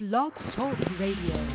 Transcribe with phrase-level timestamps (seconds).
[0.00, 1.46] Blog Talk Radio.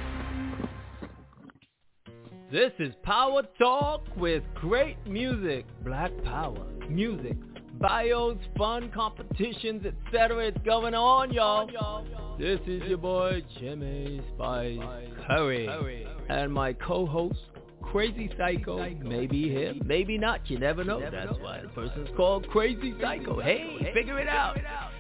[2.52, 7.38] This is Power Talk with great music, Black Power, music,
[7.80, 10.46] bios, fun competitions, etc.
[10.46, 12.06] It's going on, y'all.
[12.38, 14.78] This is your boy Jimmy Spice
[15.26, 17.40] Curry and my co-host
[17.82, 18.78] Crazy Psycho.
[19.02, 20.48] Maybe him, maybe not.
[20.52, 21.00] You never know.
[21.00, 23.42] That's why the person's called Crazy Psycho.
[23.42, 24.56] Hey, figure it out.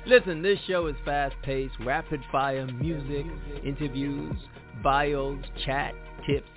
[0.07, 3.25] Listen, this show is fast-paced, rapid-fire music,
[3.63, 4.35] interviews,
[4.83, 5.95] bios, chat,
[6.27, 6.47] tips,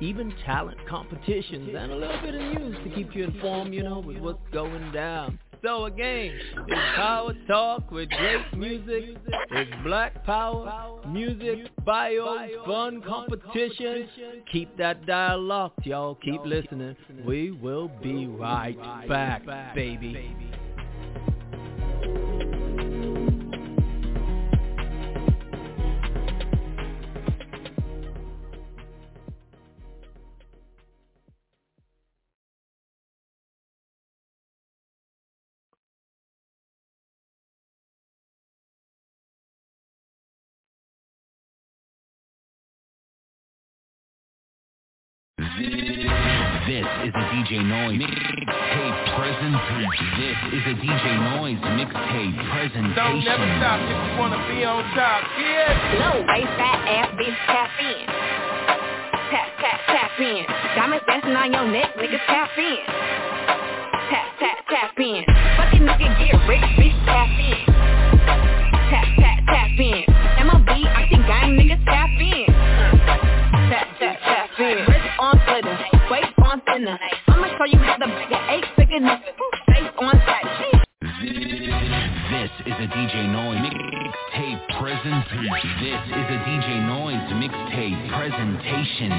[0.00, 3.98] even talent competitions, and a little bit of news to keep you informed, you know,
[3.98, 5.36] with what's going down.
[5.64, 6.38] So again,
[6.68, 9.16] it's Power Talk with great music.
[9.50, 14.08] It's Black Power, music, bios, fun competitions.
[14.52, 16.14] Keep that dial locked, y'all.
[16.16, 16.96] Keep listening.
[17.24, 18.76] We will be right
[19.08, 19.44] back,
[19.74, 20.36] baby.
[46.72, 50.08] This is a DJ Noise mixtape presentation.
[50.16, 51.04] This is a DJ
[51.36, 52.96] Noise mixtape presentation.
[52.96, 55.20] Don't never stop if you wanna be on top.
[55.36, 56.00] Yeah.
[56.00, 58.06] Low waist, fat ass, bitch, tap in.
[59.28, 60.46] Tap, tap, tap in.
[60.74, 62.80] Diamonds dancing on your neck, nigga, tap in.
[64.08, 65.26] Tap, tap, tap in.
[65.28, 67.68] Fucking nigga, get rich, bitch, tap in.
[68.88, 70.11] Tap, tap, tap in.
[76.86, 77.14] Waist.
[77.28, 79.32] I'ma show you how to make an eight figure nigga.
[79.68, 80.82] Face on tight.
[82.32, 85.70] This is a DJ Noise mixtape presentation.
[85.80, 89.12] This is a DJ Noise mixtape presentation.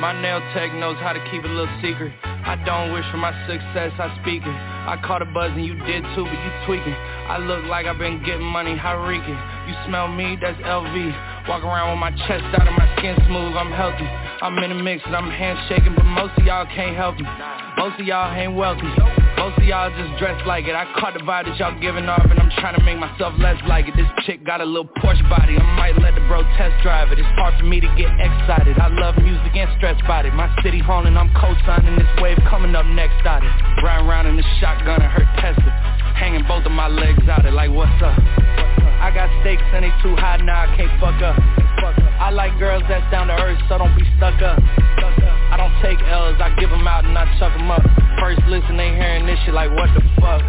[0.00, 2.12] My nail tech knows how to keep a little secret.
[2.22, 4.52] I don't wish for my success, I speak it.
[4.84, 6.92] I caught a buzz and you did too, but you tweaking.
[6.92, 9.38] I look like I've been getting money, how reeking.
[9.66, 11.33] You smell me, that's LV.
[11.44, 14.08] Walk around with my chest out and my skin smooth, I'm healthy.
[14.40, 17.28] I'm in the mix and I'm handshaking, but most of y'all can't help me.
[17.76, 18.88] Most of y'all ain't wealthy.
[19.36, 20.72] Most of y'all just dress like it.
[20.72, 23.60] I caught the vibe that y'all giving off and I'm trying to make myself less
[23.68, 23.92] like it.
[23.92, 25.60] This chick got a little Porsche body.
[25.60, 27.20] I might let the bro test drive it.
[27.20, 28.80] It's hard for me to get excited.
[28.80, 30.32] I love music and stress about it.
[30.32, 33.52] My city haunting, I'm co-signing this wave coming up next out it.
[33.84, 35.72] Riding around in the shotgun and her Tesla.
[36.16, 38.73] Hanging both of my legs out it like what's up?
[39.04, 41.36] I got stakes and they too high now I can't fuck up.
[42.16, 44.56] I like girls that's down to earth so don't be stuck up.
[45.52, 47.84] I don't take L's, I give them out and I chuck them up.
[48.16, 50.40] First listen, they hearing this shit like what the fuck.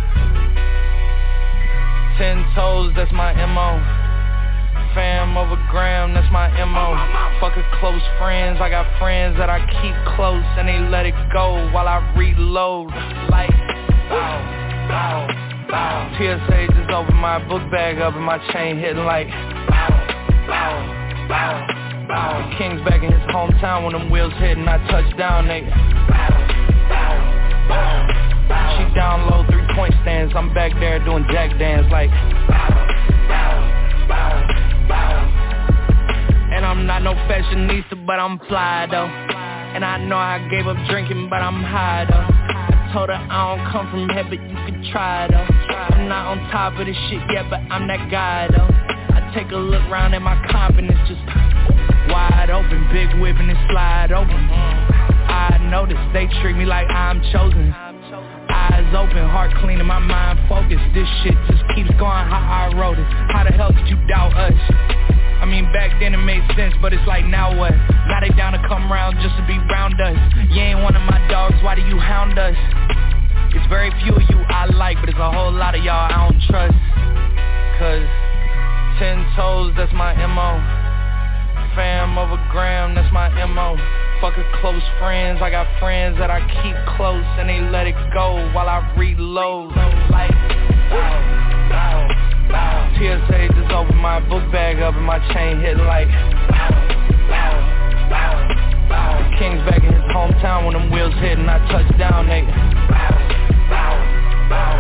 [2.16, 3.76] Ten toes, that's my MO.
[4.96, 6.96] Fam over gram, that's my MO.
[7.44, 11.16] Fuck a close friends, I got friends that I keep close and they let it
[11.36, 12.88] go while I reload.
[13.28, 13.52] Like,
[14.08, 14.40] bow,
[14.88, 16.12] bow, bow.
[16.18, 19.90] TSA just opened my book bag up and my chain hitting like, bow,
[20.48, 22.50] bow, bow, bow.
[22.50, 25.62] The King's back in his hometown when them wheels hit and I touch down, they,
[25.62, 26.30] bow,
[26.90, 27.16] bow,
[27.70, 28.66] bow, bow.
[28.78, 32.10] She down low, three point stands, I'm back there doing jack dance like,
[32.48, 32.70] bow,
[33.28, 35.16] bow, bow, bow.
[36.54, 39.35] And I'm not no fashionista, but I'm fly though.
[39.76, 42.94] And I know I gave up drinking, but I'm high though.
[42.94, 45.44] Told her I don't come from heaven, but you can try though.
[45.44, 48.72] I'm not on top of this shit yet, but I'm that guy though.
[48.72, 51.20] I take a look round and my confidence just
[52.08, 54.32] wide open, big whipping and slide open.
[55.28, 57.76] I notice they treat me like I'm chosen.
[58.66, 60.82] Eyes open, heart clean and my mind focused.
[60.98, 63.06] This shit just keeps going how I wrote it.
[63.30, 64.58] How the hell did you doubt us?
[65.38, 67.78] I mean back then it made sense, but it's like now what?
[68.10, 70.18] Now they down to come round just to be round us.
[70.50, 72.58] You ain't one of my dogs, why do you hound us?
[73.54, 76.26] It's very few of you I like, but it's a whole lot of y'all I
[76.26, 76.74] don't trust.
[77.78, 78.10] Cause
[78.98, 80.58] ten toes, that's my MO.
[81.78, 83.78] Fam over gram, that's my MO.
[84.22, 87.96] Fuck a close friends, I got friends that I keep close and they let it
[88.14, 89.76] go while I reload.
[90.10, 90.32] Like,
[90.90, 91.20] bow,
[91.68, 92.08] bow,
[92.48, 92.96] bow.
[92.96, 96.08] TSA just opened my book bag up and my chain hitting like,
[96.48, 96.72] bow,
[97.28, 97.60] bow,
[98.08, 98.36] bow,
[98.88, 99.38] bow.
[99.38, 102.28] King's back in his hometown when them wheels hit and I touch down,
[104.48, 104.76] bow.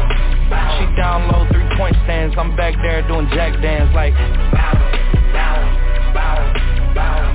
[0.80, 4.14] She down low, three point stands, I'm back there doing jack dance like,
[4.56, 4.80] bow,
[5.36, 5.60] bow,
[6.16, 7.35] bow, bow.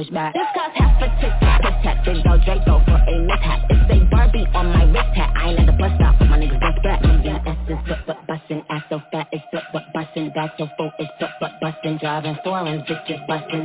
[0.00, 0.32] I ain't taking my wish back.
[0.32, 2.04] This cost half a tic tac, tic tac.
[2.04, 3.60] Big dog Draco for a mishap.
[3.68, 5.32] It's a Barbie on my wrist hat.
[5.36, 7.02] I ain't at the bus stop, my niggas bust back.
[7.02, 10.68] Nigga, that's just but but bustin', ass so fat, it's but but bustin', back so
[10.76, 13.60] full, it's but but bustin', driving foreign, bitches bustin'.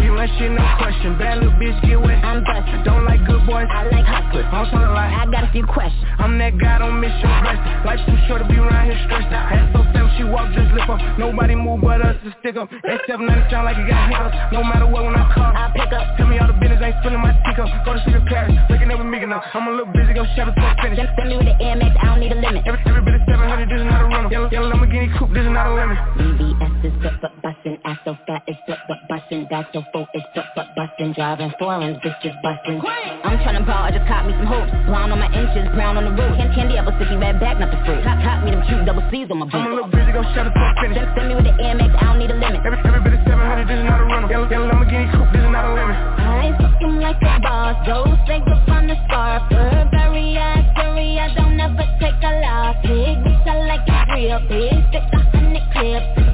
[0.00, 1.18] You my shit, no question.
[1.18, 2.24] Bad little bitch, get wet.
[2.24, 3.68] I'm bustin', Don't like good boys.
[3.68, 4.46] I like hustlers.
[4.48, 5.12] I'm tryna lie.
[5.12, 6.04] I got a few questions.
[6.18, 7.60] I'm that guy, don't miss your breath.
[7.84, 9.28] Life's too short to be around here stressed.
[9.28, 11.00] Head so fam, she walk, just lift up.
[11.18, 12.70] Nobody move but us to stick up.
[12.70, 14.36] That 790 sound like it got hiccups.
[14.52, 16.16] No matter what, when I call, I pick up.
[16.16, 17.68] Tell me all the business, ain't spilling my stick up.
[17.84, 19.44] Go to sleep in Paris, waking up with me enough.
[19.54, 20.98] I'm a little busy, go shut it to finish.
[20.98, 22.66] Send, send me with the Amex, I don't need a limit.
[22.66, 24.30] Every, every bit of 700, this is not a rental.
[24.30, 25.98] Yellow, yellow Lamborghini coupe, this is not a limit.
[26.18, 27.33] BBS is but
[27.74, 31.12] bustin', ass so fat, it's but but bustin', back so full, it's but but bustin',
[31.12, 32.80] driving foreign, bitches bustin'.
[33.24, 34.70] I'm tryna ball, I just caught me some hoops.
[34.86, 36.36] Blonde on my inches, brown on the roof.
[36.36, 38.02] can't candy apple sticky red back, not the fruit.
[38.04, 40.46] Cop, cop me them cute double C's on my I'm a little busy, go shut
[40.46, 40.98] it to finish.
[40.98, 42.60] Send, send me with the Amex, I don't need a limit.
[42.64, 44.30] Every, every bit of 700, this is not a rental.
[44.30, 45.96] Yellow, yellow Lamborghini coupe, this is not a lemon.
[45.96, 49.42] I ain't fucking like a boss, those things up on the scarf.
[49.50, 52.76] Burberry, I sorry, I don't ever take a loss.
[52.84, 56.33] Big bitch, I like it real big, stick a hundred clips.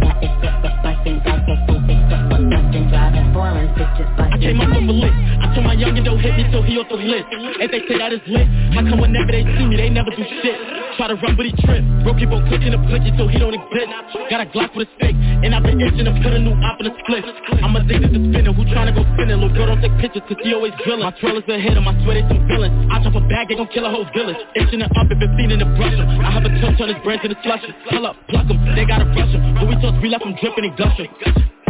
[3.31, 4.41] bustin'.
[4.41, 5.17] Came up off a list.
[5.41, 7.27] I told my youngin' don't hit me so he off the list.
[7.61, 10.23] If they say that is lit, how come whenever they see me, they never do
[10.41, 10.57] shit?
[10.97, 11.85] Try to run, but he trip.
[12.03, 13.89] Bro, keep on clicking the blicky till he don't exist.
[14.27, 16.81] Got a Glock with a stick, and I've been itching to put a new op
[16.83, 17.23] in a split.
[17.63, 19.39] I'm addicted to spinning, who tryna go spinning?
[19.39, 21.05] Little girl don't take pictures, cause he always drilling.
[21.05, 22.75] My trailers a hit him, I swear they some villains.
[22.91, 24.37] I drop a bag, they gon' kill a whole village.
[24.57, 25.95] Itching it up if it's feeding the brush.
[25.95, 27.71] I have a touch on his brain to the slusher.
[27.87, 29.41] Pull up, pluck him, they gotta rush him.
[29.55, 31.60] But we toss, we left him dripping and gushing.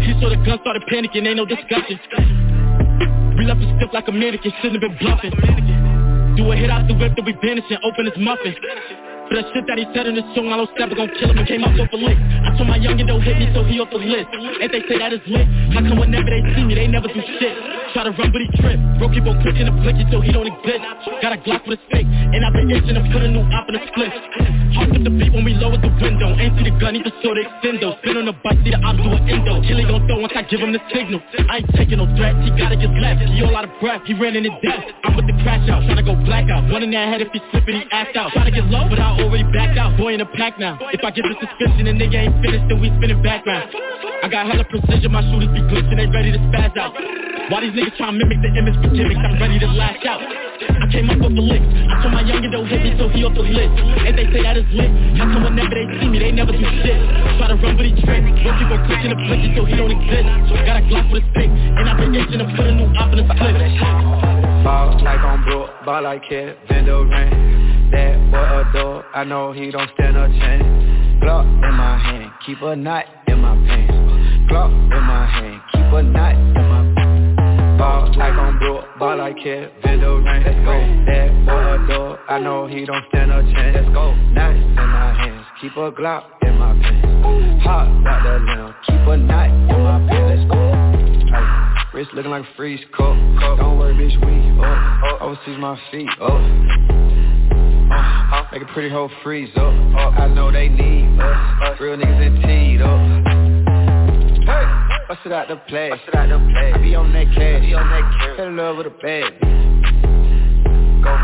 [0.00, 2.00] He saw the gun, started panicking, ain't no discussion.
[3.36, 5.32] We left him stiff like a mannequin, shouldn't have been bluffing.
[6.36, 8.54] Do a hit out the whip, then we vanishing, open his muffin.
[9.30, 11.38] For the shit that he said in the song, I don't step, gon' kill him
[11.38, 12.18] and came out off a lick.
[12.18, 14.26] I told my youngin' don't hit me, so he off the list.
[14.58, 17.22] If they say that is lit, how come whenever they see me, they never do
[17.38, 17.54] shit?
[17.94, 18.74] Try to run, but he trip.
[18.98, 20.82] Bro, keep on clicking the blicky till he don't exist.
[21.22, 23.70] Got a Glock with a stick, and I've been itching to put a new op
[23.70, 24.10] in a split.
[24.74, 26.34] Hard with the beat when we lower the window.
[26.34, 28.02] Ain't see the gun, he just saw the extendo.
[28.02, 29.62] Spin on the bike, see the ops do an endo.
[29.62, 31.22] Kill he gon' throw once I give him the signal.
[31.46, 33.22] I ain't taking no threats, he gotta get left.
[33.30, 34.90] He all out of breath, he ran in his death.
[35.06, 36.66] I'm with the crash out, tryna go blackout.
[36.66, 38.34] One in that head if he slippin', he act out.
[38.34, 39.96] Tryna get low, but I already backed out.
[39.96, 40.78] Boy in a pack now.
[40.92, 43.70] If I get the suspicion and nigga ain't finished, then we spinning background.
[44.22, 46.92] I got hella precision, my shooters be glitching, they ready to spaz out.
[47.50, 49.18] Why these niggas tryna mimic the image for gimmicks?
[49.24, 50.20] I'm ready to lash out.
[50.20, 51.64] I came up with the licks.
[51.64, 53.74] I told my youngin' don't hit me, so he off the list.
[54.06, 54.92] And they say that is lit.
[55.16, 57.00] How come whenever they see me, they never do shit?
[57.40, 58.22] Try to run, but he trick.
[58.22, 60.28] When people clicking the blicky, so he don't exist.
[60.68, 63.10] Got a Glock with a stick, and I've been itching to put a new op
[63.10, 63.56] in a split.
[64.62, 67.69] Ball like on Brook, ball like Kevin Durant.
[67.90, 70.62] That boy adore, I know he don't stand a chance.
[71.22, 73.92] Glock in my hand, keep a knot in my pants.
[74.50, 76.80] Glock in my hand, keep a knot in my
[77.78, 80.44] Ball like on Brook, ball like Kevin Durant.
[80.44, 80.76] Let's go.
[81.06, 83.76] That boy adore, I know he don't stand a chance.
[83.76, 84.14] Let's go.
[84.14, 87.64] Knot in my hands, keep a Glock in my pants.
[87.64, 90.40] Hot like the limb, keep a knot in my pants.
[90.40, 90.70] Let's go.
[91.92, 93.16] Wrist looking like a freeze cup.
[93.58, 95.22] Don't worry, bitch, we up.
[95.22, 97.29] Overseas my feet up.
[97.90, 99.74] Uh, make a pretty hoe freeze up.
[100.18, 101.80] I know they need us.
[101.80, 103.00] Real niggas in teed up.
[104.46, 104.64] Hey,
[105.08, 105.90] bust it out the play.
[105.90, 106.72] Bust it out the play.
[106.72, 107.60] I be on that cash.
[107.62, 108.36] Be on that cash.
[108.36, 109.40] Fell in love with a bitch.
[111.02, 111.16] Go.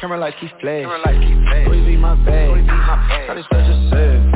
[0.00, 0.82] Camera like Keith Play.
[0.82, 1.68] Camera like.
[1.68, 2.48] Louis be my bag.
[2.48, 3.26] Louis be my bag.
[3.28, 4.33] Got it such a savage.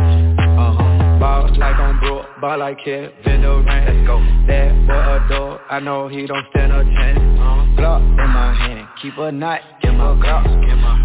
[1.19, 3.67] Ball like on Brook, ball like Kevin Durant.
[3.67, 4.23] Let's go.
[4.47, 7.19] That boy adore, I know he don't stand a chance.
[7.19, 7.75] Uh-huh.
[7.75, 10.47] Glock in my hand, keep a knot in my Glock.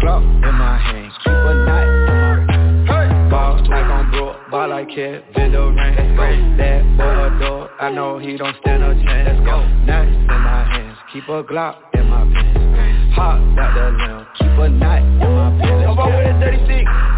[0.00, 3.30] Glock in my hand, keep a knot in my hey.
[3.30, 5.96] Ball like on Brook, ball like Kevin Durant.
[5.98, 6.22] Let's go.
[6.58, 9.28] That boy adore, I know he don't stand a chance.
[9.34, 9.66] Let's go.
[9.82, 13.16] Knot in my hands, keep a Glock in my pants.
[13.16, 15.98] Hot like the limb, keep a knot in my pants.
[15.98, 17.14] I'm with a 36.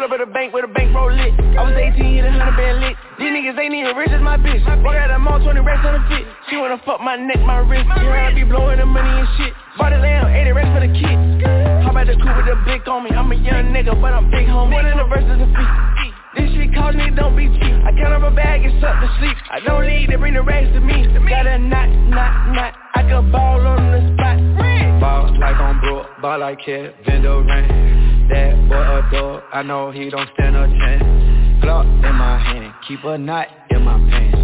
[0.00, 1.28] Pull up at the bank with a bank roll lit.
[1.28, 2.96] I was 18, hit a hundred band lit.
[3.20, 4.64] These niggas ain't even rich as my bitch.
[4.80, 6.24] Walk out them all 20 racks on the fit.
[6.48, 7.84] She wanna fuck my neck, my wrist.
[7.84, 9.52] You heard I be blowing the money and shit.
[9.76, 11.44] Bought a lamb, 80 racks for the kids.
[11.84, 13.12] How about the coupe with the blick on me?
[13.12, 14.72] I'm a young nigga, but I'm big homie.
[14.72, 15.72] One in the verses a feet.
[16.32, 17.76] This shit cost me, don't be cheap.
[17.84, 19.36] I count up a bag and suck to sleep.
[19.52, 21.12] I don't need, to bring the racks to me.
[21.28, 22.72] Got a knot, knot, knot.
[22.96, 24.69] I can ball on the spot.
[25.00, 28.28] Ball like on Brook, ball like Kevin Durant.
[28.28, 31.02] That boy a dog, I know he don't stand a chance.
[31.64, 34.36] Glock in my hand, keep a knot in my pants.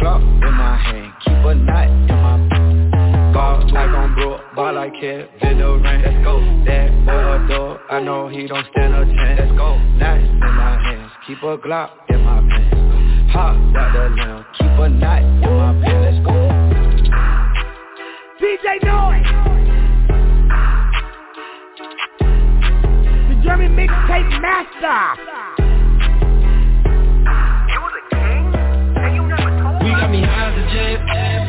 [0.00, 3.34] Glock in my hand, keep a knot in my pants.
[3.34, 6.04] Ball like on Brook, ball like Kevin Durant.
[6.04, 6.38] Let's go.
[6.64, 9.40] That boy a dog, I know he don't stand a chance.
[9.40, 9.76] Let's go.
[9.98, 13.32] Knot in my hands, keep a Glock in my pants.
[13.32, 16.04] Hot out the lamb, keep a knot in my pants.
[16.06, 16.46] Let's go.
[18.40, 19.55] DJ Noise.
[23.46, 25.22] The German mixtape master.
[29.84, 31.45] We got me high as a jet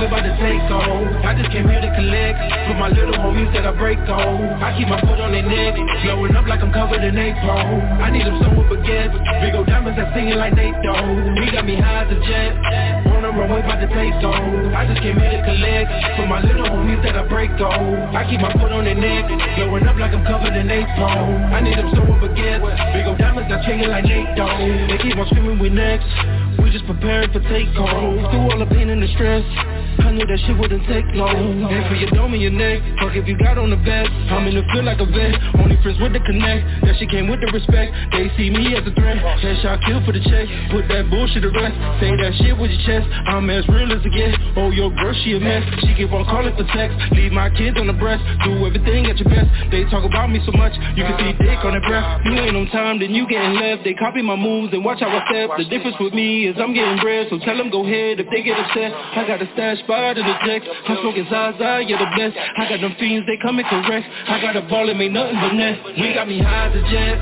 [0.00, 1.24] runway about to take off.
[1.24, 2.38] I just came here to collect
[2.68, 4.62] for my little homies that I break on.
[4.62, 8.00] I keep my foot on their neck, blowing up like I'm covered in napalm.
[8.00, 11.36] I need them somewhere baguettes, big old diamonds that singing like they don't.
[11.36, 12.56] He got me high as a jet,
[13.12, 14.40] on the runway about to take off.
[14.72, 18.16] I just came here to collect for my little homies that I break on.
[18.16, 21.52] I keep my foot on their neck, blowing up like I'm covered in napalm.
[21.52, 22.64] I need them somewhere baguettes,
[22.96, 24.64] big old diamonds that singing like Nate Dogg.
[24.88, 26.08] They keep on screaming we next.
[26.62, 28.30] We just preparing for take takeoff.
[28.30, 29.44] Through all the pain and the stress.
[29.98, 31.66] I knew that shit wouldn't take long.
[31.66, 32.82] And for your dome and your neck.
[33.02, 35.34] Fuck if you got on the vest I'm in the field like a vet.
[35.58, 36.86] Only friends with the connect.
[36.86, 37.90] That shit came with the respect.
[38.14, 39.18] They see me as a threat.
[39.42, 40.46] Headshot kill for the check.
[40.70, 43.06] Put that bullshit to rest Say that shit with your chest.
[43.26, 44.38] I'm as real as it gets.
[44.54, 45.66] Oh, your girl, she a mess.
[45.82, 48.22] She keep on calling for sex Leave my kids on the breast.
[48.44, 49.50] Do everything at your best.
[49.70, 50.72] They talk about me so much.
[50.94, 52.22] You can see dick on their breath.
[52.24, 53.84] You ain't on time, then you getting left.
[53.84, 55.50] They copy my moves and watch how I step.
[55.58, 57.26] The difference with me is I'm getting bread.
[57.30, 58.92] So tell them go ahead if they get upset.
[58.94, 60.62] I got a stash spot in the deck.
[60.88, 62.36] I'm smoking Zaza, you're the best.
[62.36, 64.06] I got them fiends, they coming correct.
[64.28, 65.80] I got a ball and made nothing but net.
[65.96, 67.16] We got me high as a jet.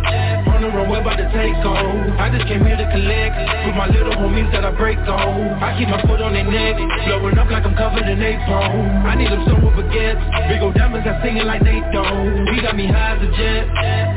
[0.49, 2.19] On the runway about to take off.
[2.19, 3.35] I just came here to collect
[3.67, 5.39] with my little homies that I break off.
[5.63, 9.07] I keep my foot on their neck, blowing up like I'm covered in napalm.
[9.07, 12.51] I need them somewhere baguettes, big old diamonds that singing like Nate Dogg.
[12.51, 13.65] We got me high as a jet.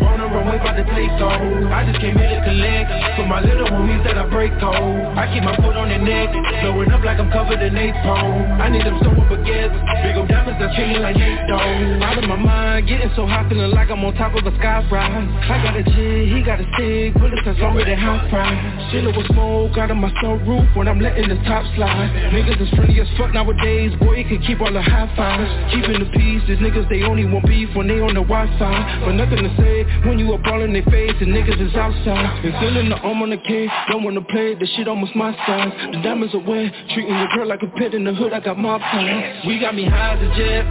[0.01, 1.41] On the runway about to take off.
[1.71, 4.77] I just came here to collect for my little homies that I break off.
[5.17, 8.30] I keep my foot on their neck, blowing up like I'm covered in napalm.
[8.31, 12.25] I need them stolen baguettes Big ol' diamonds that feeling like Nate Dogg Out of
[12.29, 15.75] my mind, getting so hot feeling like I'm on top of a skyrise I got
[15.75, 18.55] a G, he got a stick, bullets that's longer than house fries
[18.93, 20.11] Chillin' with smoke out of my
[20.45, 22.09] roof when I'm letting the top slide.
[22.33, 25.49] Niggas is friendly as fuck nowadays, boy you can keep all the high fives.
[25.73, 29.05] Keeping the peace, these niggas they only want beef when they on the Wi-Fi.
[29.05, 32.43] But nothing to say when you up all in their face and niggas is outside.
[32.43, 35.73] Been feeling the arm on the cage, don't wanna play, the shit almost my size.
[35.91, 38.53] The diamonds are wet, treating your girl like a pet in the hood, I got
[38.53, 39.41] my plans.
[39.49, 40.61] We got me high as a jet,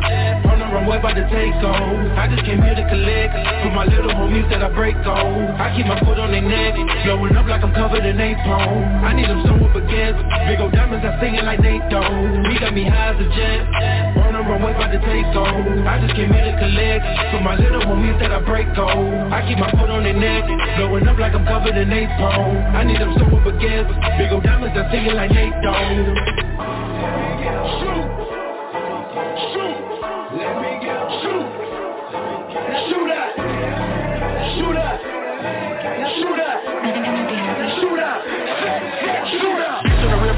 [0.47, 1.99] on the runway about to take off.
[2.15, 3.35] I just came here to collect
[3.67, 5.27] for my little homies that I break off.
[5.59, 9.03] I keep my foot on their neck, blowing up like I'm covered in napalm.
[9.03, 12.07] I need them somewhere baguettes, big old diamonds that singing like Nate Dogg.
[12.47, 13.61] We got me high as a jet,
[14.23, 15.51] on the runway about to take off.
[15.91, 17.03] I just came here to collect
[17.35, 18.95] for my little homies that I break off.
[19.35, 20.47] I keep my foot on their neck,
[20.79, 22.79] blowing up like I'm covered in napalm.
[22.79, 23.91] I need them somewhere baguettes,
[24.23, 26.31] big old diamonds that singing like Nate Dogg.
[27.41, 27.49] Shoot!
[30.81, 31.51] Get shoot!
[39.41, 39.90] Shoot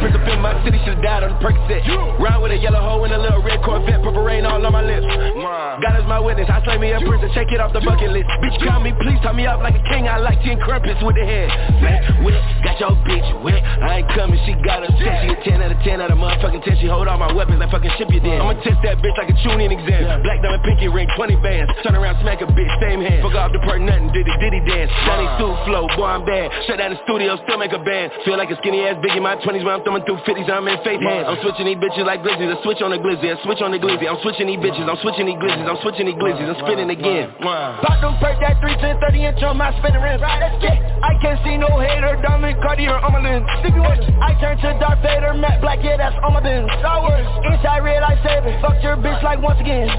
[0.02, 1.86] prince up in my city, should've died on the Percocet.
[2.18, 4.82] Round with a yellow hoe and a little red Corvette, purple rain all on my
[4.82, 5.06] lips.
[5.06, 8.10] God is my witness, I slay me a prince and shake it off the bucket
[8.10, 8.26] list.
[8.42, 10.10] Bitch, call me, please tie me up like a king.
[10.10, 11.48] I like 10 crumpets with the head.
[11.78, 13.62] Fat, wet, got your bitch wet.
[13.62, 15.22] I ain't coming, she got us set.
[15.22, 16.82] She a 10 out of 10 out of motherfucking 10.
[16.82, 18.42] She hold all my weapons like fucking ship you then.
[18.42, 20.22] I'ma test that bitch like a tuning exam.
[20.26, 21.70] Black diamond pinky ring, 20 bands.
[21.86, 23.22] Turn around, smack a bitch, same hand.
[23.22, 24.90] Fuck off the perk, nothing, diddy diddy dance.
[25.06, 26.50] Johnny suit flow, boy I'm bad.
[26.66, 28.10] Shut down the studio, still make a band.
[28.24, 30.48] Feel like a skinny ass big in my 20s when I'm thumbing through 50s.
[30.48, 31.28] I'm in faith hands.
[31.28, 32.48] I'm switching these bitches like glizzies.
[32.48, 34.08] I switch on the glizzy, I switch on the glizzy.
[34.08, 35.68] I'm switching these bitches, I'm switching these glizzies.
[35.68, 36.48] I'm switching these glizzies.
[36.48, 37.32] I'm spinning again.
[37.40, 40.20] Pop them perk that 3 10 30 inch on my spinning rim.
[40.22, 43.44] I can't see no hater, diamond Cartier on my lens.
[43.52, 46.70] I turn to Darth Vader, Matt Black, yeah, that's on my bins.
[46.80, 48.56] Star Wars, inside red, I save it.
[48.62, 49.90] Fuck your bitch like once again.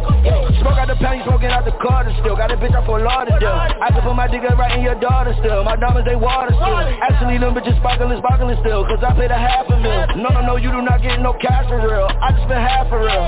[0.63, 2.35] Smoke out the penny, smoking out the Carter still.
[2.35, 3.67] Got a bitch out for Lauderdale.
[3.83, 5.63] I can put my dick right in your daughter still.
[5.63, 6.79] My diamonds, they water still.
[7.03, 8.83] Actually, them bitches sparkling, sparkling still.
[8.87, 9.67] Cause I paid a half
[10.15, 12.05] No, no, no, you do not get no cash for real.
[12.05, 13.25] I just been half for real.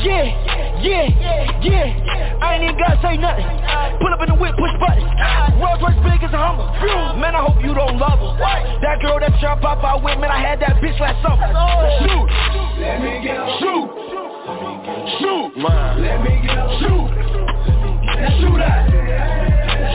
[0.00, 0.32] Yeah,
[0.80, 2.38] yeah, yeah.
[2.40, 3.46] I ain't even gotta say nothing.
[4.00, 5.06] Pull up in the whip, push buttons.
[5.60, 6.66] Rolls Royce big as a Hummer.
[7.20, 8.34] Man, I hope you don't love her.
[8.80, 11.44] That girl that shot pop out with, man, I had that bitch last summer.
[12.02, 12.28] Shoot.
[12.80, 13.88] Let me get Shoot.
[15.20, 15.52] Shoot.
[16.00, 17.08] Let me get Shoot.
[18.40, 18.88] Shoot out.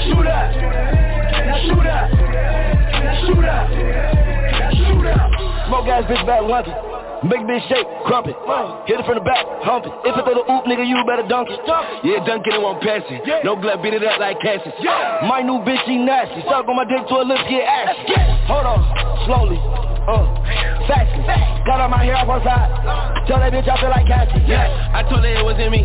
[0.06, 0.54] Shoot out.
[1.66, 2.08] Shoot out.
[3.26, 4.57] Shoot out.
[5.70, 5.88] Now shoot out.
[5.88, 6.74] Smoke ass bitch back London.
[7.30, 8.36] Big bitch shake, crump it.
[8.86, 9.92] Hit it from the back, hump it.
[10.06, 11.60] If it throw the oop, nigga, you better dunk it.
[12.04, 13.44] Yeah, dunk it, it won't pass it.
[13.44, 14.76] No glove, beat it up like Cassius.
[15.26, 16.42] My new bitch, she nasty.
[16.46, 18.14] Suck on my dick to her lips, get ashy.
[18.46, 18.82] Hold on,
[19.26, 19.97] slowly.
[20.08, 20.24] Uh,
[20.88, 21.20] fastly.
[21.68, 22.72] Cut all my hair off one side.
[23.28, 24.40] Tell that bitch I feel like Cassie.
[24.48, 25.84] Yeah, I told her it wasn't me.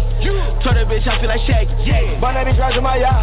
[0.62, 1.74] Told that bitch I feel like Shaggy.
[1.82, 3.18] Yeah, Burn that bitch right to my yard.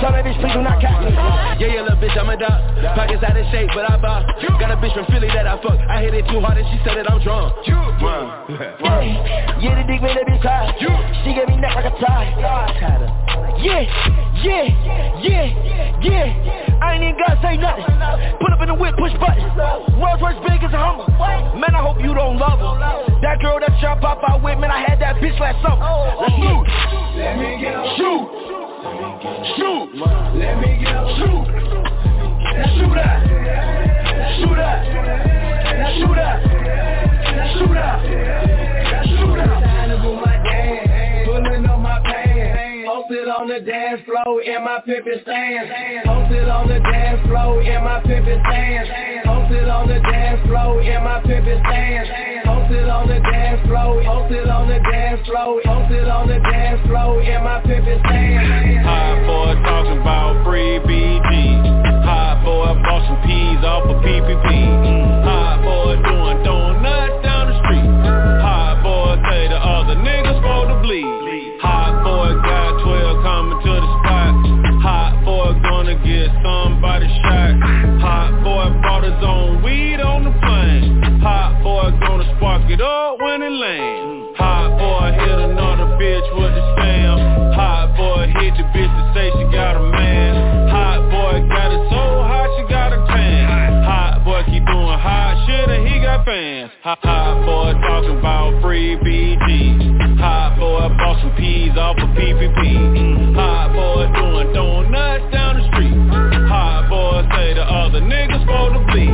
[0.00, 1.12] Tell that bitch please do not catch me.
[1.12, 2.56] yeah, yeah, little bitch, I'm a dog.
[2.96, 4.24] Pockets out of shape, but I bow.
[4.56, 5.76] Got a bitch from Philly that I fuck.
[5.76, 7.52] I hit it too hard and she said that I'm drunk.
[8.80, 10.72] Yeah, yeah, the dick made that bitch tired.
[11.20, 12.32] She gave me neck like a tie.
[13.60, 13.84] Yeah,
[14.40, 16.80] yeah, yeah, yeah.
[16.80, 17.84] I ain't even gotta say nothing.
[18.40, 19.44] Put up in the whip, push button.
[20.00, 21.06] Rolls Royce big as a Hummer.
[21.58, 23.20] Man, I hope you don't love her.
[23.22, 25.82] That girl that try pop out with, man, I had that bitch last summer.
[25.82, 26.66] Let's move.
[27.18, 28.30] Let me get a Shoot,
[29.56, 29.88] shoot,
[30.38, 31.46] Let me get a shoot.
[32.78, 33.20] Shoot out.
[34.38, 34.56] Shoot.
[34.56, 36.16] Now shoot.
[37.36, 38.89] Now shoot out.
[43.10, 45.66] Posted on the dance floor in my pimpin' stance.
[46.06, 49.26] Posted on the dance floor in my stance.
[49.26, 51.58] Posted on the dance floor in my stance.
[52.46, 53.98] Posted on the dance floor.
[54.06, 55.58] Posted on the dance floor.
[55.58, 58.86] Posted on the dance floor in my stance.
[58.86, 61.66] Hot boy talking about free BG.
[62.46, 64.46] Boy bought some peas off of PPP.
[65.26, 66.59] Hot boy doing donuts
[82.70, 84.38] it up when it lands.
[84.38, 87.18] Hot boy hit another bitch with the Sam.
[87.58, 90.70] Hot boy hit the bitch to say she got a man.
[90.70, 93.82] Hot boy got it so hot she got a tan.
[93.82, 96.70] Hot boy keep doing hot shit and he got fans.
[96.86, 100.20] Hot, hot boy talking about free BG.
[100.22, 103.34] Hot boy bought some peas off of PPP.
[103.34, 105.98] Hot boy doing donuts down the street.
[106.46, 109.10] Hot boy say the other niggas supposed to bleed.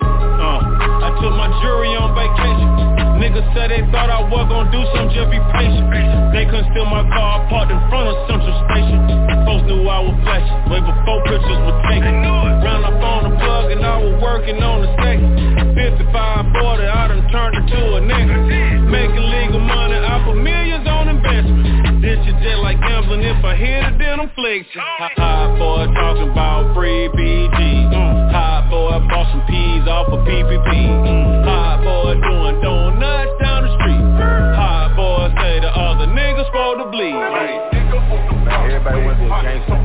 [0.00, 0.60] Uh,
[1.04, 2.83] I took my jury on vacation.
[3.34, 5.90] Niggas said they thought I was gonna do some, just be patient.
[6.30, 9.10] They couldn't steal my car parked in front of Central Station.
[9.42, 12.14] Folks knew I was flashing, way before pictures were taken.
[12.62, 15.34] Ran up on the plug and I was working on the second.
[15.74, 16.14] 55
[16.54, 18.38] border, I done turned into a nigga.
[18.86, 22.06] Making legal money, I put millions on investment.
[22.06, 24.78] This shit just like gambling, if I hit it, then I'm flexing.
[24.78, 27.50] Hot boy talking about free BG.
[27.50, 28.30] Mm.
[28.30, 30.70] Hot boy bought some peas off of PPP.
[30.70, 31.42] Mm.
[31.50, 32.73] Hot boy doing donuts
[36.94, 38.50] niggas supposed bleed.
[38.54, 39.78] Everybody wants to be a gangster.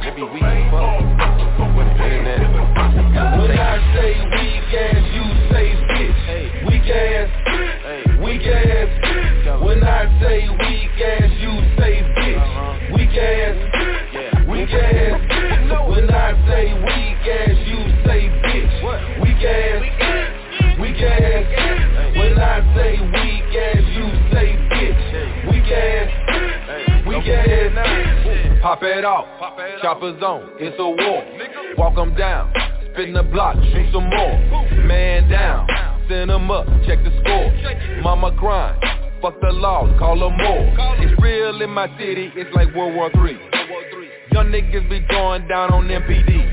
[0.00, 2.40] Maybe we can fuck with the internet.
[3.38, 3.60] When I
[3.94, 6.22] say weak ass, you say bitch.
[6.68, 7.30] Weak ass,
[8.20, 8.90] weak ass.
[9.62, 9.86] When I
[10.20, 10.81] say weak
[28.62, 29.26] Pop it off,
[29.82, 31.24] choppers on, it's a war.
[31.76, 32.52] Walk 'em down,
[32.92, 34.38] spin the block, shoot some more.
[34.86, 35.66] Man down,
[36.08, 37.50] send 'em up, check the score.
[38.02, 38.78] Mama crying,
[39.20, 40.72] fuck the laws, call 'em more.
[41.00, 43.36] It's real in my city, it's like World War Three.
[44.30, 46.46] Young niggas be going down on MPD.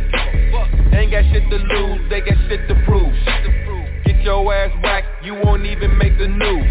[0.92, 3.14] Ain't got shit to lose, they got shit to prove.
[4.24, 6.68] Your ass whacked, you won't even make the news.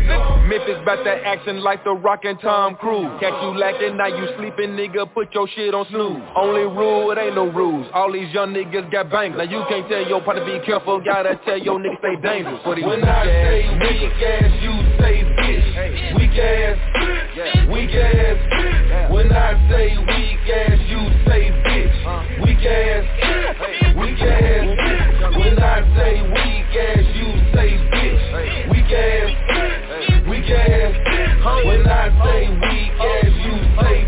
[0.49, 3.09] Memphis bout that action like the Rock and Tom Cruise.
[3.21, 6.23] Catch you lacking, now you sleeping, nigga, put your shit on snooze.
[6.37, 7.87] Only rule, it ain't no rules.
[7.95, 9.39] All these young niggas got bangers.
[9.39, 12.61] Now you can't tell your partner be careful, gotta tell your niggas stay dangerous.
[12.65, 15.69] For these When I say weak ass, you say bitch.
[15.79, 16.19] Uh.
[16.19, 16.79] Weak ass,
[17.73, 19.11] weak ass.
[19.11, 22.45] When I say weak ass, you say bitch.
[22.45, 24.98] Weak ass, weak ass.
[25.59, 28.71] When I say weak ass, you say bitch.
[28.71, 29.31] Weak ass,
[30.29, 30.95] weak ass.
[31.67, 34.08] When I say weak ass, you say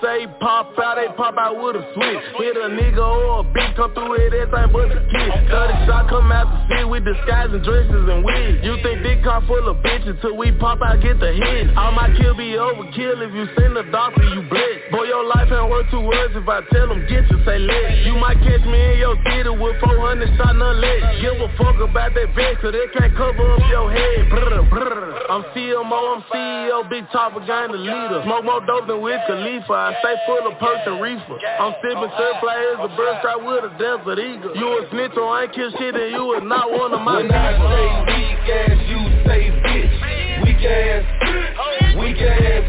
[0.00, 2.22] say pop out, they pop out with a switch.
[2.38, 5.30] Hit a nigga or a bitch come through here, everything but the kid.
[5.50, 8.64] Thirty shot come out the city with disguising dresses and wigs.
[8.64, 11.76] You think this car full of bitches till we pop out get the hit.
[11.76, 14.88] All my kill be overkill if you send the doctor, you blitz.
[14.90, 18.06] Boy, your life ain't worth two words if I tell them get you, say let.
[18.06, 21.02] You might catch me in your theater with 400 shot none less.
[21.20, 24.30] Give a fuck about that vet, cause they can't cover up your head.
[24.30, 25.12] Brr, brr.
[25.30, 28.22] I'm CMO, I'm CEO, big top gang the leader.
[28.24, 29.81] Smoke more dope than Wiz Khalifa.
[29.82, 31.42] I stay full of perks and reefer.
[31.58, 34.54] I'm sipping third players, a bird strike with a desert eagle.
[34.54, 37.32] You a snitch on ain't kill shit and you is not one of my When
[37.34, 39.90] I say weak ass, you say bitch.
[40.46, 41.02] Weak ass,
[41.98, 42.62] weak ass.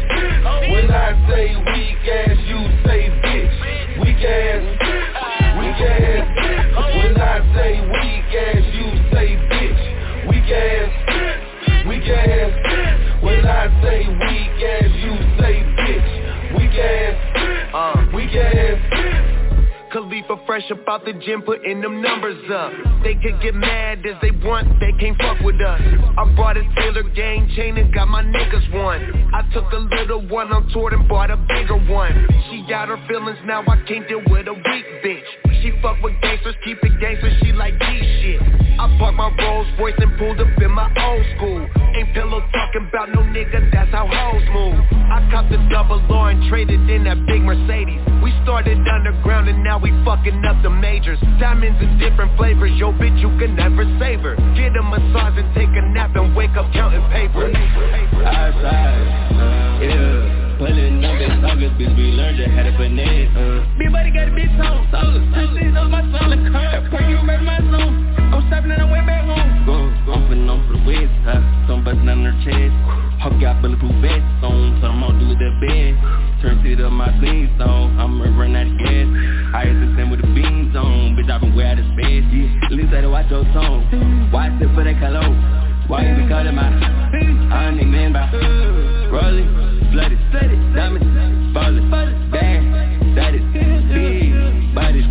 [0.66, 3.54] When I say weak ass, you say bitch.
[4.02, 4.66] Weak ass,
[5.54, 6.26] weak ass.
[6.98, 9.82] When I say weak ass, you say bitch.
[10.34, 10.90] Weak ass,
[11.86, 13.22] weak ass.
[13.22, 15.63] When I say weak ass, you say.
[16.74, 16.82] Weak
[17.72, 19.92] uh, weak ass.
[19.92, 22.72] Khalifa fresh up out the gym putting them numbers up.
[23.04, 25.80] They could get mad as they want, they can't fuck with us.
[26.18, 29.30] I brought a Taylor gang chain and got my niggas one.
[29.32, 32.26] I took a little one on tour and bought a bigger one.
[32.50, 35.62] She got her feelings now, I can't deal with a weak bitch.
[35.62, 37.86] She fuck with gangsters, keep it gangster, she like G
[38.20, 41.68] shit I parked my Rolls Royce and pulled up in my old school.
[41.94, 44.74] Ain't pillow talking about no nigga, that's how hoes move.
[44.92, 48.02] I copped the double R and traded in that big Mercedes.
[48.22, 51.18] We started underground and now we fucking up the majors.
[51.38, 55.54] Diamonds in different flavors, yo bitch you can never save her Get a massage and
[55.54, 57.50] take a nap and wake up counting paper
[58.24, 60.33] Outside, yeah
[60.64, 64.28] Pulling up in August, bitch, we learned you had a finesse, uh Big buddy got
[64.28, 67.92] a bitch on, solar Six up my solar car, per you ready my zone.
[68.32, 69.68] I'm stopping and I went back home.
[69.68, 72.74] Go, on for the west side Some bustin' on her chest.
[73.20, 75.96] Hawk got bulletproof vests on, so I'm gonna do it the best.
[76.42, 79.08] Turn it up my clean song, I'ma run out of gas.
[79.54, 82.24] I used to send with the beans on, bitch I been way out of space.
[82.28, 84.28] Yeah, at least I watch your tone.
[84.30, 85.64] Why I sit for that cologne?
[85.88, 88.28] Why you be calling my I ain't man by
[89.08, 89.48] Rolling,
[89.92, 90.18] flooded,
[90.74, 91.08] diamonds,
[91.54, 91.88] ballin',
[92.30, 92.60] bad,
[93.16, 95.06] that is big bodies.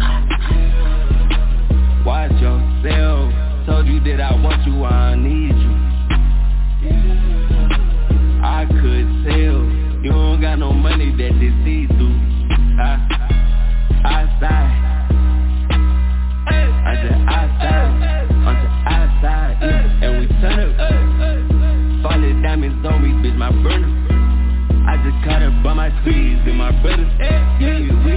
[2.05, 3.32] Watch yourself.
[3.65, 5.71] Told you that I want you, I need you.
[8.43, 9.63] I could tell
[10.03, 12.19] you don't got no money that they see through.
[12.77, 12.99] I,
[14.03, 14.83] outside.
[16.49, 20.03] I said outside, on the outside, yeah.
[20.03, 22.03] and we turn up.
[22.03, 23.87] Falling diamonds on me, bitch, my burner.
[24.89, 27.07] I just caught her by my squeeze and my brothers.
[27.17, 28.12] Yeah, we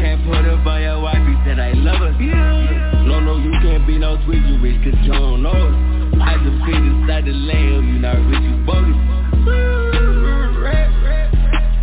[4.17, 6.21] no sweet, you rich, cause you don't know it.
[6.21, 8.97] I just fit inside the lamb, you not rich, you bogus.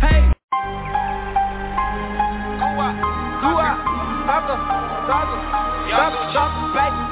[0.00, 0.20] Hey.
[2.58, 3.68] Gua,
[4.26, 4.54] Papa,
[5.06, 5.36] Zaza,
[5.94, 7.02] Papa, Papa, baby.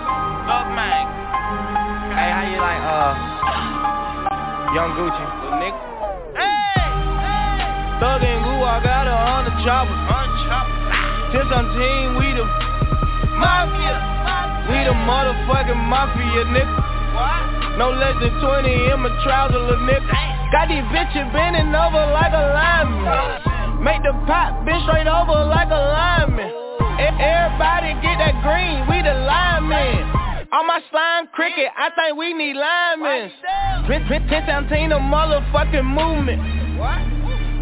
[0.42, 1.06] Up, man.
[2.16, 3.14] Hey, how you like, uh,
[4.74, 5.24] Young Gucci?
[5.44, 5.78] Little nigga.
[8.00, 9.94] Thug and Goo, I got her on the chopper.
[9.94, 10.74] On chopper.
[11.30, 12.44] Since I'm team, we the
[13.38, 14.12] Mafia.
[14.70, 16.76] We the motherfucking mafia, nigga.
[17.14, 17.78] What?
[17.78, 20.06] No less than 20 in my trouser, little nigga.
[20.52, 23.82] Got these bitches bending over like a lineman.
[23.82, 26.50] Make the pop bitch straight over like a lineman.
[27.00, 30.08] E- Everybody get that green, we the linemen.
[30.52, 33.32] On my slime cricket, I think we need linemen.
[33.88, 36.38] Pin, pin, seventeen, the motherfucking movement.
[36.78, 37.00] What?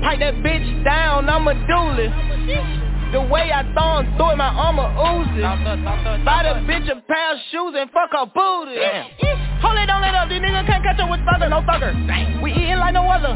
[0.03, 2.80] Pipe that bitch down, I'm a duelist.
[3.11, 5.43] The way I him through it, my armor oozes.
[6.23, 8.79] Buy the bitch a pair of shoes and fuck her booty.
[9.61, 11.91] Hold it, don't let up, these niggas can't catch up with thugger, no thugger.
[12.41, 13.35] We eating like no other.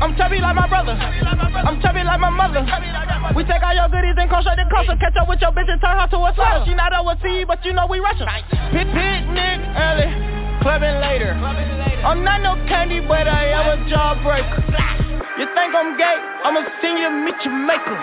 [0.00, 0.92] I'm chubby like my brother.
[0.96, 2.64] I'm chubby like my mother.
[3.36, 4.96] We take all your goodies and come straight to Costa.
[4.98, 6.66] Catch up with your bitch and turn her to a slut.
[6.66, 8.26] She not overseas, but you know we Russian.
[8.72, 10.08] Pit picnic early,
[10.64, 11.36] clubbing later.
[11.36, 14.64] I'm not no candy, but I am a jawbreaker.
[15.38, 16.16] You think I'm gay?
[16.42, 18.00] I'ma send you meet your maker.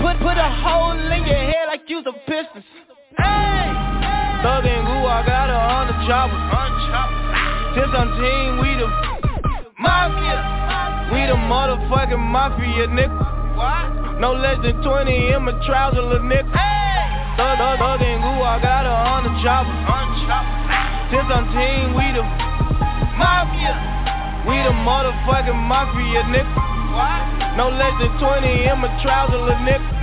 [0.00, 2.64] Put put a hole in your head like you's a piston.
[3.20, 3.68] Hey,
[4.42, 6.34] Thug and Goo, I got her on the chopper.
[6.34, 6.70] On.
[7.90, 8.86] I'm team, we the
[9.76, 11.12] Mafia.
[11.12, 14.20] we the motherfucking mafia, nigga.
[14.20, 16.48] No less than 20 in my trouser, little nigga.
[16.54, 17.36] Hey.
[17.36, 19.68] Thug, thug, thug and Goo, I got her on the chopper.
[19.68, 20.54] On chopper.
[21.12, 22.24] Since I'm team, we the
[23.20, 23.74] Mafia.
[24.48, 26.79] we the motherfucking mafia, nigga.
[26.90, 27.56] What?
[27.56, 30.00] No less than 20 in my trouser, little nigga.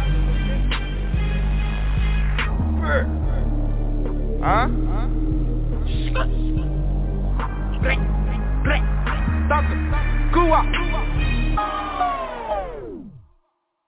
[4.39, 4.67] Huh?
[7.83, 7.97] Hey.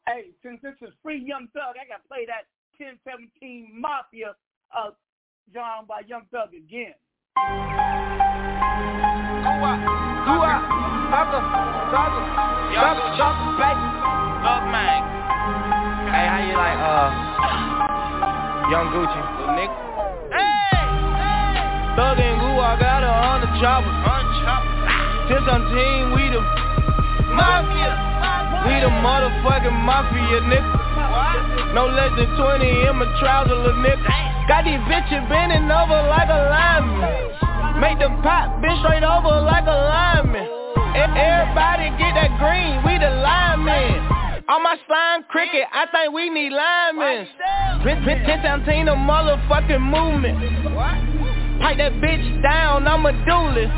[0.07, 4.35] hey, since this is free Young Thug, I gotta play that 1017 Mafia
[4.75, 4.91] uh,
[5.53, 6.95] John by Young Thug again.
[14.45, 15.01] Thug man.
[16.13, 17.09] Hey, how you like, uh,
[18.69, 19.17] Young Gucci?
[19.41, 19.73] Little nigga.
[20.29, 21.97] Hey!
[21.97, 23.89] Thug and Goo, I got her on the chopper.
[25.33, 26.45] Since I'm team, we the
[27.33, 27.89] mafia.
[28.69, 31.73] We the motherfucking mafia, nigga.
[31.73, 34.05] No less than 20 in my trousers, little nigga.
[34.45, 37.81] Got these bitches bending over like a lineman.
[37.81, 40.58] Make the pop bitch straight over like a lineman.
[40.95, 44.19] Everybody get that green, we the linemen.
[44.49, 47.27] On my slime cricket, I think we need linemen.
[47.83, 50.41] Pit, pit, pit, team the motherfucking movement.
[51.61, 53.69] Pipe that bitch down, I'm a duelist.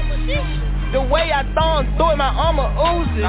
[0.94, 3.24] The way I throw him through it, my armor oozes.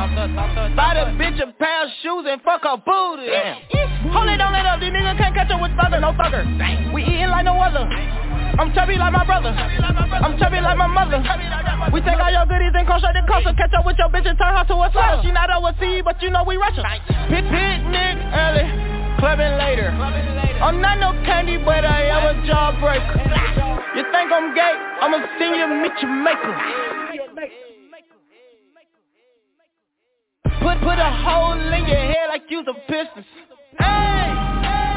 [0.77, 3.27] Buy the bitch a pair of shoes and fuck her booty.
[4.15, 6.47] Hold it, don't let up, these niggas can't catch up with thugger, no thugger.
[6.93, 7.87] We eating like no other.
[8.59, 9.49] I'm chubby like my brother.
[9.49, 11.25] I'm chubby like my mother.
[11.93, 13.55] We take all your goodies and come straight to Costa.
[13.57, 15.25] Catch up with your bitch and turn her to a slut.
[15.25, 16.85] She not overseas, but you know we Russian.
[17.33, 18.69] Pit, picnic early,
[19.19, 19.89] clubbing later.
[20.61, 23.17] I'm not no candy, but I am a jawbreaker.
[23.97, 24.75] You think I'm gay?
[25.01, 26.55] I'ma send you meet your maker.
[30.61, 33.25] Put put a hole in your head like you's a piston.
[33.81, 34.31] Hey!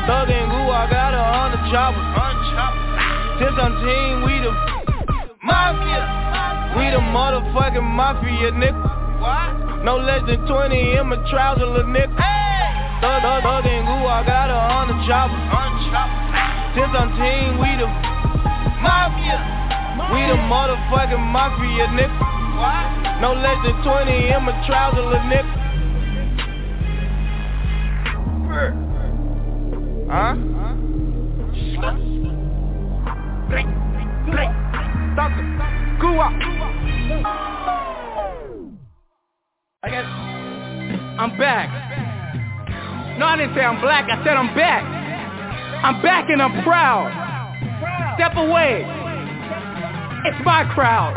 [0.06, 3.05] Thug and Goo, I got her on the chopper.
[3.36, 4.48] Since I'm team, we the
[5.44, 6.08] mafia.
[6.80, 8.80] We the motherfucking mafia, nigga.
[9.84, 12.16] No less than 20 in my trousers, little nigga.
[13.02, 15.36] Thug, thug, thug and Goo, I got her on the chopper.
[16.80, 17.92] Since I'm team, we the
[18.80, 19.44] mafia.
[20.16, 22.16] We the motherfucking mafia, nigga.
[23.20, 25.52] No less than 20 in my trousers, little nigga.
[30.10, 30.36] Huh?
[33.50, 33.70] Blink,
[34.26, 34.52] blink,
[35.16, 35.46] doctor,
[36.02, 36.34] go up.
[39.84, 40.06] I guess
[41.20, 41.70] I'm back.
[43.20, 44.10] No, I didn't say I'm black.
[44.10, 44.84] I said I'm back.
[45.86, 47.14] I'm back and I'm proud.
[48.16, 48.82] Step away.
[50.26, 51.14] It's my crowd.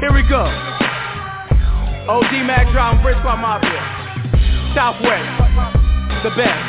[0.00, 0.44] Here we go.
[2.10, 4.74] OG Mac Drama, Brick Squad Mafia.
[4.74, 5.30] Southwest.
[6.24, 6.64] The best.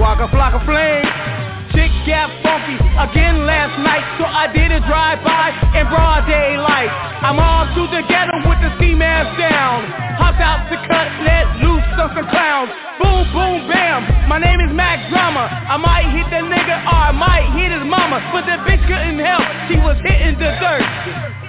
[0.00, 1.53] Waka Flocka Flame.
[1.74, 6.86] Chick got funky again last night, so I did a drive-by in broad daylight.
[7.18, 9.82] I'm all two together with the ski mask down.
[10.14, 12.70] Hop out to cut, let loose on some clowns.
[13.02, 14.06] Boom, boom, bam.
[14.30, 15.50] My name is Mac Drama.
[15.50, 19.18] I might hit the nigga or I might hit his mama, but the bitch couldn't
[19.18, 19.42] help.
[19.66, 20.86] She was hitting the dirt.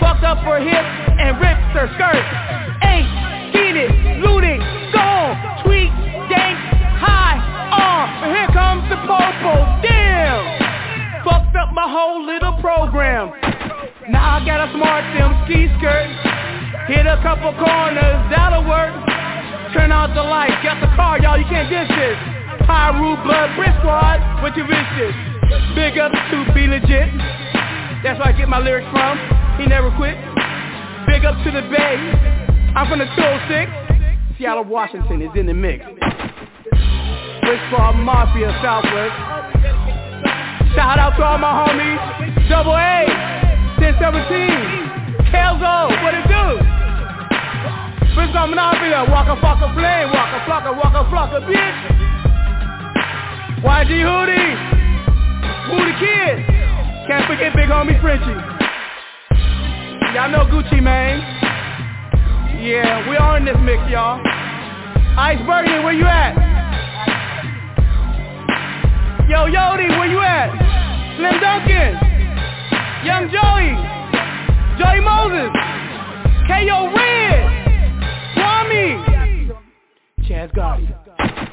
[0.01, 0.85] Fucked up her hip
[1.21, 2.25] and ripped her skirt.
[2.81, 3.91] Ain't it,
[4.25, 4.59] looted,
[4.93, 5.91] gone, tweet,
[6.31, 6.57] dank,
[6.97, 7.37] high,
[7.69, 8.23] on.
[8.23, 9.84] And here comes the popo.
[11.75, 13.35] My whole little program.
[14.07, 16.07] Now I got a smart sim ski skirt.
[16.87, 18.95] Hit a couple corners, that'll work.
[19.75, 22.15] Turn out the lights, got the car, y'all, you can't diss this.
[22.63, 25.11] Pyru Blood Brick Squad, what you wish this?
[25.75, 27.11] Big up to B-Legit.
[28.07, 29.19] That's where I get my lyrics from.
[29.59, 30.15] He never quit.
[31.11, 31.99] Big up to the Bay.
[32.71, 34.39] I'm from the 206.
[34.39, 35.83] Seattle, Washington is in the mix.
[37.43, 40.14] Brick Squad Mafia Southwest.
[40.75, 41.97] Shout out to all my homies.
[42.51, 43.07] Double A,
[43.79, 45.31] 1017.
[45.31, 46.59] Kelzo, what it do?
[48.11, 51.79] Brick Squad Mafia, Waka Flocka Flame, Waka Flocka, Waka Flocka, bitch.
[53.63, 54.51] YG Hootie,
[55.71, 56.43] Booty Kid.
[57.07, 58.35] Can't forget big homie Frenchie.
[60.13, 61.23] Y'all know Gucci Mane.
[62.61, 64.19] Yeah, we are in this mix, y'all.
[65.17, 66.35] Iceberg, where you at?
[69.27, 70.51] Yo, Yodi, where you at?
[71.17, 71.97] Slim Dunkin.
[73.03, 73.73] Young Joey.
[74.77, 75.49] Joey Moses.
[76.45, 76.93] K.O.
[76.93, 77.45] Red.
[78.35, 79.01] Swami.
[80.29, 80.93] Chaz Gotti.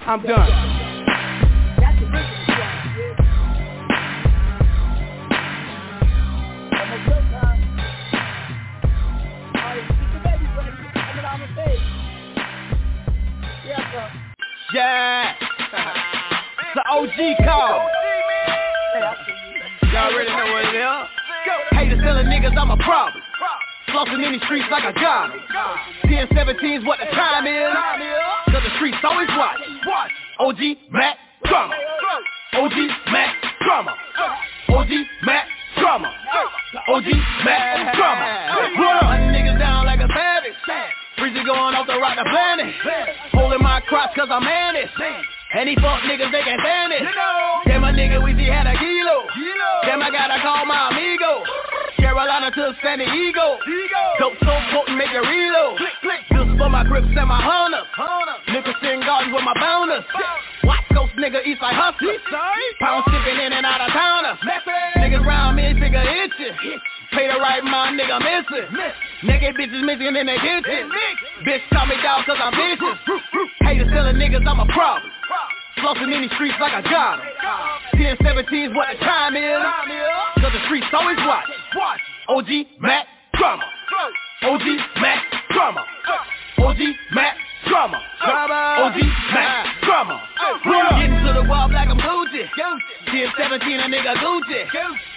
[0.06, 0.82] I'm done.
[14.74, 15.98] Yeah.
[16.72, 17.84] It's the OG call.
[19.92, 21.04] Y'all already know what it is.
[21.76, 23.20] Haters telling niggas I'm a problem.
[23.92, 25.36] Flossing in these streets like got 'em.
[26.08, 27.68] 10, 17's what the time is.
[28.48, 29.60] Cause the streets always watch.
[30.40, 31.74] OG Mac Drama.
[32.54, 33.94] OG Mac Drama.
[34.72, 34.90] OG
[35.28, 36.08] Mac Drama.
[36.88, 37.04] OG
[37.44, 38.24] Mac Drama.
[38.80, 40.56] Run niggas down like a savage.
[41.18, 42.74] Breezy going off the rock the planet.
[43.32, 44.88] Holding my crotch cause I'm man is.
[45.52, 47.04] And these fuck niggas, they can't stand it.
[47.68, 49.28] Damn, my nigga, we see had a kilo.
[49.84, 51.44] Damn, I gotta call my amigo.
[52.00, 53.60] Carolina to San Diego.
[54.18, 55.76] Dope so potent, make it reload.
[55.76, 56.20] Click, click.
[56.32, 57.84] Just for my grips and my hunters.
[58.48, 60.04] Nickerson Gardens with my bounders.
[60.64, 62.16] Watch Coast nigga, east side hustler.
[62.80, 64.40] Pound shipping in and out of towners.
[64.96, 66.48] Niggas around me, figure itchy.
[67.12, 68.72] Pay the right mind, nigga missing.
[69.24, 70.88] Naked bitches missing in the kitchen.
[71.44, 72.96] Bitch call me dog cause I'm vicious.
[73.60, 75.12] Haters telling niggas I'm a problem.
[75.82, 77.98] Flossing in these streets like I got got 'em.
[77.98, 79.58] 10, 17 is what the time is.
[80.40, 82.00] Cause the streets always watch.
[82.28, 83.64] OG Mac Drama.
[84.42, 84.62] OG
[85.00, 85.18] Mac
[85.50, 85.84] Drama.
[86.58, 86.78] OG
[87.10, 87.98] Mac Drama.
[88.78, 88.98] OG
[89.34, 90.22] Mac Drama.
[90.42, 92.42] Getting to the wall like I'm Gucci.
[92.50, 94.60] 10, 17 a nigga Gucci.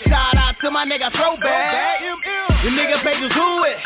[0.06, 2.02] Shout out to my nigga Throwback.
[2.62, 3.78] The nigga pages who it.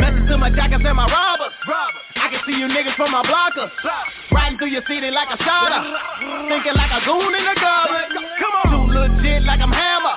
[0.00, 1.54] Message to my jackets and my robbers.
[2.16, 3.70] I can see you niggas from my blockers.
[4.32, 5.82] Riding through your city like a shotter.
[6.50, 8.10] Thinking like a goon in the garbage.
[8.38, 8.66] Come on.
[8.70, 10.16] Too legit like I'm hammer.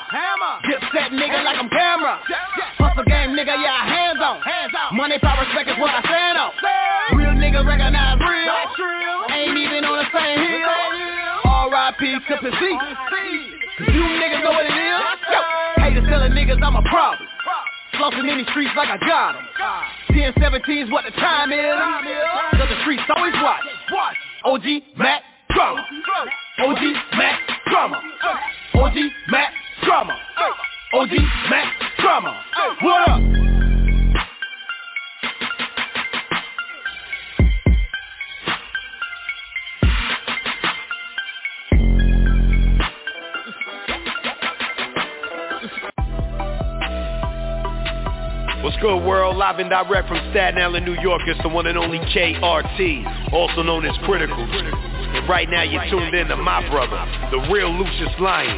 [0.69, 2.17] Dip set nigga like I'm Cam'ron.
[2.77, 4.41] Hustle game nigga, yeah, hands on.
[4.95, 6.51] Money, power, respect is what I stand on.
[7.17, 8.53] Real niggas recognize real.
[9.29, 10.58] Ain't even on the same hill.
[10.63, 12.01] R.I.P.
[12.27, 12.61] to P.C.
[13.79, 14.99] Cause you niggas know what it is.
[15.31, 15.39] Yo,
[15.83, 17.27] haters telling niggas I'm a problem.
[17.95, 19.43] Flossing in these streets like I got 'em.
[20.13, 21.75] 10, 17 is what the time is.
[22.51, 23.63] Cause the streets always watch.
[24.43, 25.85] OG Mac Drama.
[26.59, 26.81] OG
[27.17, 28.01] Mac Drama.
[28.75, 28.95] OG
[29.29, 29.51] Mac
[29.83, 30.15] Drama.
[30.93, 31.11] OG
[31.49, 31.67] Mac
[31.99, 32.41] Drama.
[32.81, 33.21] What up?
[48.81, 49.35] Good, world?
[49.35, 51.21] Live and direct from Staten Island, New York.
[51.27, 54.39] It's the one and only KRT, also known as Critical.
[54.39, 56.95] And right now you're tuned in to my brother,
[57.29, 58.57] the real Lucious Lyon,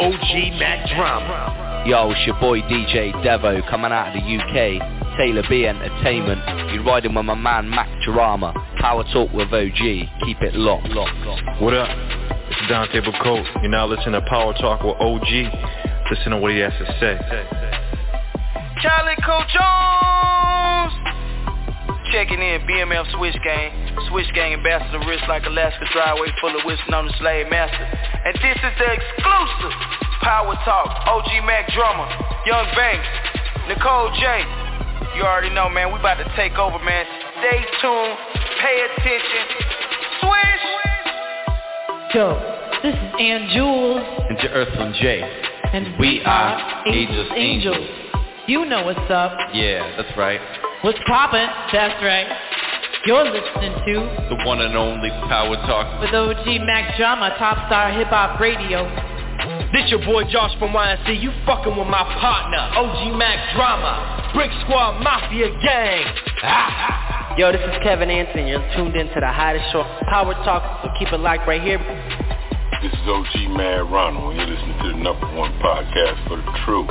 [0.00, 1.84] OG Mac Drama.
[1.86, 5.16] Yo, it's your boy DJ Devo coming out of the UK.
[5.16, 6.40] Taylor B Entertainment.
[6.72, 8.52] You're riding with my man Mac Drama.
[8.78, 9.78] Power Talk with OG.
[10.24, 11.62] Keep it locked, locked, locked.
[11.62, 11.88] What up?
[12.50, 13.62] It's Dante Bacote.
[13.62, 16.10] You're now listening to Power Talk with OG.
[16.10, 17.79] Listen to what he has to say.
[18.80, 20.92] Calico Jones.
[22.12, 23.76] Checking in, BMF Switch Gang.
[24.08, 27.84] Switch Gang ambassador, wrist like Alaska driveway full of wisdom on the slave master.
[28.24, 29.76] And this is the exclusive
[30.24, 32.08] Power Talk, OG Mac Drama,
[32.46, 33.06] Young Banks,
[33.68, 34.44] Nicole J.
[35.14, 37.04] You already know, man, we about to take over, man.
[37.36, 38.16] Stay tuned,
[38.64, 39.44] pay attention.
[40.24, 40.64] Switch!
[42.16, 42.32] Yo,
[42.82, 44.02] this is Ann Jules.
[44.28, 45.20] And to Earthling J.
[45.72, 48.09] And we are Angels Angels.
[48.46, 49.32] You know what's up.
[49.54, 50.40] Yeah, that's right.
[50.82, 51.46] What's poppin'?
[51.72, 52.26] That's right.
[53.06, 53.94] You're listening to
[54.28, 56.00] The one and only Power Talk.
[56.00, 58.84] with OG Mac Drama, Top Star Hip Hop Radio.
[59.72, 61.22] This your boy Josh from YNC.
[61.22, 66.04] You fucking with my partner, OG Mac Drama, Brick Squad Mafia Gang.
[66.42, 67.34] Ah.
[67.38, 68.46] Yo, this is Kevin Anson.
[68.46, 70.82] You're tuned in to the hottest show, Power Talk.
[70.84, 71.78] So keep it locked right here.
[72.82, 76.58] This is OG Mad Ronald, and you're listening to the number one podcast for the
[76.66, 76.90] truth.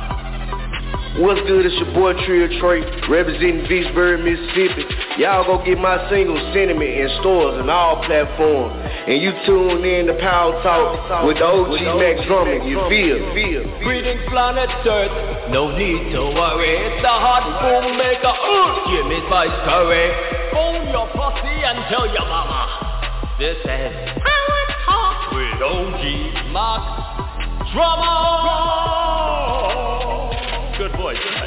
[1.19, 1.67] What's good?
[1.67, 4.87] It's your boy Trio Trey, representing Vicksburg, Mississippi.
[5.19, 8.79] Y'all go get my single Sentiment in stores and all platforms.
[8.79, 12.63] And you tune in to Power Talk with the OG Mac Drama.
[12.63, 13.19] You feel?
[13.35, 13.67] Feel?
[13.83, 19.19] Greetings planet Earth, no need to worry It's the hot boom maker, uh, give me
[19.27, 20.15] spice curry
[20.55, 26.03] Phone your posse and tell your mama This is Power Talk with OG
[26.55, 26.81] Mac
[27.75, 29.60] Drama Good
[31.13, 31.40] voice,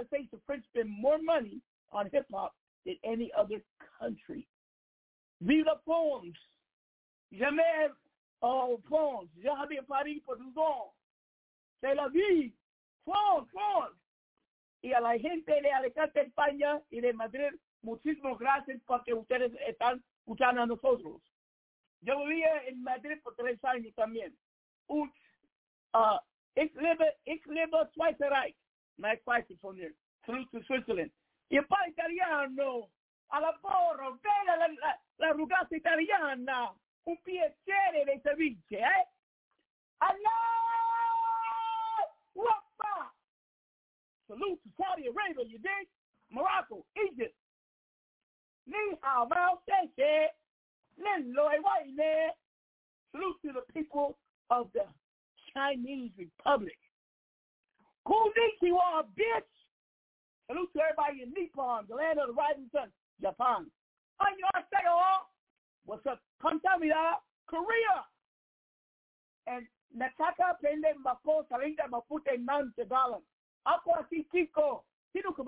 [0.00, 1.60] United States, the French spend more money
[1.92, 2.54] on hip hop
[2.86, 3.62] than any other
[3.98, 4.46] country.
[5.40, 6.36] Vive la France!
[7.32, 7.90] Jamais
[8.42, 10.92] oh, France, jamais Paris por deux ans.
[11.80, 12.52] C'est la vie.
[13.04, 13.96] France, France.
[14.82, 20.02] Y a la gente de Alicante, España y de Madrid, muchísimas gracias porque ustedes están
[20.20, 21.20] escuchando a nosotros.
[22.00, 24.34] Yo vivía en Madrid por tres años también.
[24.86, 25.12] Und,
[25.94, 26.18] uh,
[26.56, 28.56] ich lebe, ich lebe Schweizerreich.
[29.04, 29.92] Ex-wife is from there.
[30.26, 31.10] Through to Switzerland.
[31.50, 32.90] Y pa italiano,
[33.32, 36.74] a la porra, bella la, la, la rugazza italiana,
[37.04, 39.08] un piacere dei servizi, eh?
[39.98, 40.20] Allah!
[42.34, 43.12] Wappa!
[44.26, 45.88] Salute to Saudi Arabia, you dig?
[46.30, 47.34] Morocco, Egypt.
[48.66, 50.28] Ni hao mao xie
[50.96, 52.30] Lin loi wai ne.
[53.10, 54.18] Salute to the people
[54.50, 54.86] of the
[55.52, 56.78] Chinese Republic.
[58.06, 59.50] Konnichiwa, bitch!
[60.46, 62.90] Salute to everybody in Nippon, the land of the rising sun,
[63.20, 63.66] Japan.
[64.20, 65.30] Annyeonghaseyo!
[65.86, 66.20] What's up?
[66.42, 68.04] Kamsahamnida, Korea!
[69.46, 73.22] And nataka pende mako salinga mapute nan segalan.
[73.66, 74.84] Ako asi chico.
[75.12, 75.42] Sino ka?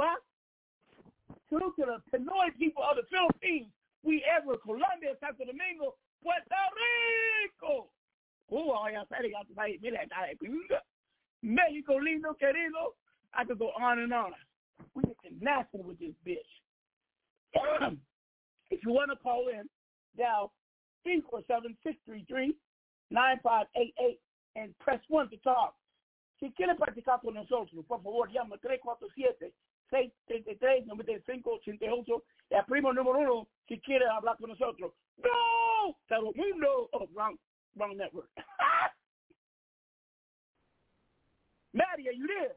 [1.48, 3.70] Salute to the Pinoy people of the Philippines.
[4.02, 7.86] We ever, Colombia, Santo Domingo, Puerto Rico.
[8.50, 10.04] Oh, ya said got to say, mira,
[11.42, 12.94] Mexico lindo querido.
[13.34, 14.32] I could go on and on.
[14.94, 16.36] We international with this bitch.
[18.70, 19.68] if you want to call in,
[20.16, 20.52] dial
[21.06, 22.54] 347-633-9588
[24.56, 25.74] and press 1 to talk.
[26.40, 28.56] Si quiere practicar con nosotros, por favor, llama
[29.92, 34.92] 347-633-9588 y primo número uno si quiere hablar con nosotros.
[35.18, 35.96] ¡No!
[36.08, 36.88] Todo mundo!
[36.92, 37.38] Oh, wrong,
[37.76, 38.28] wrong network.
[41.74, 42.52] Maddie, are you there?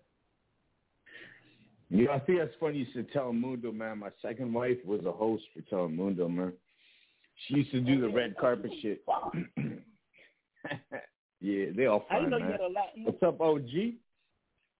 [1.89, 3.99] Yeah, I think that's funny you said Telemundo, man.
[3.99, 6.53] My second wife was a host for Telemundo, man.
[7.47, 9.03] She used to do the red carpet shit.
[11.41, 12.51] yeah, they all I fine, know you man.
[12.53, 13.03] had a Latin.
[13.03, 13.69] What's up, OG?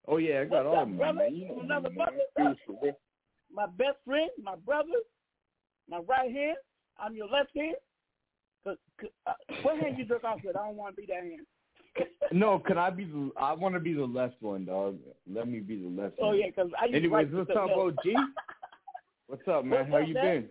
[0.08, 1.18] Oh yeah, I got What's all up, of them, brother?
[1.18, 1.34] man.
[1.34, 2.16] You know Another me, brother?
[2.38, 2.56] man.
[3.52, 4.88] My best friend, my brother,
[5.88, 6.56] my right hand.
[6.98, 7.76] I'm your left hand.
[8.64, 10.56] Cause, 'cause, uh, what hand you jerk off with?
[10.56, 11.46] I don't want to be that hand.
[12.32, 13.30] No, can I be the?
[13.36, 14.98] I want to be the left one, dog.
[15.32, 16.16] Let me be the left.
[16.20, 16.38] Oh one.
[16.38, 17.70] yeah, because I Anyways, what's up.
[17.70, 17.96] OG?
[19.28, 19.78] What's up, man?
[19.80, 20.24] What's How up, you man?
[20.42, 20.48] been?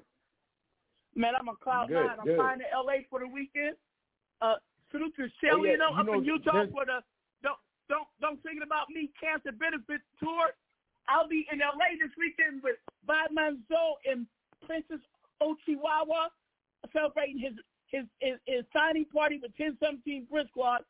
[1.21, 2.17] Man, I'm on cloud Good, nine.
[2.19, 2.35] I'm good.
[2.37, 3.75] flying to LA for the weekend.
[4.41, 4.55] Uh,
[4.91, 6.99] salute to Shelly, Oh, yeah, you know, you up know, in Utah there's- for the
[7.43, 10.51] don't don't don't thinking about me cancer benefit tour.
[11.07, 14.25] I'll be in LA this weekend with Bob Manzo and
[14.65, 14.99] Princess
[15.43, 16.27] Ochiwawa
[16.91, 17.53] celebrating his
[17.87, 20.83] his his, his signing party with 1017 Brick Squad.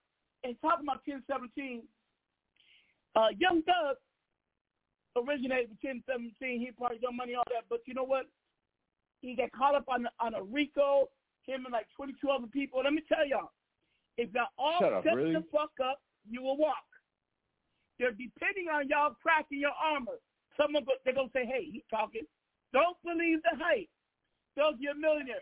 [0.46, 1.82] And talking about 1017,
[3.18, 3.98] uh, Young Thug
[5.18, 6.62] originated with 1017.
[6.62, 7.66] He probably got money, all that.
[7.66, 8.30] But you know what?
[9.26, 11.10] He got caught up on on a RICO.
[11.50, 12.86] Him and like 22 other people.
[12.86, 13.50] Let me tell y'all,
[14.22, 15.34] if y'all all Shut up, shut really?
[15.34, 16.86] the fuck up, you will walk.
[17.98, 20.22] They're depending on y'all cracking your armor.
[20.62, 22.22] Someone they're gonna say, "Hey, he's talking."
[22.72, 23.90] Don't believe the hype.
[24.56, 25.42] Those you're a millionaire.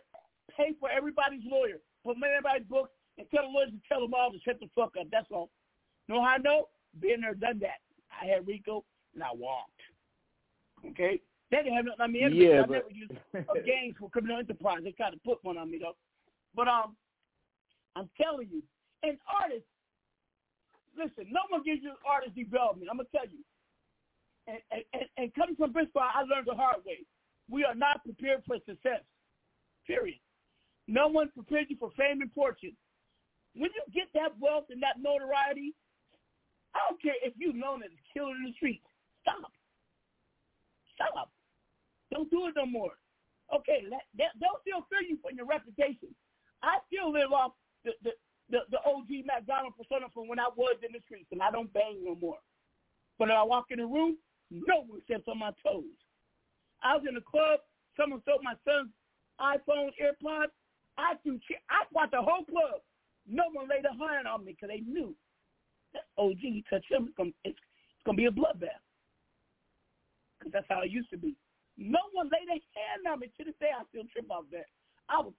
[0.56, 1.84] Pay for everybody's lawyer.
[2.06, 4.70] Put in everybody's books and tell the lawyers to tell them all to shut the
[4.76, 5.08] fuck up.
[5.12, 5.50] That's all.
[6.08, 6.68] Know how I know?
[7.00, 7.80] Been there, done that.
[8.10, 8.84] I had Rico
[9.14, 9.82] and I walked.
[10.86, 11.22] Okay?
[11.52, 12.20] They didn't have nothing on me.
[12.34, 14.82] Yeah, I but- never used gangs for criminal enterprise.
[14.84, 15.96] They tried to put one on me though.
[16.56, 16.96] But um,
[17.96, 18.62] I'm telling you,
[19.04, 19.68] and artists,
[20.98, 22.90] listen, no one gives you artist development.
[22.90, 23.40] I'm gonna tell you.
[24.48, 27.06] And and, and, and coming from Bristol, I learned the hard way.
[27.50, 29.02] We are not prepared for success.
[29.86, 30.20] Period.
[30.88, 32.76] No one prepared you for fame and fortune.
[33.56, 35.74] When you get that wealth and that notoriety,
[36.74, 38.86] I don't care if you're known as a killer in the streets.
[39.22, 39.52] Stop.
[40.98, 41.14] Stop.
[41.18, 41.32] Up.
[42.12, 42.98] Don't do it no more.
[43.54, 46.10] Okay, that, that, they'll still fear you for your reputation.
[46.62, 47.54] I still live off
[47.86, 48.12] the, the,
[48.50, 51.72] the, the OG McDonald persona from when I was in the streets, and I don't
[51.74, 52.42] bang no more.
[53.20, 54.18] But if I walk in the room,
[54.50, 55.98] no one steps on my toes.
[56.82, 57.62] I was in the club.
[57.98, 58.90] Someone stole my son's
[59.40, 60.54] iPhone, AirPods.
[60.98, 61.40] I threw,
[61.70, 62.82] I fought the whole club.
[63.28, 65.16] No one laid a hand on me because they knew
[65.94, 68.82] that OG you touch him, it's gonna, it's, it's gonna be a bloodbath.
[70.40, 71.36] Because that's how it used to be.
[71.78, 73.72] No one laid a hand on me to this day.
[73.74, 74.68] I still trip off that.
[75.10, 75.34] I was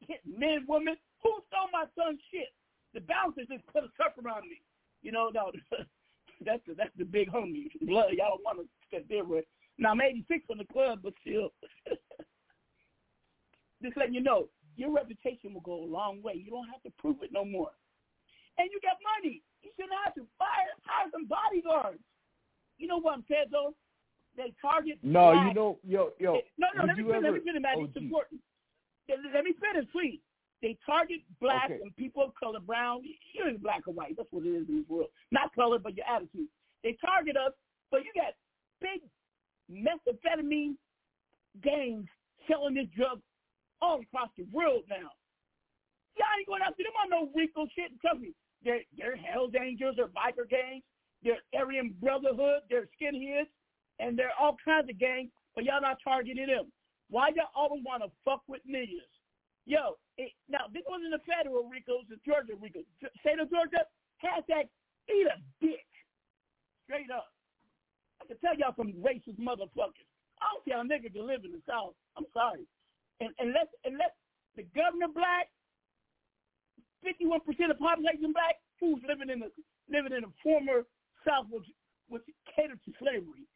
[0.00, 0.96] hitting men, women.
[1.22, 2.48] Who stole my son's shit?
[2.94, 4.62] The bouncers just put a surf around me.
[5.02, 5.52] You know, no,
[6.44, 7.70] that's the, that's the big homie.
[7.82, 9.44] Blood, y'all don't want to step there with.
[9.78, 11.52] Now I'm 86 from the club, but still.
[13.82, 14.48] just letting you know,
[14.78, 16.34] your reputation will go a long way.
[16.38, 17.70] You don't have to prove it no more.
[18.58, 19.42] and you got money.
[19.62, 22.00] You shouldn't have to fire hire some bodyguards.
[22.78, 23.74] You know what I'm saying though?
[24.36, 24.98] They target.
[25.02, 25.48] No, black.
[25.48, 26.32] you know, yo, yo.
[26.38, 26.86] They- no, no.
[26.86, 27.74] Let me ever, let me finish, man.
[27.82, 28.40] It's OG, important.
[29.08, 30.20] Let, let me finish, please.
[30.62, 31.78] They target black Okay.
[31.82, 33.02] and people of color, brown.
[33.04, 34.14] You ain't black or white.
[34.16, 35.10] That's what it is in this world.
[35.30, 36.46] Not color, but your attitude.
[36.82, 37.52] They target us,
[37.90, 38.34] but you got
[38.80, 39.02] big
[39.70, 40.74] methamphetamine
[41.62, 42.06] gangs
[42.48, 43.20] selling this drug
[43.80, 45.14] Oh, all across the world now.
[46.18, 47.94] Y'all ain't going after them on no Rico shit.
[48.00, 50.82] Trust me, they're they're Hell's Angels, they're biker gangs,
[51.22, 53.50] they're Aryan Brotherhood, they're skinheads,
[53.98, 55.30] and they're all kinds of gangs.
[55.54, 56.70] But y'all not targeting them.
[57.10, 59.06] Why y'all always want to fuck with niggas?
[59.66, 62.88] Yo, it, now this wasn't the federal Ricos, the Georgia Ricos.
[63.20, 63.86] State of Georgia,
[64.18, 64.66] hashtag
[65.06, 65.86] eat a dick.
[66.84, 67.30] Straight up.
[68.22, 70.08] I can tell y'all some racist motherfuckers.
[70.42, 71.94] I don't see how niggas can live in the South.
[72.16, 72.66] I'm sorry.
[73.20, 74.14] And unless unless
[74.56, 75.50] the governor black,
[77.02, 79.50] fifty one percent of the population black, who's living in the
[79.90, 80.86] living in the former
[81.26, 81.66] South which
[82.08, 82.22] which
[82.54, 83.46] catered to slavery.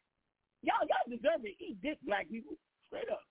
[0.61, 1.55] Y'all y'all deserve it.
[1.59, 2.55] Eat dick, black people.
[2.87, 3.23] Straight up.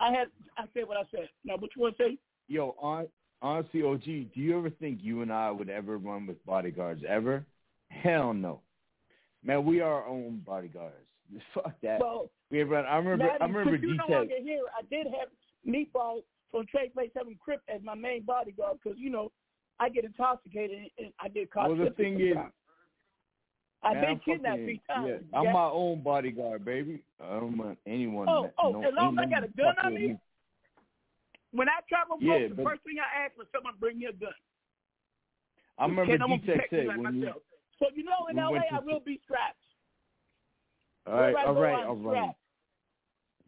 [0.00, 1.28] I had I said what I said.
[1.44, 2.18] Now what you wanna say?
[2.48, 3.06] Yo, on,
[3.42, 7.44] honestly, OG, do you ever think you and I would ever run with bodyguards ever?
[7.88, 8.60] Hell no.
[9.44, 11.06] Man, we are our own bodyguards.
[11.54, 12.00] Fuck that.
[12.00, 12.84] Well, we have run.
[12.86, 13.24] I remember.
[13.24, 14.18] Maddie, I remember you no detail.
[14.18, 15.28] longer here, I did have
[15.66, 19.30] Meatball from Trade Place Seven Crip as my main bodyguard because you know
[19.78, 21.68] I get intoxicated and I get caught.
[21.68, 22.36] Well, the thing is.
[23.82, 25.08] I've man, been I'm kidnapped three times.
[25.08, 25.52] Yeah, I'm Yeah.
[25.52, 27.02] my own bodyguard, baby.
[27.18, 28.28] I don't want anyone.
[28.28, 30.18] Oh, that- oh, no, as long as I got a gun on me?
[31.52, 34.12] When I travel, Yeah, folks, the first thing I ask was someone bring me a
[34.12, 34.34] gun.
[35.78, 37.20] I remember I'm gonna D-Tech said like when you.
[37.24, 37.42] myself.
[37.78, 39.56] So you know, in we LA, I will be strapped.
[41.06, 42.34] All right, all right, I'm all right.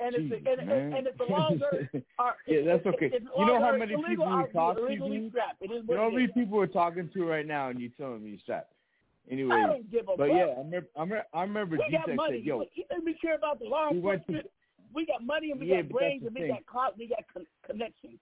[0.03, 1.89] And it's Jeez, and, and, and it's a longer.
[2.19, 3.11] or, Yeah, that's okay.
[3.13, 5.31] it's You know how many people we talk to, illegally dude?
[5.31, 5.63] strapped.
[5.63, 8.25] It is You know how many people we're talking to right now, and you telling
[8.25, 8.69] me you're.
[9.31, 10.37] Anyway, I don't give a but fuck.
[10.37, 10.89] yeah, I remember.
[10.97, 12.39] I remember, I remember we got money.
[12.39, 12.65] said, "Yo,
[13.05, 14.43] we care about the law We went to-
[14.93, 16.51] we got money and we Yeah, got brains and we thing.
[16.51, 16.99] got clout.
[16.99, 18.19] We got con- connections.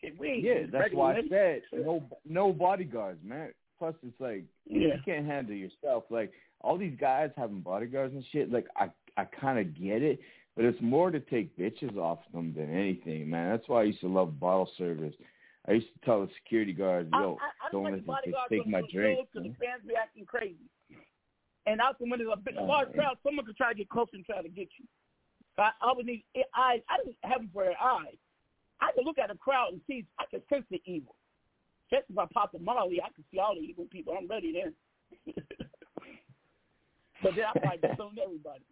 [0.00, 3.52] Shit, we yeah, that's why I said no, no bodyguards, man.
[3.78, 4.94] Plus, it's like Yeah.
[4.94, 6.04] you can't handle yourself.
[6.10, 8.52] Like all these guys having bodyguards and shit.
[8.52, 10.20] Like I, I kind of get it,
[10.56, 13.50] but it's more to take bitches off them than anything, man.
[13.50, 15.14] That's why I used to love bottle service.
[15.66, 18.32] I used to tell the security guards, "Yo, I, I don't don't let like the
[18.32, 20.68] bodyguards take my the drink." because the fans be acting crazy.
[21.66, 22.96] And also when there's a big, Oh, large man.
[22.96, 24.86] crowd, someone could try to get close and try to get you.
[25.56, 26.24] I, I would need
[26.56, 26.80] eyes.
[26.90, 28.16] I didn't have them for their eyes.
[28.80, 30.04] I could look at a crowd and see.
[30.18, 31.14] I could sense the evil.
[31.90, 34.14] Just if I pop a Molly, I could see all the evil people.
[34.18, 34.74] I'm ready then.
[37.22, 38.64] but then I probably don't everybody.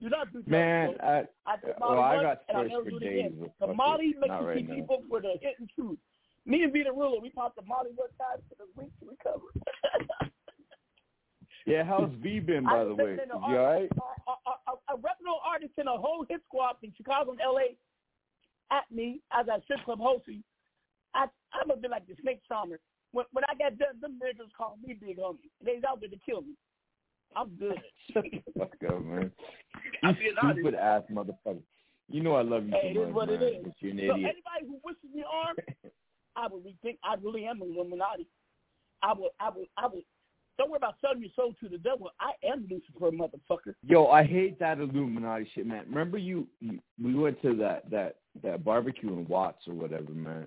[0.00, 0.94] Do not do drugs, Man.
[1.02, 3.26] I, I well, I got and I'll thirst never for do it days.
[3.26, 3.50] again.
[3.60, 5.98] The Molly makes you right see people for the hidden truth.
[6.46, 10.30] Me and Vita Ruler, we popped the Molly one time for the week to recover.
[11.66, 13.16] Yeah, how's V been, by I the way?
[13.16, 13.88] you all right?
[14.28, 15.00] a, a, a, a
[15.48, 17.76] artist and a whole hit squad in Chicago and L.A.
[18.70, 20.44] at me as I strip club hosting.
[21.14, 22.80] I I'm a bit like the snake charmer.
[23.12, 25.48] When when I got done, them niggas called me big homie.
[25.64, 26.52] They was out there to kill me.
[27.36, 27.80] I'm good.
[28.12, 29.30] Shut the fuck up, man.
[30.02, 30.58] I'm You being honest.
[30.60, 31.62] stupid ass motherfucker.
[32.10, 33.42] You know I love you Hey, so is much, what man.
[33.42, 33.64] it is.
[33.64, 34.34] But you're an So idiot.
[34.36, 35.56] anybody who wishes me harm,
[36.36, 36.98] I would rethink.
[37.02, 38.26] I really am an Illuminati.
[39.02, 39.30] I would.
[39.40, 39.66] I would.
[39.76, 40.04] I would.
[40.56, 42.10] Don't worry about selling your soul to the devil.
[42.20, 43.74] I am Lucifer, motherfucker.
[43.86, 45.84] Yo, I hate that Illuminati shit, man.
[45.88, 50.46] Remember you, you we went to that that that barbecue in Watts or whatever, man.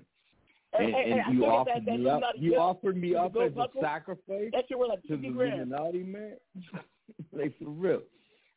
[0.73, 2.23] And, Hey, hey, and you offered that- that me up.
[2.35, 5.27] You offered me up as a sacrifice That shit was like to the 50.
[5.27, 6.37] Illuminati, man.
[7.31, 8.01] like for real.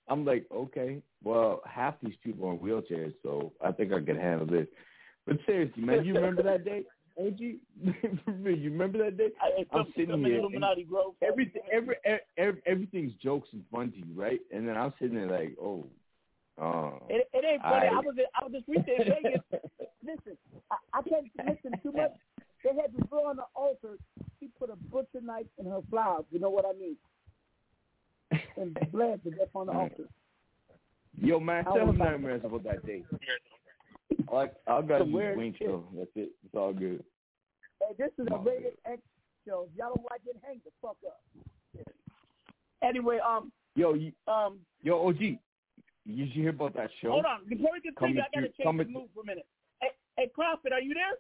[0.09, 4.17] I'm like, okay, well, half these people are in wheelchairs, so I think I can
[4.17, 4.67] handle this.
[5.25, 6.85] But seriously, man, you remember that day?
[7.17, 9.29] OG, you remember that day?
[9.41, 10.39] I, I'm some, sitting some here.
[10.39, 11.15] Illuminati Grove.
[11.23, 11.97] Everything, every,
[12.37, 14.41] every, everything's jokes and fun to you, right?
[14.53, 15.87] And then I'm sitting there like, oh,
[16.61, 17.03] oh.
[17.09, 17.87] It, it ain't funny.
[17.87, 18.05] I Aight.
[18.05, 19.41] was I was this weekend in Vegas.
[20.05, 20.37] Listen,
[20.71, 22.13] I, I can't listen too much.
[22.65, 23.99] They had this girl on the altar.
[24.39, 26.25] She put a butcher knife in her flowers.
[26.31, 26.97] You know what I mean?
[28.57, 30.09] And bled to death on the altar.
[31.21, 33.05] Yo, man, I tell him nightmares about that day.
[34.31, 35.69] Like, I got you shit.
[35.69, 35.85] though.
[35.97, 36.31] That's it.
[36.45, 37.03] It's all good.
[37.81, 39.01] Hey, this is a rated X
[39.47, 39.67] show.
[39.71, 41.21] If y'all don't like it, hang the fuck up.
[42.83, 45.39] Anyway, um, Yo, you, um, yo, OG,
[46.05, 47.13] you you hear about that show?
[47.13, 47.41] hold on.
[47.49, 49.47] Before we Coming continue, I gotta change the move for a minute.
[49.81, 51.19] Hey, hey, Prophet, are you there?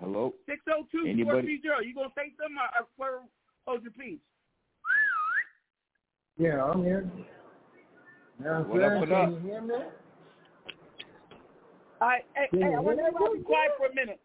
[0.00, 0.34] Hello.
[0.46, 1.46] Six zero two four Anybody?
[1.46, 1.80] three zero.
[1.80, 3.22] You gonna say something or, or
[3.66, 4.18] hold your peace?
[6.36, 7.08] Yeah, I'm here.
[8.42, 9.30] Yeah, What up, what Can up?
[9.30, 9.74] you hear me?
[12.00, 14.20] All right, hey, hey, I want everybody to be quiet for a minute.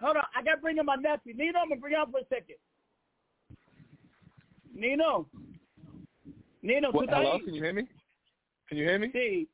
[0.00, 1.34] Hold on, I got to bring in my nephew.
[1.34, 2.60] Nino, I'm going to bring him for a second.
[4.74, 5.26] Nino.
[6.62, 7.82] Nino, What, tú hello, estás can you hear me?
[8.68, 9.10] Can you hear me?
[9.14, 9.46] Sí.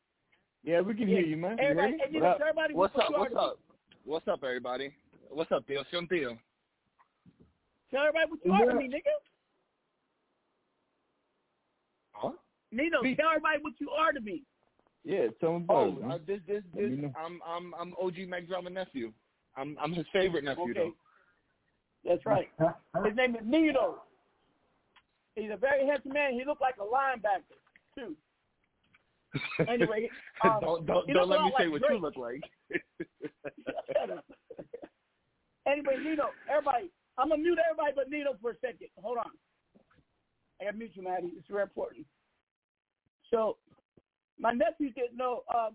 [0.63, 1.57] Yeah, we can hear you, man.
[1.57, 1.99] Can you hear Everybody, me?
[2.05, 2.41] hey, Nino, What up?
[2.41, 3.11] everybody What's what up?
[3.11, 3.59] you What's up?
[4.05, 4.93] What's up, everybody?
[5.31, 5.85] What's up, Tío?
[5.91, 6.39] Sion Tío.
[7.91, 9.15] Tell everybody what you are to me, nigga.
[12.13, 12.31] Huh?
[12.73, 14.43] Nino, tell everybody what you are to me.
[15.05, 16.93] Yeah, tell them about Oh, uh, this, this, this.
[17.17, 19.13] I'm, I'm, I'm OG Mac Drama nephew.
[19.57, 20.91] I'm, I'm his favorite nephew, Okay.
[22.05, 22.49] That's right.
[23.05, 24.03] His name is Nino.
[25.37, 26.35] He's a very handsome man.
[26.35, 27.59] He looked like a linebacker,
[27.95, 28.17] too.
[29.69, 30.09] Anyway,
[30.45, 31.93] um, don't, don't, don't let me say like what Drake.
[31.93, 32.43] you look like.
[35.71, 38.89] Anyway, Nino, everybody, I'm gonna mute everybody but Nino for a second.
[39.03, 39.31] Hold on.
[40.61, 41.33] I gotta mute you, Maddie.
[41.37, 42.07] It's very important.
[43.31, 43.57] So,
[44.39, 45.43] my nephew didn't know.
[45.55, 45.75] Um,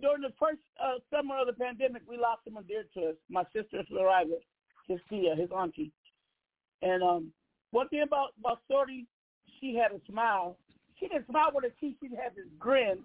[0.00, 3.16] during the first uh, summer of the pandemic, we lost someone dear to us.
[3.28, 4.36] My sister Florida,
[4.88, 5.92] his tia, his auntie.
[6.82, 7.32] And um,
[7.74, 9.06] one thing about about Shorty,
[9.60, 10.56] she had a smile.
[10.98, 11.96] She didn't smile with her teeth.
[12.00, 12.98] She had this grin,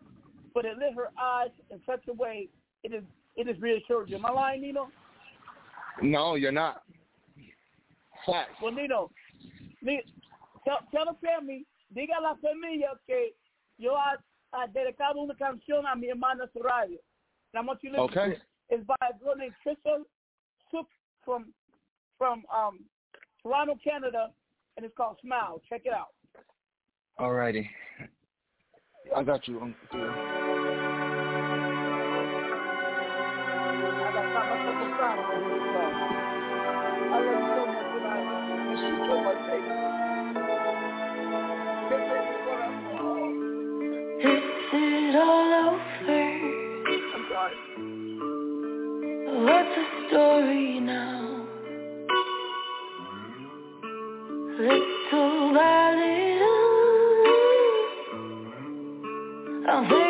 [0.54, 2.48] but it lit her eyes in such a way
[2.84, 3.04] it is
[3.36, 4.18] it is reassured you.
[4.18, 4.90] Am I lying, Nino?
[6.02, 6.84] no, you're not.
[8.26, 8.52] Facts.
[8.62, 9.12] Well, Nino,
[9.82, 10.04] Ni-
[10.66, 11.66] tell, tell the family,
[11.96, 13.32] diga a la familia que
[13.78, 14.18] yo ha,
[14.54, 16.98] ha dedicado una canción a mi hermana Soraya.
[17.54, 18.30] And I want you to listen Okay.
[18.32, 18.42] to it.
[18.70, 20.04] It's by a girl named Trisha
[20.72, 20.88] Sook
[21.26, 21.46] from
[22.18, 22.82] from um,
[23.42, 24.28] Toronto, Canada,
[24.80, 25.62] and it's called Smile.
[25.68, 26.14] Check it out.
[27.20, 27.68] Alrighty.
[29.14, 30.10] I got you, Uncle Tío.
[34.00, 35.20] I got my fucking sound
[35.52, 35.94] this song.
[36.96, 38.24] I love you so much, and I
[38.72, 39.72] miss you so much, baby.
[44.24, 45.84] Is Is it all over?
[47.16, 47.58] I'm sorry.
[49.44, 51.39] What's the story now?
[54.60, 55.96] Little by
[59.64, 60.09] little,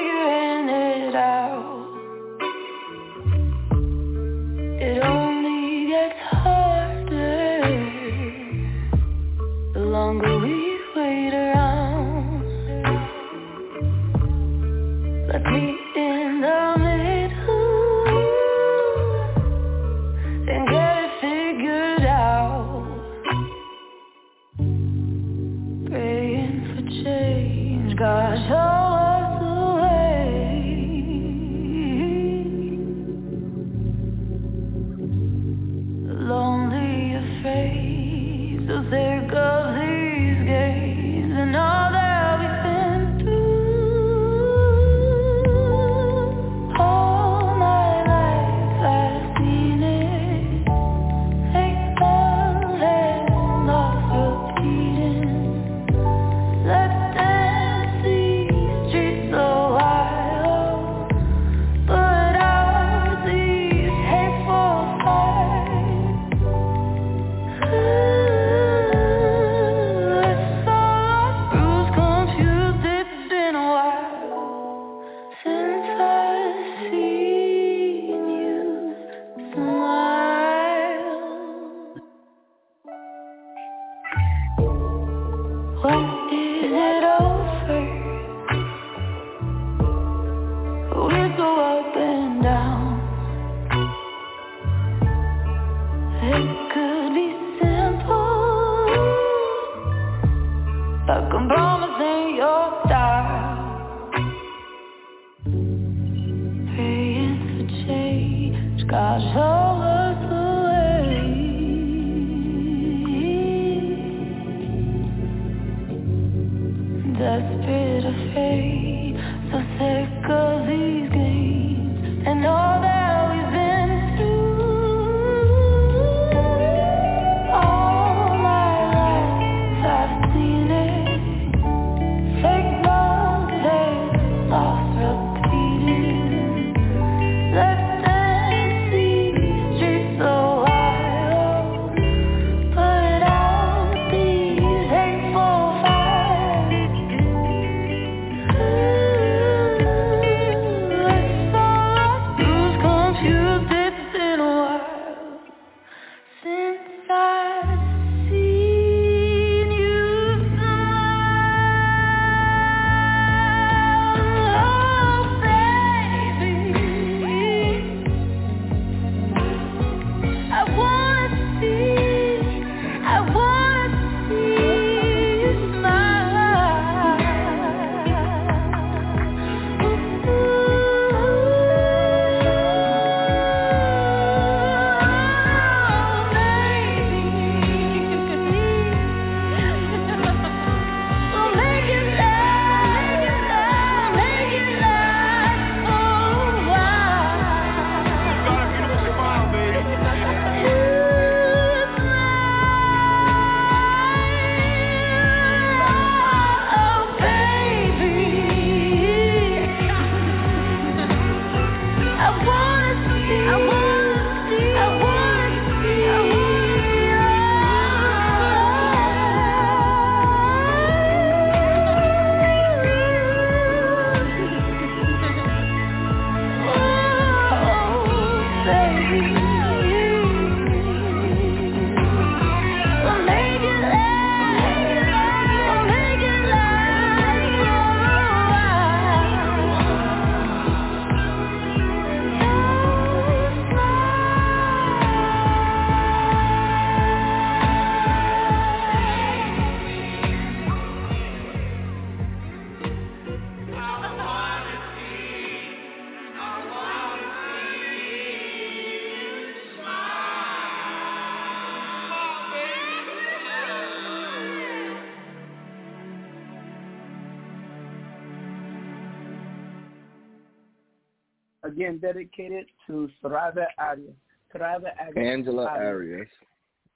[271.80, 274.14] again dedicated to Soraya Arias.
[274.54, 275.16] Soraya Arias.
[275.16, 276.28] Angela Arias.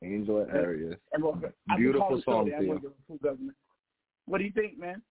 [0.01, 0.97] Angela Arias.
[1.77, 2.79] Beautiful song, Theo.
[4.25, 5.01] What do you think, man?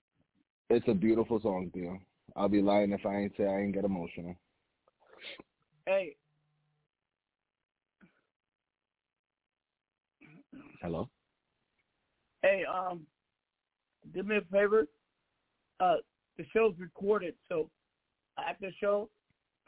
[0.68, 1.98] It's a beautiful song, Theo.
[2.36, 4.34] I'll be lying if I ain't say I ain't get emotional.
[5.86, 6.16] Hey,
[10.80, 11.08] Hello?
[12.42, 13.02] hey, um,
[14.12, 14.86] do me a favor.
[15.78, 15.96] Uh,
[16.36, 17.70] the show's recorded, so
[18.38, 19.08] after the show,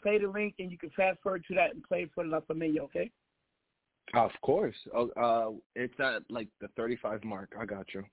[0.05, 2.41] play the link and you can fast forward to that and play it for La
[2.41, 3.11] Familia, okay?
[4.13, 4.77] Of course.
[4.95, 7.55] Oh, uh, it's at like the 35 mark.
[7.59, 8.05] I got you.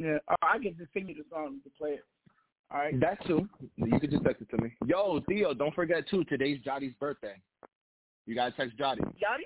[0.00, 2.04] Yeah, I can just sing you the song to play it.
[2.72, 2.98] All right.
[2.98, 3.48] That too.
[3.76, 4.72] You can just text it to me.
[4.86, 6.24] Yo, Theo, don't forget too.
[6.24, 7.34] Today's Jottie's birthday.
[8.26, 9.02] You gotta text Jottie.
[9.20, 9.44] Johnny?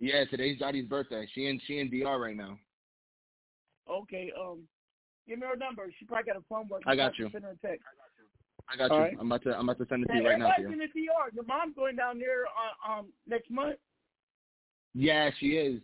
[0.00, 1.28] Yeah, today's Jottie's birthday.
[1.32, 2.58] She in she in DR right now.
[3.88, 4.32] Okay.
[4.40, 4.62] Um,
[5.28, 5.86] give me her number.
[5.98, 6.88] She probably got a phone working.
[6.88, 7.28] I got you.
[7.30, 7.84] Send her a text.
[8.72, 9.02] I got All you.
[9.04, 9.16] right.
[9.20, 11.06] I'm about to I'm about to send it to you right now, everybody's in the
[11.06, 11.34] DR.
[11.34, 13.76] Your mom's going down there uh, um next month.
[14.94, 15.80] Yeah, she is.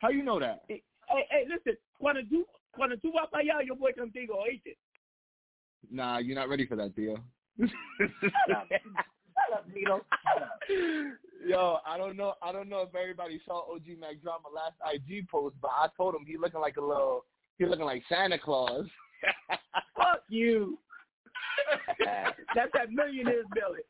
[0.00, 0.64] How you know that?
[0.68, 1.76] Hey, hey, listen.
[1.98, 4.76] Cuando tú cuando tú vas para allá, yo voy contigo, ¿oíste?
[5.90, 7.16] Nah, you're not ready for that, Theo.
[11.46, 12.34] Yo, I don't know.
[12.42, 16.14] I don't know if everybody saw OG Mac Drama last IG post, but I told
[16.14, 17.24] him he looking like a little.
[17.58, 18.86] He looking like Santa Claus.
[19.96, 20.78] Fuck you.
[22.54, 23.80] That's that millionaire's belly.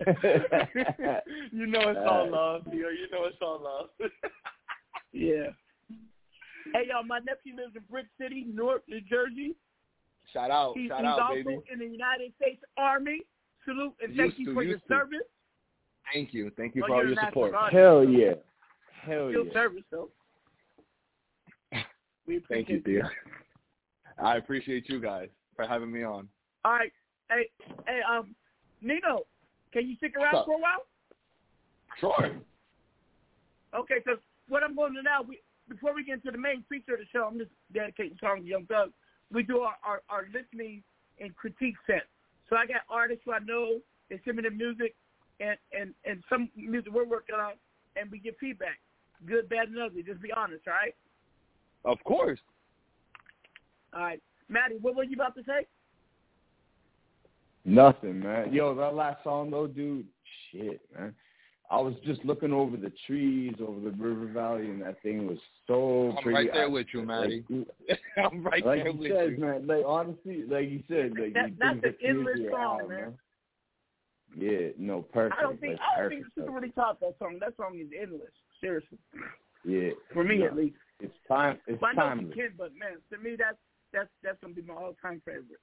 [1.52, 2.88] you know it's all love, Theo.
[2.88, 4.10] You know it's all love.
[5.12, 5.46] Yeah.
[6.74, 9.54] Hey, y'all, my nephew lives in Brick City, North New Jersey.
[10.32, 11.58] Shout out, He- shout he's out, also baby.
[11.72, 13.22] in the United States Army.
[13.64, 14.84] Salute and thank Used you to, for your to.
[14.88, 15.20] service.
[16.12, 17.52] Thank you, thank you Oh, for all your support.
[17.52, 17.72] national guard.
[17.72, 18.34] Hell yeah.
[19.00, 19.52] Hell Still yeah.
[19.54, 20.10] service, though.
[22.26, 23.08] We Thank you, appreciate Theo.
[24.18, 26.28] I appreciate you guys for having me on.
[26.66, 26.92] All right.
[27.30, 27.48] Hey,
[27.86, 28.34] hey, um,
[28.82, 29.22] Nino,
[29.72, 30.82] can you stick around for a while?
[32.00, 32.34] Sure.
[33.72, 34.16] Okay, so
[34.48, 35.38] what I'm going to now, we
[35.68, 38.48] before we get into the main feature of the show, I'm just dedicating songs to
[38.48, 38.90] Young Thug.
[39.32, 40.82] We do our, our, our listening
[41.20, 42.02] and critique set.
[42.50, 43.78] So I got artists who I know,
[44.10, 44.94] they send me the music
[45.38, 47.52] and, and, and some music we're working on,
[47.94, 48.78] and we get feedback.
[49.24, 50.02] Good, bad, and ugly.
[50.02, 50.94] Just be honest, all right?
[51.84, 52.40] Of course.
[53.94, 54.22] All right.
[54.48, 55.66] Maddie, what were you about to say?
[57.66, 58.52] Nothing, man.
[58.52, 60.06] Yo, that last song though, dude,
[60.52, 61.12] shit, man.
[61.68, 65.38] I was just looking over the trees over the river valley, and that thing was
[65.66, 66.34] so I'm pretty.
[66.36, 67.44] right there I- with you, Maddie.
[67.50, 69.38] Like, I'm right like there with said, you.
[69.38, 69.66] man.
[69.66, 73.18] Like honestly, like you said, like That- you that's think an endless song, out, man.
[74.36, 75.38] Yeah, no, perfect.
[75.38, 77.38] I don't think Like, I don't think perfect you can really top that song.
[77.40, 78.30] That song is endless.
[78.60, 78.98] Seriously,
[79.64, 80.76] Yeah, for me no, at least.
[81.00, 81.58] It's time.
[81.66, 82.34] It's But I know you timeless.
[82.34, 83.58] can, but man, to me that's
[83.92, 85.58] that's that's gonna be my all time favorite.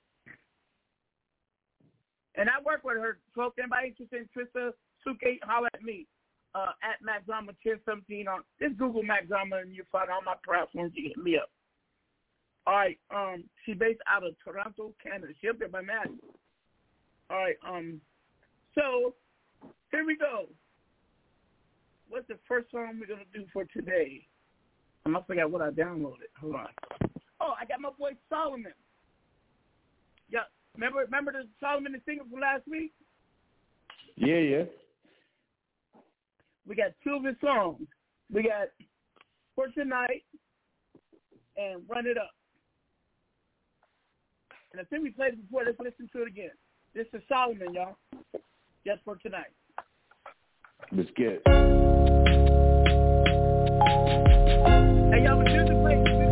[2.36, 3.20] And I work with her.
[3.36, 4.72] So if anybody interested in Trista
[5.04, 6.08] Suke, holler at me.
[6.56, 10.36] Uh, at Mac Drama 1017 on just Google Mac Drama and you find all my
[10.46, 10.94] platforms.
[10.96, 11.50] You hit me up.
[12.68, 13.00] All right.
[13.10, 15.34] Um, she's based out of Toronto, Canada.
[15.42, 16.22] She up there by Maddie.
[17.32, 17.56] All right.
[17.68, 18.00] Um,
[18.76, 19.16] so
[19.92, 20.46] here we go.
[22.10, 24.28] What's the first song we're gonna do for today?
[25.06, 26.30] I must forgot what I downloaded.
[26.40, 26.68] Hold on.
[27.42, 28.74] Oh, I got my boy Solomon.
[30.30, 30.46] Yeah,
[30.76, 32.94] remember remember the Solomon the singer from last week?
[34.16, 34.64] Yeah, yeah.
[36.68, 37.82] We got two of his songs.
[38.32, 38.70] We got
[39.56, 40.24] For Tonight
[41.58, 42.32] and Run It Up.
[44.72, 45.64] And I think we played it before.
[45.66, 46.52] Let's listen to it again.
[46.96, 47.98] This is Solomon, y'all.
[48.86, 49.52] Just for tonight.
[50.92, 51.28] Let's get.
[51.28, 51.42] it.
[55.12, 56.23] Hey, y'all, when music plays,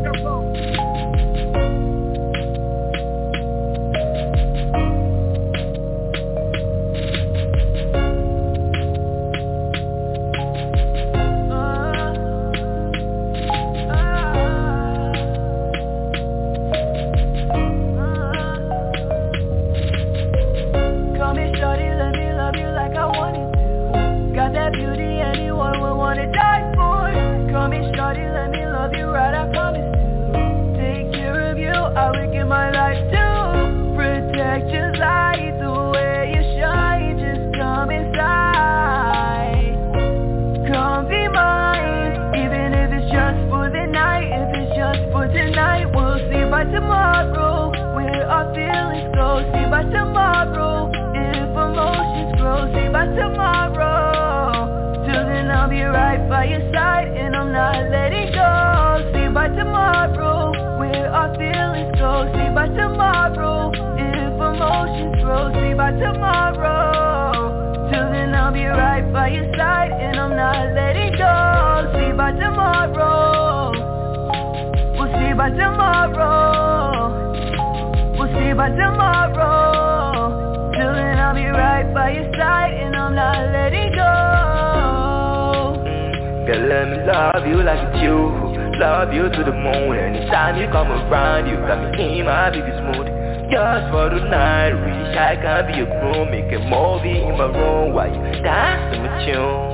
[88.01, 88.51] you.
[88.81, 92.81] Love you to the moon Anytime you come around You got me in my biggest
[92.81, 93.05] mood.
[93.53, 97.93] Just for tonight Wish I can be your groom Make a movie in my room
[97.93, 99.71] While you dance to my tune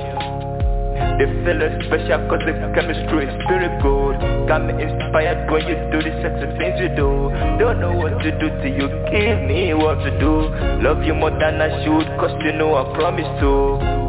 [1.18, 4.14] they feeling special cause the chemistry is very good.
[4.46, 7.34] Got me inspired when you do the sexy things you do.
[7.58, 10.46] Don't know what to do till you give me what to do.
[10.78, 14.07] Love you more than I should cause you know I promise to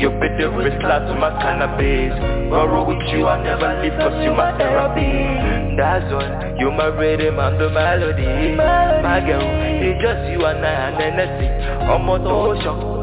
[0.00, 2.14] you be the wristler to my cannabis.
[2.50, 5.76] Borrow with you, I never leave cause you my therapy.
[5.76, 8.56] That's why you my rhythm and the melody.
[8.56, 11.48] My girl, it's just you and I and Hennessy.
[11.88, 12.98] I'm on the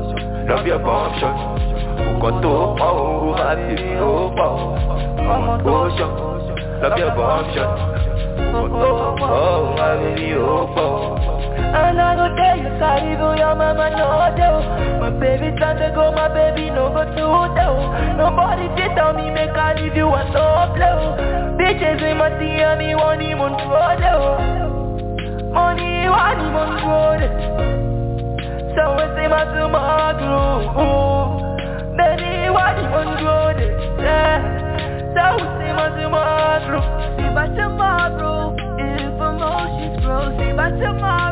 [0.47, 1.37] love your bomb shot
[2.05, 3.07] Nǹkan tó pọ̀ ó
[3.39, 4.49] má fi mi ó pọ̀
[5.33, 6.07] Ọmọ tó ṣọ,
[6.81, 7.71] love your bomb shot
[8.37, 10.89] Nǹkan tó pọ̀ ó má fi mi ó pọ̀
[11.81, 12.27] And I go
[12.61, 14.61] you sorry, but your mama know though
[14.99, 19.29] My baby time to go, my baby no go too though Nobody did tell me
[19.31, 21.15] make I leave you on top low
[21.59, 24.01] Bitches in my DM, me want him on road
[25.53, 27.21] Money, want him on road
[28.75, 30.75] So I say my tomorrow
[31.95, 33.59] Baby, want him on road
[35.15, 36.81] So I say my tomorrow
[37.17, 41.24] See by tomorrow If emotions grow See by tomorrow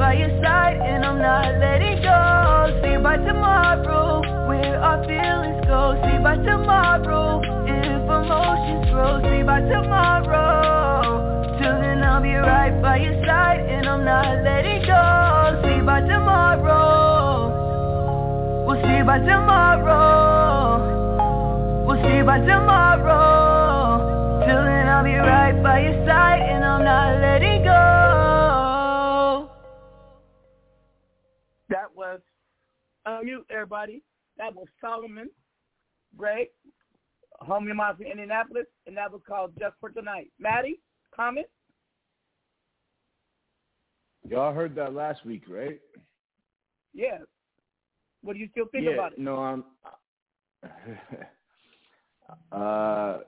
[0.00, 2.72] by your side And I'm not letting go.
[2.80, 5.92] See by tomorrow Where our feelings go.
[6.00, 9.20] See by tomorrow If emotions grow.
[9.20, 11.20] See by tomorrow
[11.60, 15.60] Till then I'll be right by your side And I'm not letting go.
[15.62, 17.52] See by tomorrow.
[18.66, 20.80] We'll see by tomorrow.
[21.84, 24.00] We'll see by tomorrow.
[24.46, 27.79] Till then I'll be right by your side And I'm not letting go
[33.24, 34.02] you, everybody.
[34.38, 35.30] That was Solomon
[36.16, 36.48] Gray,
[37.42, 40.30] homie mom from Indianapolis, and that was called Just for Tonight.
[40.38, 40.80] Maddie,
[41.14, 41.46] comment?
[44.28, 45.80] Y'all heard that last week, right?
[46.94, 47.18] Yeah.
[48.22, 49.18] What do you still think yeah, about it?
[49.18, 49.64] No, I'm
[52.52, 53.18] uh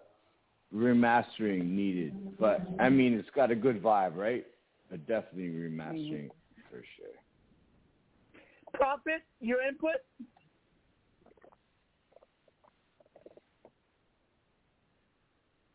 [0.75, 2.13] remastering needed.
[2.39, 4.47] But I mean it's got a good vibe, right?
[4.91, 6.61] But definitely remastering Mm-hmm.
[6.71, 7.22] for sure.
[8.75, 9.97] Prophet, your input?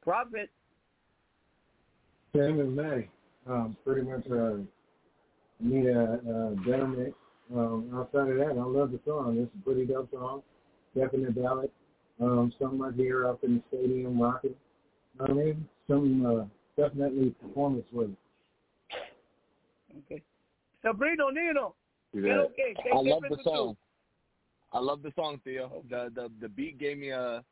[0.02, 0.50] Prophet.
[2.36, 3.10] Same as May.
[3.48, 4.58] Um, pretty much uh,
[5.60, 7.12] need a, a better mix.
[7.54, 9.38] Um, outside of that, I love the song.
[9.38, 10.44] It's a pretty dope song.
[10.96, 11.72] Definite ballad.
[12.22, 14.56] Um, something I hear up in the stadium rocking.
[15.20, 18.18] I mean, some uh, definitely performance with it.
[20.06, 20.22] Okay.
[20.84, 21.76] Sabrino Nino.
[22.26, 22.34] Yeah.
[22.34, 22.76] Okay.
[22.94, 23.78] I love the song.
[24.74, 25.84] I love the song, Theo.
[25.90, 27.44] The the the beat gave me a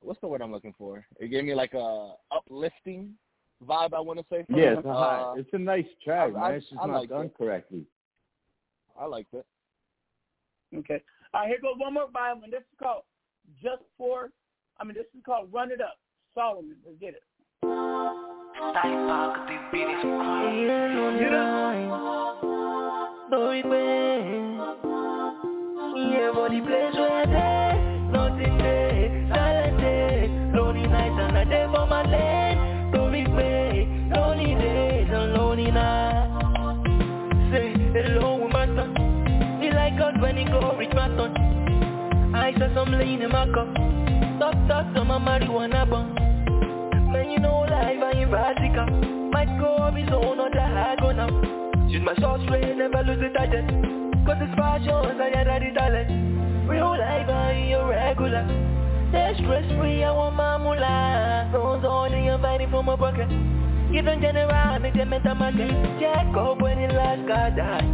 [0.00, 1.04] what's the word I'm looking for?
[1.18, 3.14] It gave me like a uplifting
[3.66, 3.94] vibe.
[3.94, 4.44] I want to say.
[4.44, 5.20] From Yeah, it's a high.
[5.20, 6.42] Uh, it's a nice track, I- man.
[6.42, 7.38] I- It's just I not done it.
[7.38, 7.86] correctly.
[8.98, 9.46] I liked it.
[10.76, 11.02] Okay.
[11.32, 13.02] All right, here goes one more vibe, and this is called
[13.62, 14.30] Just For,
[14.78, 15.98] I mean, this is called Run It Up.
[16.34, 17.22] Solomon, let's get it.
[23.30, 24.60] Boy, babe.
[25.96, 26.94] Yeah, but the place
[28.12, 32.92] nothing there, silent day, lonely nights and a day for my land.
[32.92, 36.84] Don't babe, lonely days and lonely nights.
[37.50, 39.58] Say hello with my son.
[39.62, 42.34] He like God when he go reach my son.
[42.34, 43.68] I saw some lean in my cup.
[44.36, 46.14] Stop, stop, some of marijuana bun.
[47.10, 48.86] Man, you know life ain't radical.
[49.32, 51.63] Might go on his own or the high go now.
[51.94, 53.62] Use my short straight, never lose the target.
[54.26, 56.68] Cause it's passion, I had the talent.
[56.68, 58.42] Real life ain't irregular.
[59.10, 61.50] Stay stress free, I want my moolah.
[61.52, 63.30] Phones only, I'm fighting for my pocket.
[63.94, 65.70] Even general, make them enter market.
[66.00, 67.86] Check up when the last got die.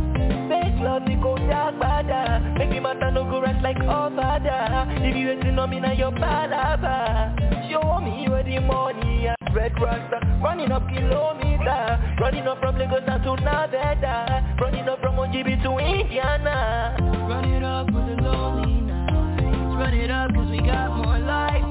[0.49, 2.57] Fake love, me go dark bada.
[2.57, 4.89] Make me matter no go rest like all father.
[5.05, 7.37] If you ain't know me, now you're palava.
[7.69, 9.10] Show me where the money
[9.55, 12.17] Red Rasta Running up kilometer.
[12.21, 14.57] Running up from Lagos to Nevada.
[14.61, 16.97] Running up from OGB to Indiana.
[17.29, 19.77] Run it up for the lonely nights.
[19.79, 21.65] Run it up cause we got more life.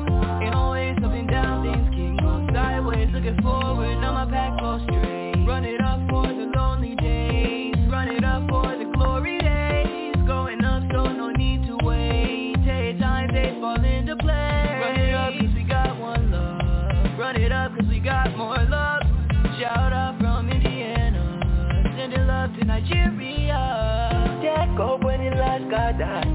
[0.44, 3.10] Ain't always up and down, things can go sideways.
[3.14, 5.18] Looking forward, now my back goes straight
[22.70, 24.39] Nigeria.
[24.43, 26.26] Jack up when it last got that.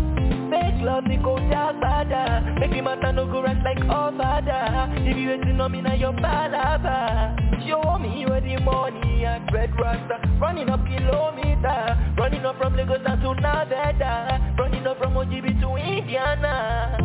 [0.50, 2.58] Make love me go down bada.
[2.58, 4.90] Make me matter no go rest like all father.
[5.06, 7.38] If you waiting on me now your palava.
[7.68, 10.18] Show me where the money and red rasta.
[10.40, 11.78] Running up kilometer.
[12.18, 14.54] Running up from Lagos down to Nevada.
[14.58, 16.98] Running up from OGB to Indiana.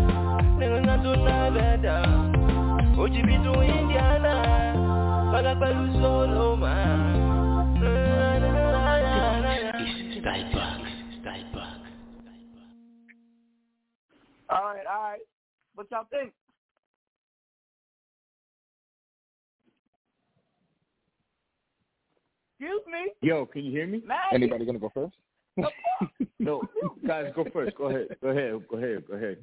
[0.60, 1.96] Lagos down to Nevada.
[2.98, 4.34] OGB to Indiana.
[5.32, 7.30] Fala pẹ̀lú solo man.
[14.50, 15.20] All right, all right.
[15.76, 16.34] What y'all think?
[22.60, 23.14] Excuse me.
[23.22, 24.02] Yo, can you hear me?
[24.06, 24.34] Magic.
[24.34, 25.16] Anybody gonna go first?
[26.40, 26.62] no,
[27.08, 27.78] guys, go first.
[27.78, 28.08] Go ahead.
[28.22, 28.68] Go ahead.
[28.70, 29.04] Go ahead.
[29.08, 29.38] Go ahead.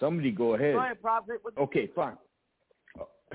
[0.00, 0.74] Somebody go ahead.
[0.74, 1.40] Go ahead, Prophet.
[1.56, 2.16] Okay, fine.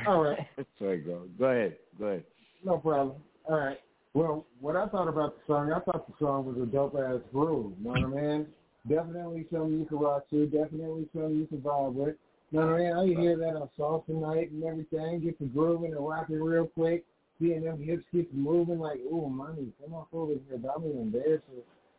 [0.06, 0.40] All right.
[0.80, 1.24] Sorry, go.
[1.38, 1.78] Go ahead.
[1.98, 2.24] Go ahead.
[2.66, 3.16] No problem.
[3.50, 3.80] All right.
[4.14, 7.20] Well, what I thought about the song, I thought the song was a dope ass
[7.34, 7.74] groove.
[7.80, 8.48] You know what I mean?
[8.88, 10.46] Definitely something you can rock to.
[10.46, 12.16] Definitely something you can vibe with.
[12.52, 12.94] Know what I mean?
[12.94, 15.22] I hear that on salsa night and everything.
[15.22, 17.06] Get the grooving and rocking real quick.
[17.42, 20.58] Seeing them hips keep moving like, ooh, money, come on over here.
[20.62, 21.44] Don't be embarrassed.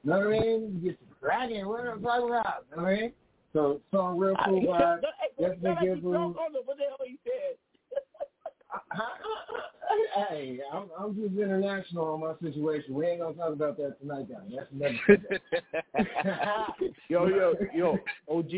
[0.05, 0.81] Know what I mean?
[0.83, 1.67] You get cracking.
[1.67, 2.65] What am I talking about?
[2.71, 3.13] Know what I mean?
[3.53, 5.01] So, song real cool vibe.
[5.39, 6.35] Definitely give them.
[6.35, 7.57] What the hell he said?
[10.29, 12.95] Hey, I'm, I'm just international on my situation.
[12.95, 14.51] We ain't gonna talk about that tonight, guys.
[14.51, 15.41] That's another.
[17.09, 17.99] yo, yo, yo,
[18.31, 18.51] OG,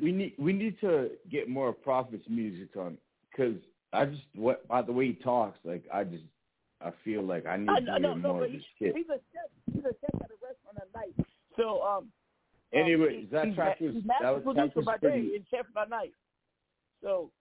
[0.00, 2.96] we need we need to get more of Prophets music on
[3.30, 3.56] because
[3.92, 6.24] I just what by the way he talks, like I just
[6.80, 8.56] I feel like I need I, to no, hear no, no, more but of he,
[8.56, 8.96] his shit.
[8.96, 9.50] he's a chef.
[9.74, 11.26] He's a chef at a restaurant at night.
[11.56, 12.08] So, um,
[12.72, 15.30] Anyway, that he's, track was that was producer by pretty.
[15.30, 16.12] day and chef by night.
[17.02, 17.32] So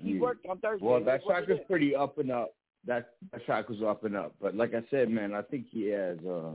[0.00, 0.20] he Yeah.
[0.20, 0.86] worked on Thursday.
[0.86, 1.66] Well, that track he was did.
[1.66, 2.54] pretty up and up.
[2.86, 4.34] That that track was up and up.
[4.40, 6.52] But like I said, man, I think he has uh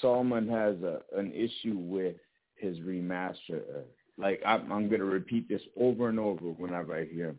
[0.00, 2.16] Solomon has a, an issue with
[2.56, 3.60] his remaster.
[3.74, 3.82] Uh,
[4.18, 7.38] Like I'm I'm gonna repeat this over and over whenever I hear him.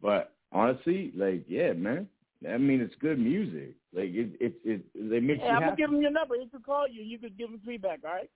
[0.00, 2.08] But honestly, like yeah, man.
[2.48, 3.74] I mean, it's good music.
[3.92, 6.36] Like it, it, it they make Hey, you I'm gonna give him your number.
[6.40, 7.02] He can call you.
[7.02, 8.00] You could give him feedback.
[8.04, 8.30] All right.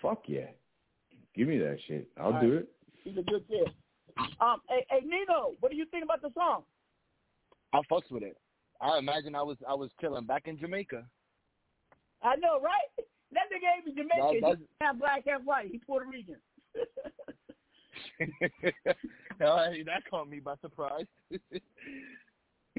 [0.00, 0.46] Fuck yeah,
[1.36, 2.08] give me that shit.
[2.18, 2.62] I'll All do right.
[2.62, 2.68] it.
[3.04, 3.70] He's a good kid.
[4.40, 6.62] Um, hey, hey, Nino, what do you think about the song?
[7.72, 8.36] I fucks with it.
[8.80, 11.04] I imagine I was I was chilling back in Jamaica.
[12.22, 13.06] I know, right?
[13.32, 14.66] That nigga ain't even Jamaican.
[14.80, 15.68] Half black, half white.
[15.70, 16.36] He's Puerto Rican.
[19.38, 21.06] That caught me by surprise.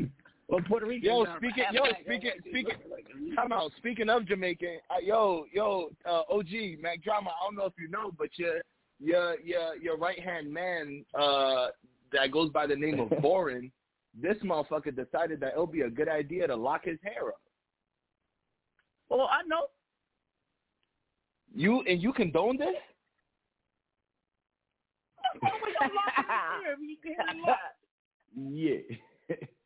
[0.48, 1.10] well, Puerto Rican.
[1.10, 3.36] Yo, speaking, yo, black, speaking, speaking.
[3.36, 3.72] Time out.
[3.78, 7.32] Speaking of Jamaican, uh, yo, yo, uh, OG Mac Drama.
[7.32, 8.62] I don't know if you know, but your
[9.00, 11.68] your your your right hand man uh,
[12.14, 13.72] that goes by the name of Boren.
[14.20, 17.42] This motherfucker decided that it'll be a good idea to lock his hair up.
[19.10, 19.68] Well, I know.
[21.56, 22.76] You and you condone this?
[28.36, 28.78] Yeah.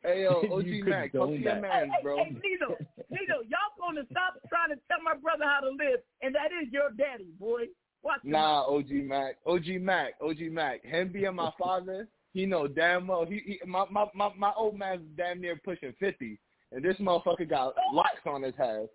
[0.03, 1.61] Hey yo, You OG Mac, talk to condone your that.
[1.61, 2.17] man, bro.
[2.17, 2.75] Hey, Nino,
[3.09, 6.71] Nino, y'all gonna stop trying to tell my brother how to live, and that is
[6.71, 7.63] your daddy, boy.
[8.03, 8.19] Watch.
[8.23, 10.83] Nah, OG Mac, OG Mac, OG Mac.
[10.85, 12.07] Him being my father,
[12.38, 13.25] he know damn well.
[13.25, 16.39] He, he my, my my my old man's damn near pushing fifty,
[16.71, 18.88] and this motherfucker got locks on his head.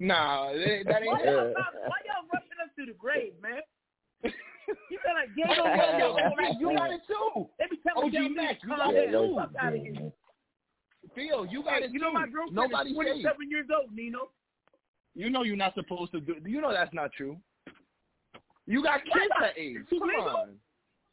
[0.00, 1.24] Nah, that, that Why ain't.
[1.26, 3.60] y'all, why y'all rushing us to the grave, man?
[4.24, 4.30] You
[4.88, 7.46] feel like gang Yo, on your yo, yo, yo, Mac, you got it too.
[7.60, 8.96] They be telling OG young Mac, you calm got down.
[8.96, 9.34] it too.
[9.38, 10.12] Fuck out of here.
[11.14, 12.14] Theo, you got Hey, it you know too.
[12.14, 13.22] my girlfriend Nobody is safe.
[13.22, 14.30] 27 years old, Nino.
[15.14, 16.36] You know you're not supposed to do.
[16.46, 17.36] You know that's not true.
[18.66, 19.78] You got kids that age.
[19.90, 20.28] She Come legal?
[20.28, 20.54] on.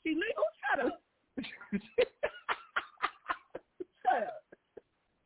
[0.03, 0.47] She legal?
[0.75, 1.01] Shut up.
[4.05, 4.43] Shut up.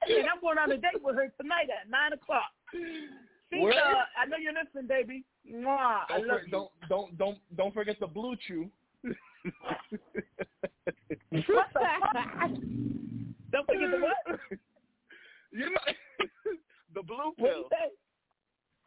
[0.07, 2.49] And I'm going on a date with her tonight at 9 o'clock.
[2.73, 3.73] See, Where?
[3.73, 5.23] uh, I know you're listening, baby.
[5.51, 6.51] Mwah, I Don't, love for, you.
[6.51, 8.69] don't don't don't don't forget the blue chew.
[9.03, 9.15] What
[11.31, 11.43] the
[11.73, 12.13] fuck?
[13.51, 14.15] Don't forget the what?
[15.51, 15.85] You know
[16.95, 17.63] the blue pill.
[17.69, 17.91] say?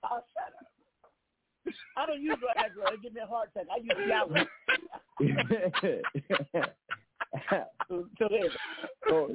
[0.05, 0.67] Oh, shut up.
[1.97, 2.93] I don't use Viagra.
[2.95, 3.69] It give me a heart attack.
[3.71, 4.47] I use Viagra.
[7.89, 8.51] So there.
[9.11, 9.29] Oh,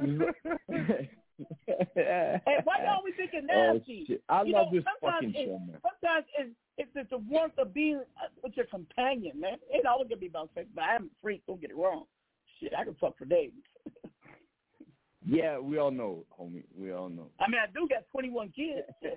[1.95, 4.05] Hey, why y'all always thinking Oh, nasty?
[4.05, 4.23] shit.
[4.27, 5.79] I you love know, this fucking it- show, man.
[5.81, 8.01] Sometimes it's, it's, it's the warmth of being
[8.43, 9.57] with your companion, man.
[9.69, 11.41] It always gonna be about sex, but I'm a freak.
[11.47, 12.05] Don't get it wrong.
[12.59, 13.51] Shit, I can fuck for days.
[15.25, 16.63] yeah, we all know, homie.
[16.77, 17.29] We all know.
[17.39, 18.87] I mean, I do got 21 kids.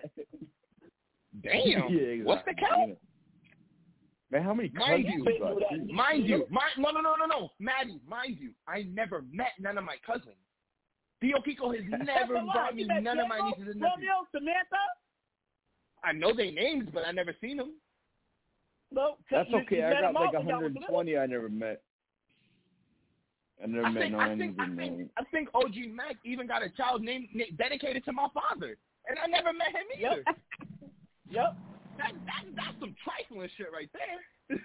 [1.42, 1.64] Damn.
[1.64, 2.22] Yeah, exactly.
[2.22, 2.98] What's the count?
[4.32, 4.44] You know.
[4.44, 5.94] Man, how many Mind cousins you, you got?
[5.94, 9.78] Mind you, mind, no, no, no, no, no, Maddie, mind you, I never met none
[9.78, 10.36] of my cousins.
[11.20, 13.92] Theo Kiko has never brought me you met none of my nieces and nephews.
[13.96, 14.82] Romeo, Samantha?
[16.04, 17.74] I know their names, but I never seen them.
[18.90, 19.76] No, That's you, okay.
[19.76, 20.94] You I got like all when y'all was little.
[20.94, 21.82] 120 I never met.
[23.62, 25.06] I never I met think, no I think, I think, there.
[25.16, 28.76] I think OG Mac even got a child named dedicated to my father,
[29.06, 30.24] and I never met him either.
[31.30, 31.54] Yep.
[31.56, 31.56] Yep.
[31.99, 34.20] That, that, that's some trifling shit right there.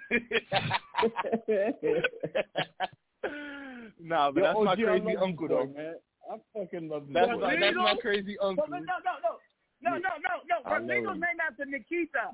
[4.01, 5.67] nah, but Yo, that's my OG, I crazy uncle though.
[5.75, 5.95] man.
[6.29, 7.13] I fucking love you.
[7.13, 8.65] That's my, that's my crazy uncle.
[8.69, 9.37] No, no, no, no.
[9.79, 10.09] No, no, no,
[10.49, 10.55] no.
[10.65, 12.31] I love Rodrigo's named after Nikita.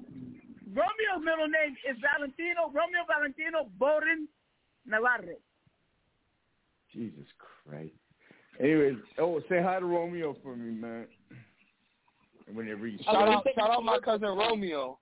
[0.72, 2.72] Romeo's middle name is Valentino.
[2.74, 4.28] Romeo Valentino Borin
[4.86, 5.36] Navarro.
[6.92, 7.94] Jesus Christ.
[8.60, 11.08] Anyways, oh, say hi to Romeo for me, man.
[12.54, 15.00] Whenever you Shout out, shout out my cousin Romeo.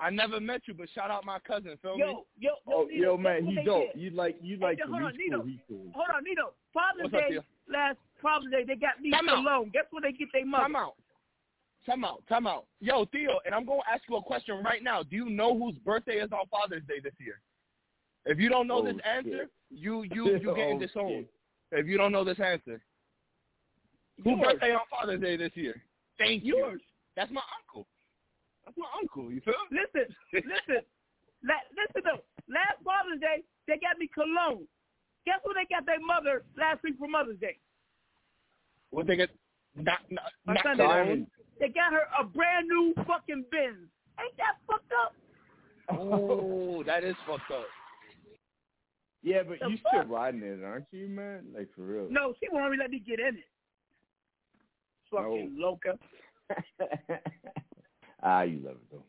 [0.00, 1.76] I never met you, but shout out my cousin.
[1.82, 2.04] Feel me?
[2.04, 3.88] Yo, yo, oh, yo, Oh, Nito, yo, man, what he dope.
[3.94, 4.90] You like, you Hey, like yo, him.
[4.92, 5.36] hold on, Nito.
[5.42, 5.52] cool.
[5.68, 5.92] Cool.
[5.94, 6.52] Hold on, Nito.
[6.72, 7.44] Father's What's Day Theo?
[7.68, 9.38] last Father's Day, they got me Time out.
[9.38, 9.70] alone.
[9.72, 10.62] Guess where they get their mother?
[10.64, 10.94] Time out.
[11.84, 12.22] Time out.
[12.28, 12.66] Time out.
[12.80, 15.02] Yo, Theo, and I'm going to ask you a question right now.
[15.02, 17.40] Do you know whose birthday is on Father's Day this year?
[18.24, 19.04] If you don't know Oh, this shit.
[19.06, 21.08] answer, you you you getting Oh, disowned.
[21.10, 21.30] shit.
[21.72, 22.80] If you don't know this answer,
[24.22, 24.52] whose Yours.
[24.52, 25.82] birthday on Father's Day this year?
[26.18, 26.58] Thank you.
[26.58, 26.80] Yours.
[27.16, 27.86] That's my uncle.
[28.64, 29.30] That's my uncle.
[29.32, 29.54] You feel?
[29.70, 30.82] Listen, listen.
[31.46, 32.22] La- listen though.
[32.52, 34.66] Last Father's Day, they got me cologne.
[35.26, 37.58] Guess what they got their mother last week for Mother's Day?
[38.90, 39.30] What they get?
[39.76, 40.84] Not not, On not Sunday.
[40.86, 41.26] Diamond.
[41.60, 43.88] They got her a brand new fucking Benz.
[44.18, 45.14] Ain't that fucked up?
[45.90, 47.66] Oh, that is fucked up.
[49.22, 50.10] Yeah, but The you still fuck?
[50.10, 51.46] riding it, aren't you, man?
[51.54, 52.06] Like for real.
[52.10, 53.44] No, she won't even let me get in it.
[55.10, 55.98] Fucking loca.
[58.22, 59.04] ah, you love it though.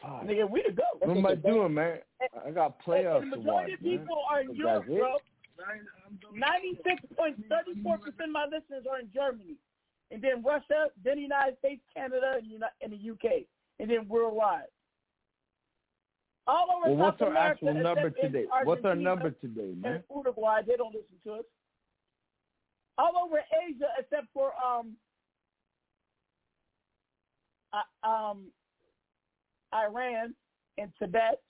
[0.00, 0.24] Fuck.
[0.24, 0.82] Nigga, we to go.
[0.98, 1.98] What am I doing, man?
[2.44, 3.98] I got playoffs the to watch, majority of man.
[3.98, 5.16] people are in Europe, bro.
[6.34, 9.54] Ninety-six point thirty-four percent of my listeners are in Germany,
[10.10, 12.40] and then Russia, then the United States, Canada,
[12.82, 13.44] and the UK,
[13.78, 14.66] and then worldwide.
[16.46, 18.44] All over Well, what's South our America, actual number today?
[18.64, 20.02] What's our number today, man?
[20.10, 21.44] Uruguay, they don't listen to us.
[22.98, 24.96] All over Asia, except for um,
[27.72, 28.46] uh, um,
[29.72, 30.34] Iran
[30.78, 31.40] and Tibet.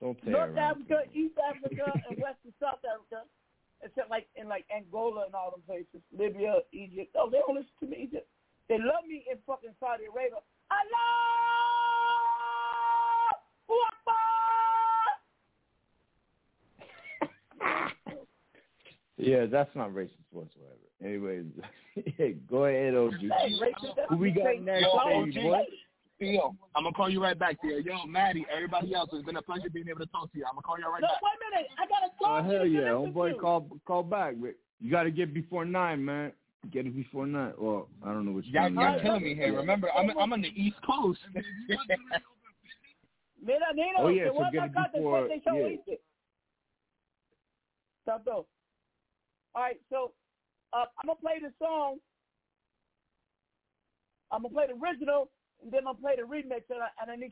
[0.00, 0.58] Don't say North Iran.
[0.58, 3.24] Africa, East Africa, and West and South Africa,
[3.82, 7.16] except like in like Angola and all them places, Libya, Egypt.
[7.16, 8.28] Oh, they don't listen to me Egypt.
[8.68, 10.38] They love me in fucking Saudi Arabia.
[10.70, 11.59] Allah
[13.88, 15.10] Akbar!
[19.16, 20.76] Yeah, that's not racist whatsoever.
[21.04, 21.44] Anyways,
[22.16, 23.14] hey, go ahead, OG.
[23.20, 25.44] Hey, racist, Who we got next, Yo, baby OG.
[25.44, 25.62] boy?
[26.20, 27.80] Yo, I'm gonna call you right back there.
[27.80, 30.44] Yo, Maddie, everybody else, it's been a pleasure being able to talk to you.
[30.44, 31.16] I'm gonna call you right No, back.
[31.22, 31.70] wait a minute.
[31.78, 34.34] I got a Oh song hell to yeah, homeboy, call call back.
[34.38, 34.56] Rick.
[34.80, 36.32] You got to get before nine, man.
[36.70, 37.52] Get it before nine.
[37.58, 38.74] Well, I don't know what Y'all, time.
[38.74, 39.02] y'all it is.
[39.02, 39.54] killing me here.
[39.56, 41.20] Remember, I'm I'm on the East Coast.
[43.42, 45.56] Mira, Nino, Oh, yeah, te so a it before- después del show,
[45.86, 45.96] yeah.
[48.04, 48.46] Santo.
[49.54, 50.12] All right, so
[50.72, 51.98] uh, I'm gonna play the song.
[54.30, 55.30] I'm gonna play the original,
[55.62, 57.30] and then I'm gonna play the remix, and I, and I need.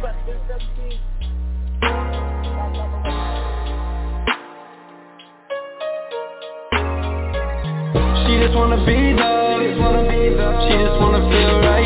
[0.00, 0.16] She just
[8.56, 11.79] wanna be loved, she just wanna feel right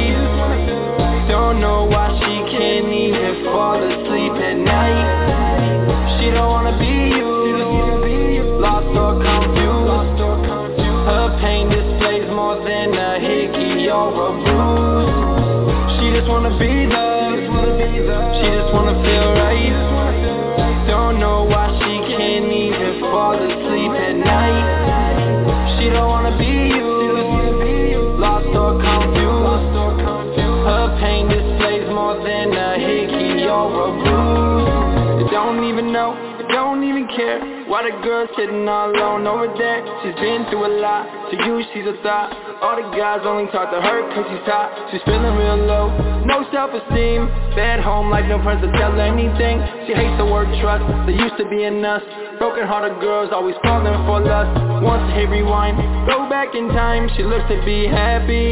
[37.74, 39.82] Why the girl sitting all alone over there?
[39.98, 42.30] She's been through a lot, to you she's a thought.
[42.62, 44.94] All the guys only talk to her cause she's hot.
[44.94, 45.90] She's feeling real low,
[46.22, 47.26] no self-esteem.
[47.58, 49.58] Bad home life, no friends to tell her anything.
[49.90, 51.98] She hates the word trust, there used to be in us.
[52.38, 55.74] Broken hearted girls always falling for lust Wants to hit rewind,
[56.06, 58.50] go back in time She looks to be happy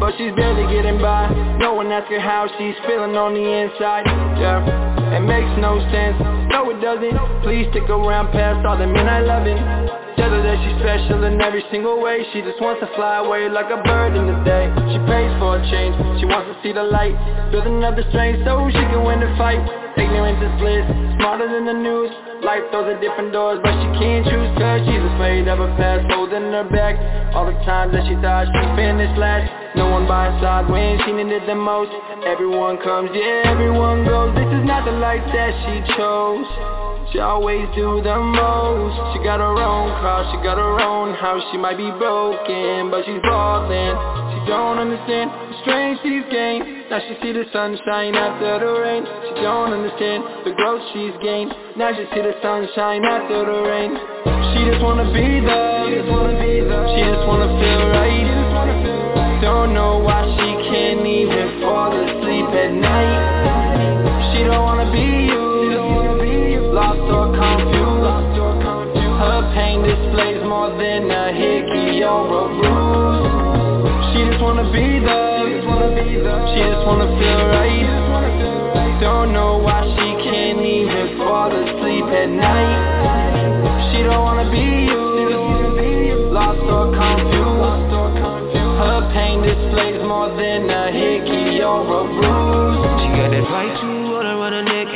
[0.00, 1.28] But she's barely getting by
[1.60, 6.16] No one asks her how she's feeling on the inside Yeah, it makes no sense.
[6.52, 7.16] No it doesn't.
[7.42, 9.56] Please stick around past all the men I loving
[10.16, 12.24] Tell her that she's special in every single way.
[12.32, 14.72] She just wants to fly away like a bird in the day.
[14.88, 17.12] She prays for a change, she wants to see the light.
[17.52, 19.60] Building up the strength so she can win the fight.
[20.00, 20.88] Ignorance is bliss,
[21.20, 22.08] smarter than the news.
[22.40, 26.08] Life throws her different doors but she can't choose Cause she's afraid of her past
[26.08, 26.96] holding her back.
[27.36, 30.98] All the times that she thought she finished last No one by her side when
[31.04, 31.92] she needed the most.
[32.24, 34.34] Everyone comes, yeah everyone goes.
[34.34, 36.48] This is not the life that she chose.
[37.12, 38.96] She always do the most.
[39.12, 41.44] She got her own cross, she got her own house.
[41.52, 43.94] She might be broken, but she's ballin'
[44.32, 46.90] She don't understand the strength she's gained.
[46.90, 49.04] Now she see the sunshine after the rain.
[49.28, 51.52] She don't understand the growth she's gained.
[51.76, 53.92] Now she see the sunshine after the rain.
[54.56, 59.15] She just wanna be loved She just wanna be the She just wanna feel right
[59.40, 64.32] Don't know why she can't even fall asleep at night.
[64.32, 65.44] She don't wanna be you.
[66.72, 67.76] Lost or confused.
[69.20, 73.28] Her pain displays more than a hickey or a bruise.
[74.12, 75.52] She just wanna be loved
[76.52, 79.00] She just wanna feel right.
[79.00, 82.85] Don't know why she can't even fall asleep at night
[90.28, 94.62] more than a hickey or a bruise She got that right to water on her
[94.62, 94.86] neck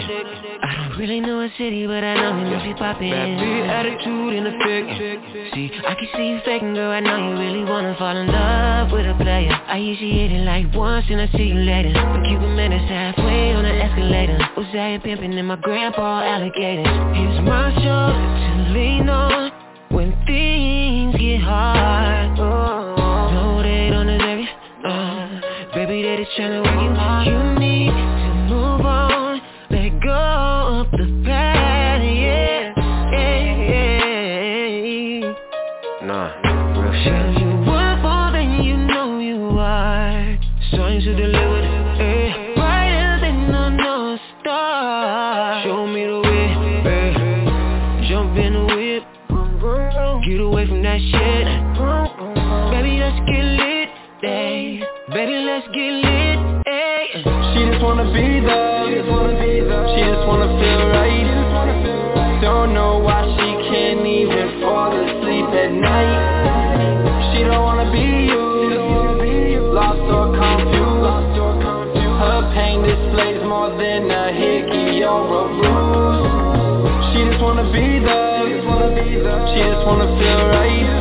[0.98, 3.08] really know a city, but I know you must be poppin'.
[3.08, 5.54] Big attitude in effect.
[5.54, 6.90] See, I can see you faking, girl.
[6.90, 9.50] I know you really wanna fall in love with a player.
[9.50, 11.94] I usually hit it like once and I see you later.
[11.94, 14.38] But keep a minute halfway on the escalator.
[14.58, 16.84] Uzziah pimpin' and my grandpa alligator.
[17.14, 19.50] Here's my shoulder to lean on
[19.88, 22.38] when things get hard.
[22.38, 22.99] Oh,
[26.36, 29.40] baby, they just tryna work you need to move on,
[29.70, 32.72] let go up the path, yeah,
[33.12, 33.56] yeah,
[35.20, 36.06] yeah.
[36.06, 36.28] Nah,
[36.80, 37.40] real shit.
[37.40, 40.38] You worth more than you know you are.
[41.00, 41.60] To deliver,
[41.98, 42.54] eh.
[42.56, 45.62] Brighter than Star.
[45.64, 46.48] Show me the way,
[46.84, 48.08] eh.
[48.08, 49.04] Jump in the whip.
[50.26, 51.59] Get away from that shit.
[55.60, 57.20] Let's get lit, eh.
[57.52, 58.88] She just wanna be loved.
[59.92, 62.40] She just wanna feel right.
[62.40, 67.32] Don't know why she can't even fall asleep at night.
[67.32, 68.40] She don't wanna be you.
[69.76, 71.36] Lost or confused.
[72.20, 77.04] Her pain displays more than a hickey or a bruise.
[77.12, 80.99] She just wanna be loved She just wanna feel right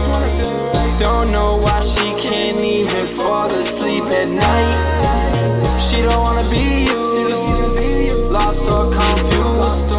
[4.35, 5.91] night.
[5.91, 8.30] She don't wanna be you.
[8.31, 9.91] Lost or confused.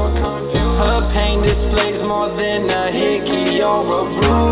[0.81, 4.50] Her pain displays more than a hickey or a bruise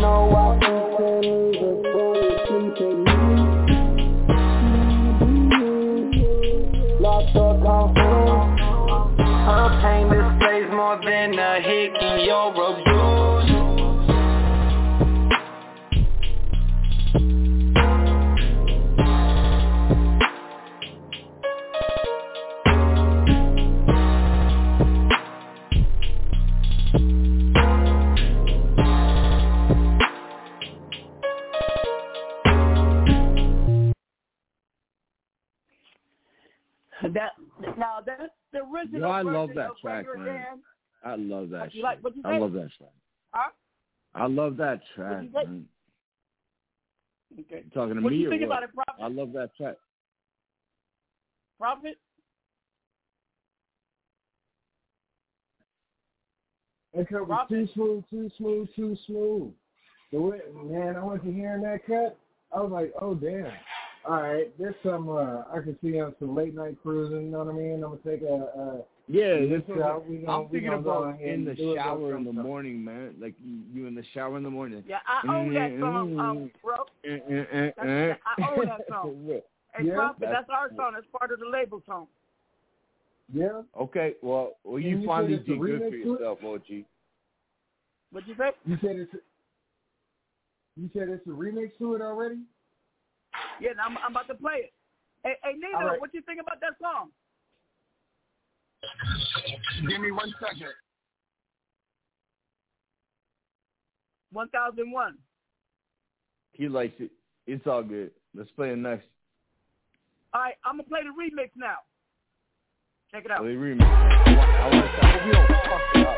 [0.00, 0.25] know
[38.76, 39.00] original.
[39.00, 40.26] Yo, I love that track, man.
[40.26, 40.44] Dan.
[41.04, 41.84] I love that you shit.
[41.84, 42.90] like- you I love that track.
[43.32, 43.50] Huh?
[44.14, 45.68] I love that track, you man.
[47.40, 47.62] Okay.
[47.64, 48.46] You talking to What do me you or think what?
[48.46, 49.02] about it, Prophet?
[49.02, 49.76] I love that track.
[51.58, 51.98] Prophet?
[56.94, 59.52] That cut was too smooth, too smooth, too smooth.
[60.12, 62.18] The way, man, I went to hearing that cut.
[62.54, 63.52] I was like, oh damn.
[64.08, 65.08] All right, there's some.
[65.08, 67.24] uh I can see on some late night cruising.
[67.26, 67.74] You know what I mean?
[67.74, 68.34] I'm gonna take a.
[68.34, 70.06] a Yeah, this that's out.
[70.08, 72.44] We gonna, I'm we thinking about in the shower in the sometime.
[72.46, 73.14] morning, man.
[73.20, 74.84] Like you, you in the shower in the morning.
[74.86, 76.76] Yeah, I own that song, um, bro.
[77.04, 78.20] Eh, eh, eh, That's.
[78.38, 79.28] I own that song.
[79.74, 80.92] Hey, Yeah, Prophet, that's- that's our song.
[80.94, 82.06] That's part of the label song.
[83.34, 83.60] Yeah.
[83.78, 86.20] Okay, well, well, you you finally said it's a did good for remix to it?
[86.20, 86.84] yourself, OG.
[88.12, 88.50] What'd you say?
[88.64, 89.12] You said it's.
[90.76, 92.38] You said it's a remix to it already.
[93.60, 94.72] Yeah, I'm, I'm about to play it.
[95.24, 96.00] Hey, hey Nino, All right.
[96.00, 97.10] what you think about that song?
[99.88, 100.72] Give me one second.
[104.32, 105.16] 1001.
[106.52, 107.10] He likes it.
[107.46, 108.10] It's all good.
[108.34, 109.06] Let's play it next.
[110.34, 111.76] All right, I'm going to play the remix now.
[113.10, 113.40] Check it out.
[113.40, 113.82] Play remix.
[113.82, 115.06] I want to.
[115.06, 116.15] I hope you don't fuck it up.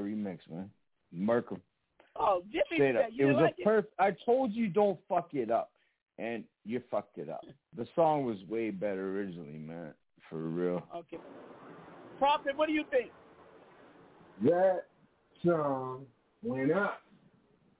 [0.00, 0.70] Remix, man.
[1.12, 1.62] Murk 'em.
[2.16, 3.10] Oh, Jimmy Straight said up.
[3.12, 3.86] you It was like a perf.
[3.98, 5.70] I told you don't fuck it up,
[6.18, 7.44] and you fucked it up.
[7.76, 9.94] The song was way better originally, man.
[10.28, 10.86] For real.
[10.94, 11.18] Okay.
[12.18, 13.10] Prophet, what do you think?
[14.42, 14.86] That
[15.44, 16.06] song
[16.42, 17.00] went up.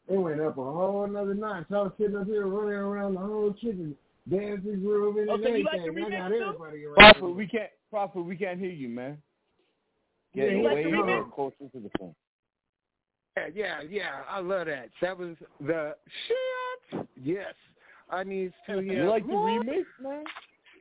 [0.09, 1.67] It went up a whole another notch.
[1.71, 3.95] I was sitting up here running around the whole kitchen,
[4.29, 6.11] dancing, grooving, and Okay, you like everything.
[6.11, 6.95] the I got remix, everybody around.
[6.97, 7.71] Prophet, we can't.
[7.91, 9.19] Prophet, we can't hear you, man.
[10.35, 11.33] Yeah, Get you like way the more remix?
[11.33, 12.15] closer to the phone.
[13.37, 14.11] Yeah, yeah, yeah.
[14.29, 14.89] I love that.
[15.01, 15.95] That was the
[16.27, 17.07] shit.
[17.23, 17.55] Yes.
[18.11, 19.05] I need to hear.
[19.05, 20.25] You like the remix, man?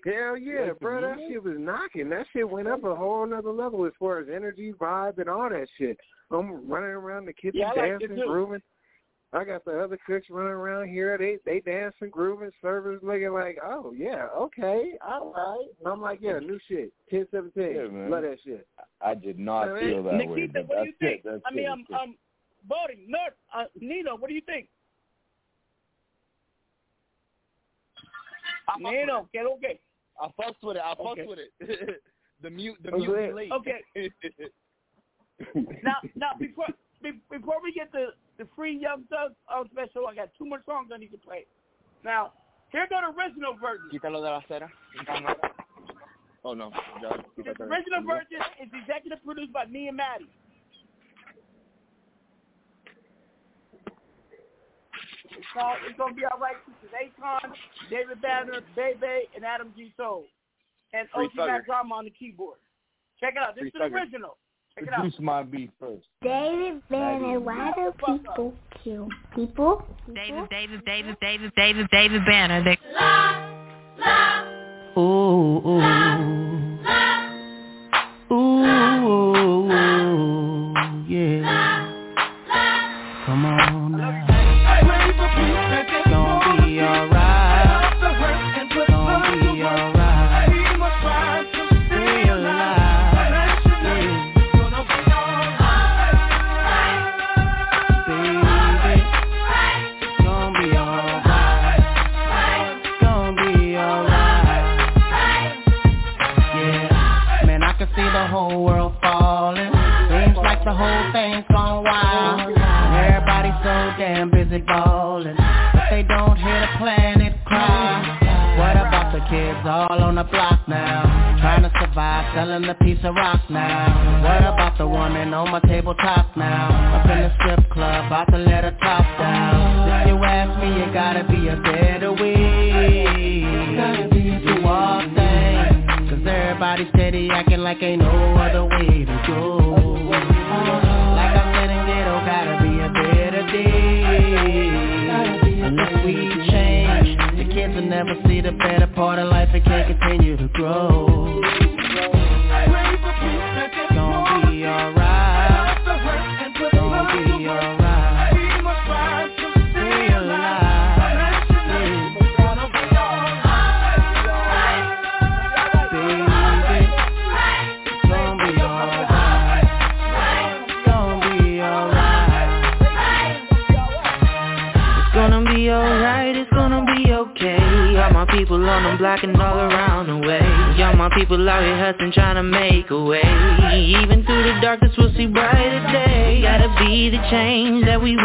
[0.06, 1.02] Hell yeah, like bro.
[1.02, 2.10] That shit was knocking.
[2.10, 5.50] That shit went up a whole nother level as far as energy, vibe, and all
[5.50, 5.98] that shit.
[6.32, 8.28] I'm running around the kitchen Yeah, I liked it dancing, too.
[8.28, 8.62] grooving.
[9.32, 11.16] I got the other cooks running around here.
[11.18, 15.68] They they dancing, grooving, servers looking like, oh yeah, okay, all right.
[15.80, 16.92] And I'm like, yeah, new shit.
[17.12, 17.76] Ten seventeen.
[17.76, 18.10] Yeah, man.
[18.10, 18.68] Love that shit.
[19.02, 21.20] I did not Man, feel that way, Nikita, what do you think?
[21.20, 21.22] it.
[21.26, 21.70] That's I mean, it.
[21.70, 22.04] um, That's it.
[22.10, 22.16] um,
[22.68, 24.68] Bodie, Nerd, uh, Nino, what do you think?
[28.68, 29.80] I Nino, get okay.
[30.20, 30.84] I fucks with it.
[30.84, 31.26] I fucks Okay.
[31.28, 32.02] with it.
[32.42, 33.52] the mute, the Oh, mute late.
[33.52, 33.82] Okay.
[35.56, 36.66] Now, now before
[37.02, 38.08] be- before we get the
[38.40, 41.46] the free Young Thug uh, special, I got two more songs I need to play.
[42.04, 42.32] Now,
[42.72, 43.92] here go the original version.
[43.92, 44.70] Quítalo de la acera.
[46.46, 46.72] Oh no.
[47.36, 50.32] The original version is executive produced by me and Maddie.
[55.36, 57.52] It's called It's Gonna Be Alright features Akon,
[57.90, 59.94] David Banner, Bebe, and Adam G.
[59.98, 60.26] Soul.
[60.94, 61.48] And Free OG Thugger.
[61.48, 62.60] Mac Drama on the keyboard.
[63.20, 63.56] Check it out.
[63.56, 64.02] This Free is the Thugger.
[64.02, 64.38] original.
[64.80, 65.20] Check it out.
[65.22, 66.06] My beat first.
[66.22, 68.54] David Banner, why do people
[68.84, 69.86] kill people?
[70.14, 72.64] David, David, David, David, David, David Banner.
[72.64, 72.78] They...
[74.98, 75.80] Ooh, ooh.
[75.80, 76.09] Ooh,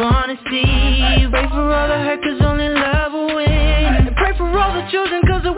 [0.00, 1.26] wanna see.
[1.30, 4.14] Pray for all the hurt, cause only love will win.
[4.16, 5.56] Pray for all the children, cause of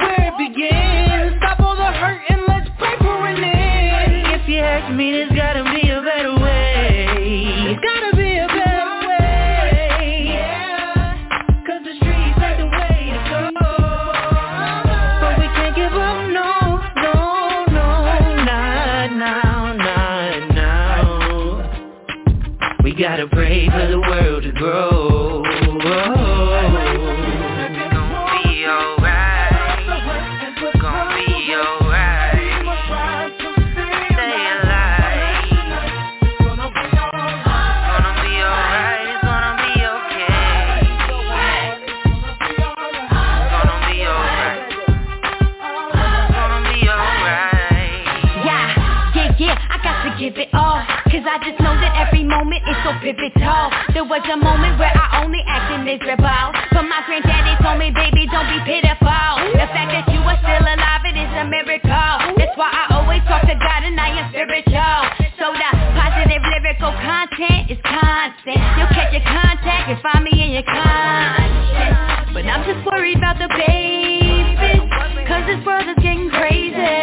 [52.86, 53.66] so pivotal.
[53.90, 56.54] There was a moment where I only acted miserable.
[56.70, 59.34] But my granddaddy told me, baby, don't be pitiful.
[59.58, 62.38] The fact that you are still alive, it is a miracle.
[62.38, 64.98] That's why I always talk to God and I am spiritual.
[65.34, 68.62] So the positive lyrical content is constant.
[68.78, 72.30] You'll catch your contact and find me in your conscience.
[72.30, 74.86] But I'm just worried about the babies
[75.26, 77.02] Cause this world is getting crazy.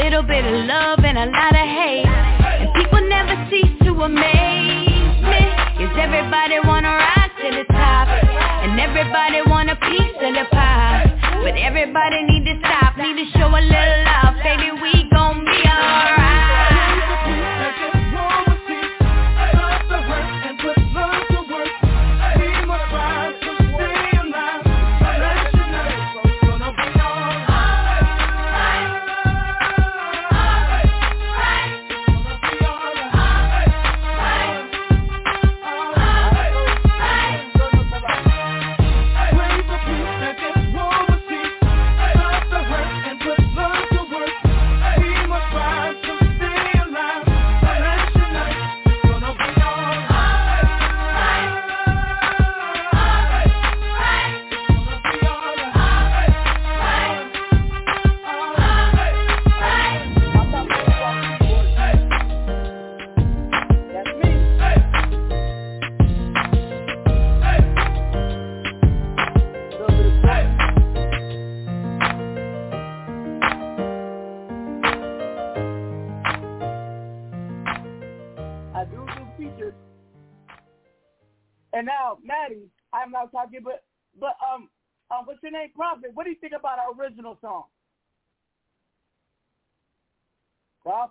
[0.00, 2.13] Little bit of love and a lot of hate
[10.50, 11.40] pie.
[11.42, 14.23] But everybody need to stop, need to show a little love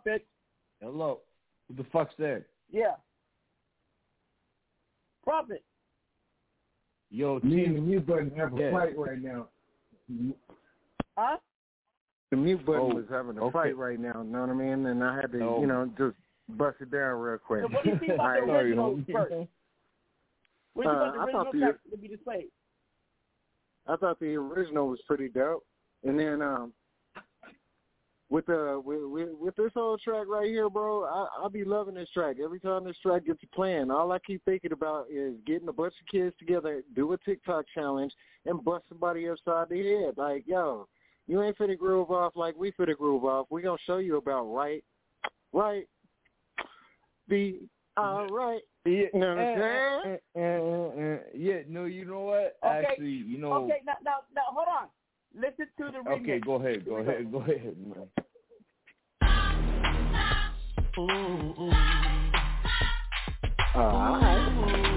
[0.03, 0.25] Prophet.
[0.81, 1.19] Hello.
[1.67, 2.45] Who the fuck's there?
[2.71, 2.95] Yeah.
[5.23, 5.63] Prophet.
[7.09, 7.75] Yo, Me and Chief.
[7.75, 8.71] the mute button have a Yeah.
[8.71, 9.47] fight right now.
[11.17, 11.37] Huh?
[12.31, 13.53] The mute button Oh, was having a okay.
[13.53, 14.85] fight right now, you know what I mean?
[14.87, 15.61] And I had to, Oh.
[15.61, 16.17] you know, just
[16.49, 17.61] bust it down real quick.
[17.63, 19.49] So what do you think about the original first?
[20.73, 22.51] What do you Uh, think about I the thought original the- track to be displayed?
[23.85, 25.65] I thought the original was pretty dope,
[26.03, 26.73] and then um,
[28.33, 31.93] with the with, with with this whole track right here, bro, I I be loving
[31.93, 32.37] this track.
[32.43, 35.93] Every time this track gets playing, all I keep thinking about is getting a bunch
[36.01, 38.11] of kids together, do a TikTok challenge,
[38.47, 40.15] and bust somebody upside the head.
[40.17, 40.87] Like, yo,
[41.27, 43.45] you ain't finna groove off like we finna groove off.
[43.51, 44.83] We gonna show you about right,
[45.53, 45.87] right,
[47.29, 48.61] be all right.
[48.85, 50.19] Yeah, You know what I'm eh, saying?
[50.35, 52.57] eh, eh, yeah, no, you know what?
[52.65, 52.85] Okay.
[52.89, 53.53] Actually, you know.
[53.53, 54.89] Okay, now now now hold on.
[55.33, 56.21] Listen to the remix.
[56.21, 58.07] Okay, go ahead, go ahead, go ahead, man.
[60.95, 61.07] All
[63.75, 64.92] right.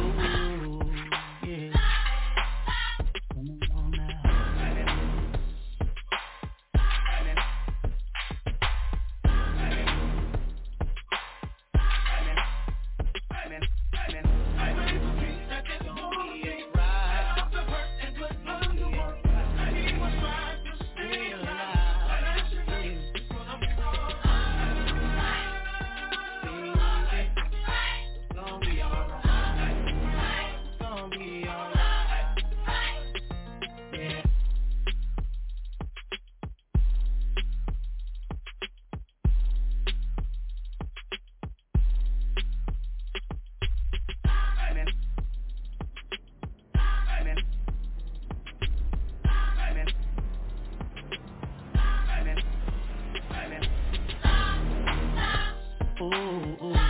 [56.12, 56.82] I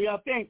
[0.00, 0.48] do y'all think?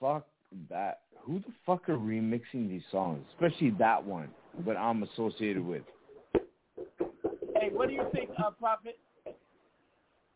[0.00, 0.26] Fuck
[0.70, 1.00] that.
[1.20, 3.24] Who the fuck are remixing these songs?
[3.34, 4.28] Especially that one,
[4.64, 5.82] what I'm associated with.
[6.34, 8.98] Hey, what do you think, uh, Prophet?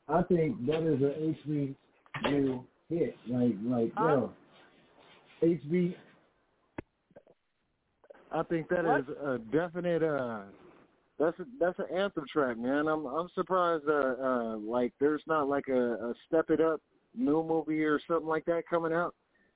[0.09, 1.75] I think that is a HB
[2.89, 3.17] hit.
[3.27, 4.33] Like, like, yo,
[5.43, 5.95] HB.
[8.33, 10.03] I think that is a definite.
[10.03, 10.41] uh
[11.19, 12.87] That's a, that's an anthem track, man.
[12.87, 13.85] I'm I'm surprised.
[13.89, 16.81] Uh, uh, like there's not like a, a Step It Up
[17.15, 19.15] new movie or something like that coming out,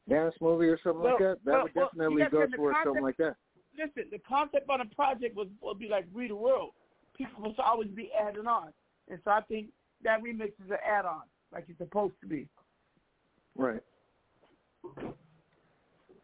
[0.09, 1.36] dance movie or something like that.
[1.44, 3.36] That well, would definitely gotta go towards something like that.
[3.78, 6.70] Listen, the concept on the project was will be like Read the World.
[7.16, 8.72] People must always be adding on,
[9.09, 9.68] and so I think
[10.02, 11.22] that remix is an add-on,
[11.52, 12.48] like it's supposed to be.
[13.56, 13.80] Right.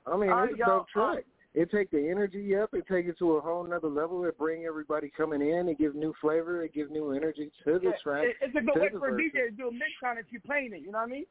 [0.07, 1.25] I mean, All right, it's a dope track.
[1.59, 2.71] It take the energy up.
[2.73, 4.25] It take it to a whole nother level.
[4.27, 5.69] It bring everybody coming in.
[5.69, 6.63] It give new flavor.
[6.63, 8.27] It give new energy to the Yeah, track.
[8.41, 9.33] it's a good to way for a verses.
[9.35, 10.83] DJ to do a mix on it if you're playing it.
[10.83, 11.27] You know what I mean?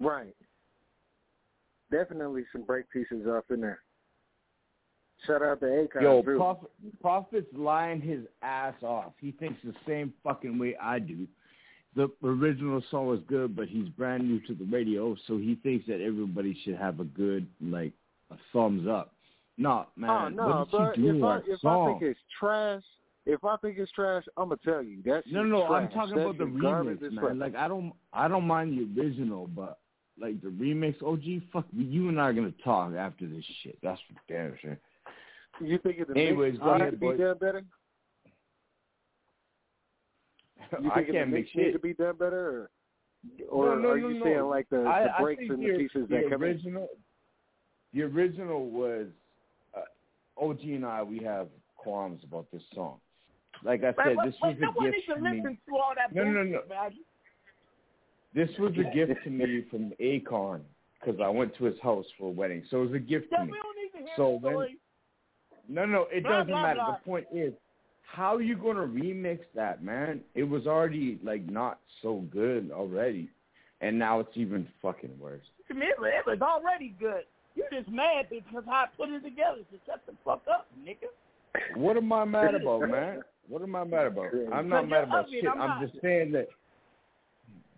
[0.00, 0.34] Right.
[1.90, 3.80] Definitely some break pieces off in there.
[5.26, 6.00] Shout out to Akon.
[6.00, 6.36] Yo, too.
[6.38, 6.70] Prophet,
[7.02, 9.12] Prophet's lying his ass off.
[9.20, 11.26] He thinks the same fucking way I do.
[11.96, 15.86] The original song was good, but he's brand new to the radio, so he thinks
[15.88, 17.92] that everybody should have a good, like,
[18.30, 19.12] a thumbs up.
[19.60, 22.20] No, oh, man, oh no, what did you do if I if I think it's
[22.38, 22.82] trash,
[23.26, 26.22] if I think it's trash, I'm gonna tell you that's no, no, I'm talking That
[26.22, 27.18] about the remix, man.
[27.20, 27.32] fuck.
[27.34, 29.80] Like, I don't, I don't mind the original, but
[30.18, 33.76] like the remix, OG, fuck, you and I are gonna talk after this shit.
[33.82, 34.78] That's for damn sure.
[35.60, 37.18] You think the Anyways, mix go ahead, to be boys.
[37.18, 37.62] done better?
[40.82, 41.72] You I think the can't make mix shit.
[41.72, 42.70] to be done better,
[43.50, 44.24] or, or no, no, are you no.
[44.24, 46.86] saying like the, the I, breaks and the, pieces the that come in?
[47.92, 49.06] The original was
[50.40, 51.02] OG and I.
[51.02, 52.98] We have qualms about this song.
[53.64, 55.42] Like I said, Wait, this wait, was no a gift to to me.
[55.42, 56.60] to all No, no, no.
[56.68, 56.92] man.
[58.34, 60.60] This was a gift to me from Akon
[61.00, 62.62] because I went to his house for a wedding.
[62.70, 63.58] So it was a gift Yeah, to we me.
[63.62, 64.78] don't need to hear So the when story.
[65.68, 66.74] no, no, it Blah, doesn't blah, matter.
[66.76, 66.92] blah.
[66.92, 67.52] The point is,
[68.02, 70.20] how are you going to remix that, man?
[70.34, 73.30] It was already like not so good already,
[73.80, 75.44] and now it's even fucking worse.
[75.68, 77.24] To me, it was already good.
[77.58, 79.58] You're just mad because I put it together.
[79.70, 81.10] So shut the fuck up, nigga.
[81.74, 83.22] What am I mad about, man?
[83.48, 84.28] What am I mad about?
[84.52, 85.50] I'm not mad about ugly, shit.
[85.50, 86.48] I'm I'm just saying that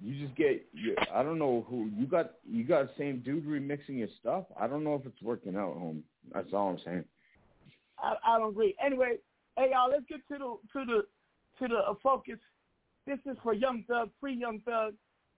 [0.02, 0.66] you just get.
[0.74, 2.32] You, I don't know who you got.
[2.46, 4.44] You got the same dude remixing your stuff.
[4.60, 6.02] I don't know if it's working out, home.
[6.34, 7.04] That's all I'm saying.
[7.98, 8.76] I, I don't agree.
[8.84, 9.16] Anyway,
[9.56, 11.02] hey y'all, let's get to the to the
[11.58, 12.38] to the uh, focus.
[13.06, 14.92] This is for Young Thug, free Young Thug,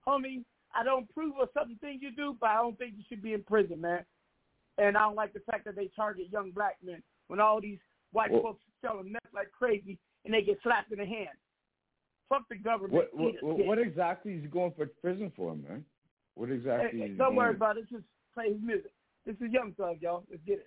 [0.06, 0.43] homie.
[0.74, 3.35] I don't approve of certain things you do, but I don't think you should be
[3.35, 4.05] in prison, man.
[4.78, 7.78] And I don't like the fact that they target young black men when all these
[8.12, 11.36] white well, folks selling meth like crazy and they get slapped in the hand.
[12.28, 12.94] Fuck the government.
[12.94, 15.85] What, what, what exactly is he going for prison for, man?
[16.35, 17.01] What exactly?
[17.01, 17.85] Hey, don't worry about it.
[17.90, 18.93] Just play his music.
[19.27, 20.24] This is Young Thug, y'all.
[20.31, 20.66] Let's get it.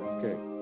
[0.00, 0.57] Okay.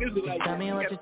[0.00, 0.98] music like Tell me what you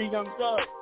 [0.00, 0.79] free young thug.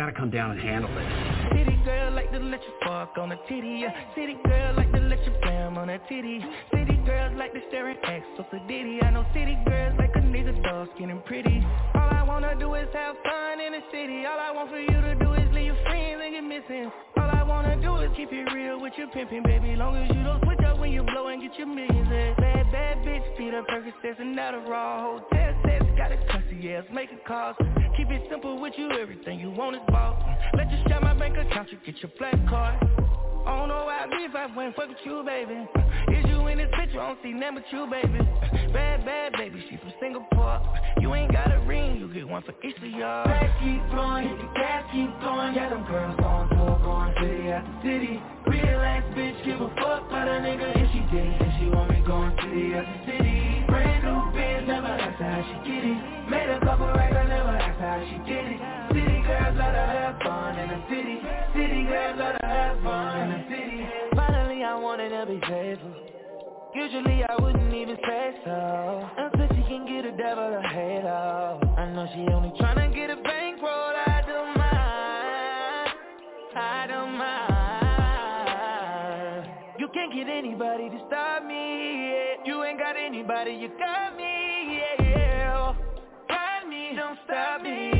[0.00, 1.12] Gotta come down and handle this.
[1.52, 3.92] City girl like to let you fuck on a titty, yeah.
[4.14, 6.40] City girl like to let you bam on a titty.
[6.72, 7.98] City girls like to stare at.
[8.02, 11.62] I know city girls like a dark skin and pretty.
[11.94, 14.24] All I wanna do is have fun in the city.
[14.24, 17.19] All I want for you to do is leave your friends and get missing.
[17.50, 19.74] Wanna do is keep it real with your pimpin', baby.
[19.74, 22.06] Long as you don't switch up when you blow and get your millions.
[22.06, 22.34] in.
[22.38, 25.18] Bad, bad bitch, feed up Percocets and Adderall.
[25.18, 27.56] Hotel sets, got a cussy ass, making calls.
[27.96, 30.16] Keep it simple with you, everything you want is bought.
[30.54, 32.78] Let you share my bank account, you get your black card.
[33.46, 35.66] I don't know why I if I went fuck with you, baby.
[36.14, 37.00] Is you in this picture?
[37.00, 38.18] I don't see nothing but you, baby.
[38.72, 40.62] Bad, bad baby, she from Singapore.
[41.00, 43.24] You ain't got a ring, you get one for each of y'all.
[43.24, 45.54] Back keep blowing, the gas keep blowing.
[45.54, 48.22] Yeah, them girls on tour, going city after city.
[48.46, 51.34] Real ass bitch, give a fuck about a nigga if she did.
[51.40, 53.64] If she want me going city after city.
[53.66, 56.30] Brand new biz, never asked how she get it.
[56.30, 58.79] Made a couple I never asked how she did it.
[59.60, 61.20] Let her have fun in the city.
[61.52, 63.84] City girls let her have fun in the city.
[64.16, 65.94] Finally, I wanted to be faithful.
[66.74, 71.90] Usually I wouldn't even say so Until she can get a devil a halo I
[71.90, 75.90] know she only tryna get a bankroll I don't mind
[76.54, 78.60] I don't mind
[79.80, 82.36] You can't get anybody to stop me yeah.
[82.46, 85.74] You ain't got anybody, you got me yeah.
[86.28, 87.99] Got me, don't stop me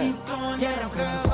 [0.00, 0.60] keep blowing.
[0.60, 1.31] Yeah, them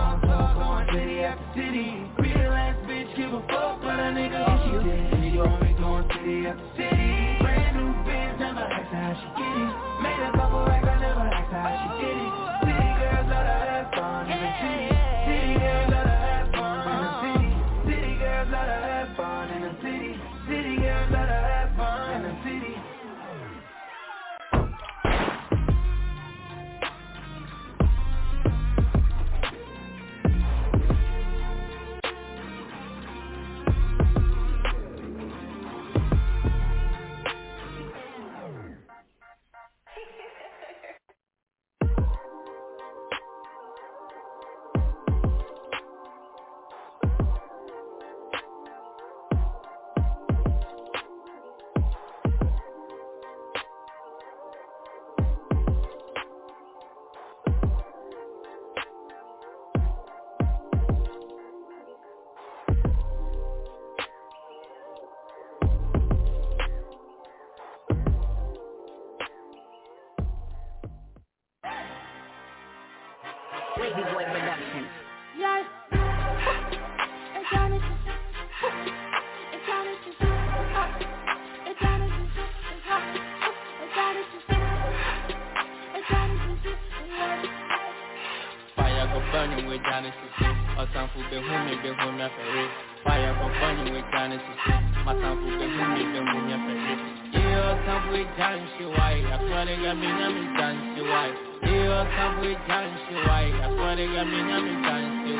[91.18, 92.66] Ọ̀sánfù bẹ̀ hún mi bẹ̀ hún mi afẹ́rẹ́.
[93.04, 94.58] Fire go burning with Genesis.
[95.06, 96.96] Màsánfù bẹ̀ hún mi bẹ̀ hún mi afẹ́rẹ́.
[97.38, 99.20] Iye ọ̀sánfù ìjà ń ṣe wáyé.
[99.36, 101.32] Àsọ̀rẹ́gà mi yàn mí jà ń ṣe wáyé.
[101.70, 103.50] Iye ọ̀sánfù ìjà ń ṣe wáyé.
[103.66, 105.32] Àsọ̀rẹ́gà mi yàn mí jà ń ṣe.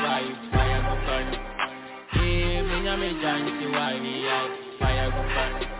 [0.53, 1.43] Fire burning.
[2.23, 3.65] Iye mi yàn mí jà ń ṣe.
[4.79, 5.71] Fire go burning.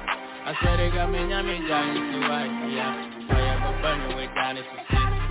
[0.50, 2.18] Àsọ̀rẹ́gà mi yàn mí jà ń ṣe.
[3.30, 4.82] Fire go burning with Genesis.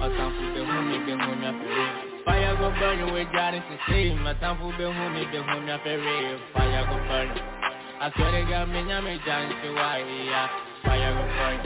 [0.04, 0.96] Ọ̀sánfù bẹ̀ hún mi
[2.26, 2.48] bẹ̀ hún mi afẹ́rẹ́.
[2.48, 5.78] Fire go burn you with Genesis same My time for be home, be home, ya
[5.84, 7.28] ferry Fire go burn
[8.00, 10.48] I swear to God, me nya me dance to why yeah
[10.84, 11.58] Fire go burn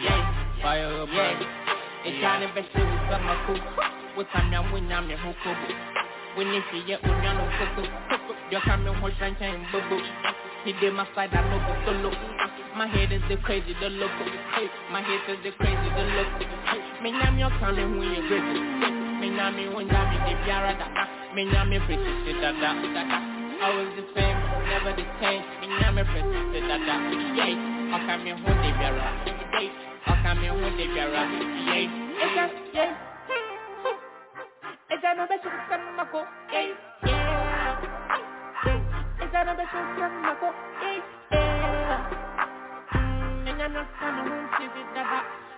[0.00, 1.36] Yeah, fire go burn
[2.04, 3.60] It's trying to be with some of cool.
[4.16, 5.36] With some young when I'm your hook.
[6.36, 7.84] When you see it, when you're no cook,
[8.50, 10.00] you're coming with sunshine, boo boo.
[10.64, 12.10] He did my side, I know the solo.
[12.76, 14.70] My head is the crazy, the the crazy.
[14.90, 17.02] My head is the crazy, the the crazy.
[17.02, 18.99] Me nyam your calling when you're great.
[19.36, 21.04] Nyam me when nyam me the biara da da.
[21.34, 23.18] Me nyam me pretty shit da da da da.
[23.62, 24.38] Always the same,
[24.68, 25.42] never the same.
[25.60, 26.94] Me nyam me pretty shit da da.
[27.38, 29.06] Yeah, okay me when the biara.
[29.26, 31.22] Yeah, okay me when the biara.
[31.66, 31.86] Yeah,
[32.20, 32.94] it's just yeah.
[34.90, 36.20] It's a no better than my go.
[36.52, 36.74] Yeah,
[37.06, 37.78] yeah.
[39.22, 40.48] It's a no better than my go.
[40.82, 40.98] Yeah,
[41.32, 42.16] yeah.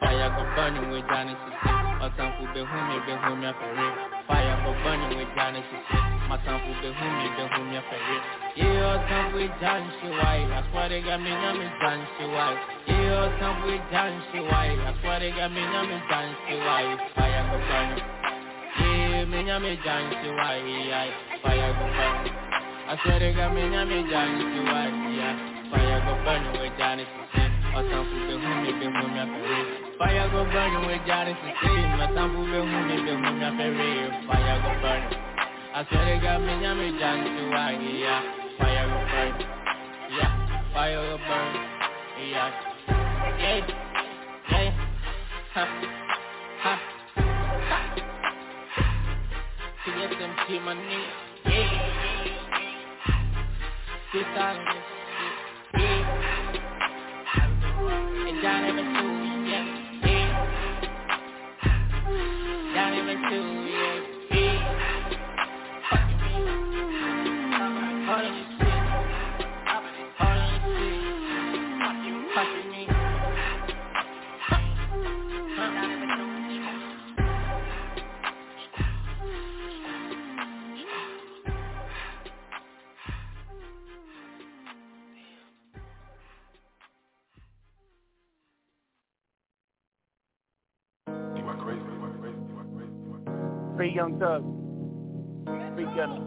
[0.01, 3.91] Fire burning with Johnny Sisi Ọ̀tànfù bẹ̀ hún mi bẹ̀ hún mi afẹ́rẹ́
[4.29, 5.97] Fire go burning with Johnny Sisi
[6.29, 8.19] Màtànfù bẹ̀ hún mi bẹ̀ hún mi afẹ́rẹ́
[8.63, 12.57] Iye ọ̀tànfù ìjà ń ṣe wáyé Àsọ̀rẹ́gà mi yàn mí jà ń ṣe wáyé
[12.95, 17.43] Iye ọ̀tànfù ìjà ń ṣe wáyé Àsọ̀rẹ́gà mi yàn mí jà ń ṣe wáyé Fire
[17.51, 18.07] go burning.
[19.31, 21.11] Mi yàn mí jà ń ṣe wáyé
[21.43, 22.37] Fire go burning.
[22.93, 25.29] Àsọ̀rẹ́gà mi yàn mí jà ń ṣe wáyé
[25.71, 27.05] Fire go burning with Johnny
[29.99, 30.97] Fire go burn mi
[33.05, 33.93] bẹ̀ hún mi afẹ́rẹ́
[34.29, 35.03] Fire go burn
[35.79, 38.23] Àsọ̀rẹ́gà mi yàn mí jà ń ṣe wáyé yeah.
[38.59, 39.33] Fire go burn
[40.17, 40.33] yeah.
[40.75, 41.49] Fire go burn
[42.35, 42.51] yeah.
[43.43, 43.61] Yeah.
[44.51, 44.73] Yeah.
[45.55, 45.65] Ha.
[46.65, 46.75] Ha.
[47.69, 47.79] Ha.
[49.83, 51.03] TSMG money
[51.51, 51.69] yeah.
[54.13, 54.61] This time
[55.81, 56.42] yeah.
[58.45, 59.12] And Johnny
[93.83, 94.45] Free Young Thug.
[95.75, 96.23] Free Gunna.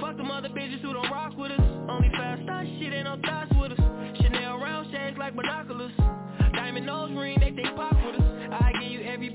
[0.00, 1.60] Fuck them other bitches who don't rock with us.
[1.90, 3.80] Only fast star shit ain't no thoughts with us.
[4.22, 5.90] Chanel round shades like binoculars.
[6.54, 8.52] Diamond nose ring, they think pop with us.
[8.52, 9.30] I give you every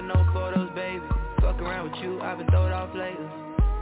[0.00, 1.04] car, no photos, baby.
[1.40, 3.26] Fuck around with you, I've been throwed off lately.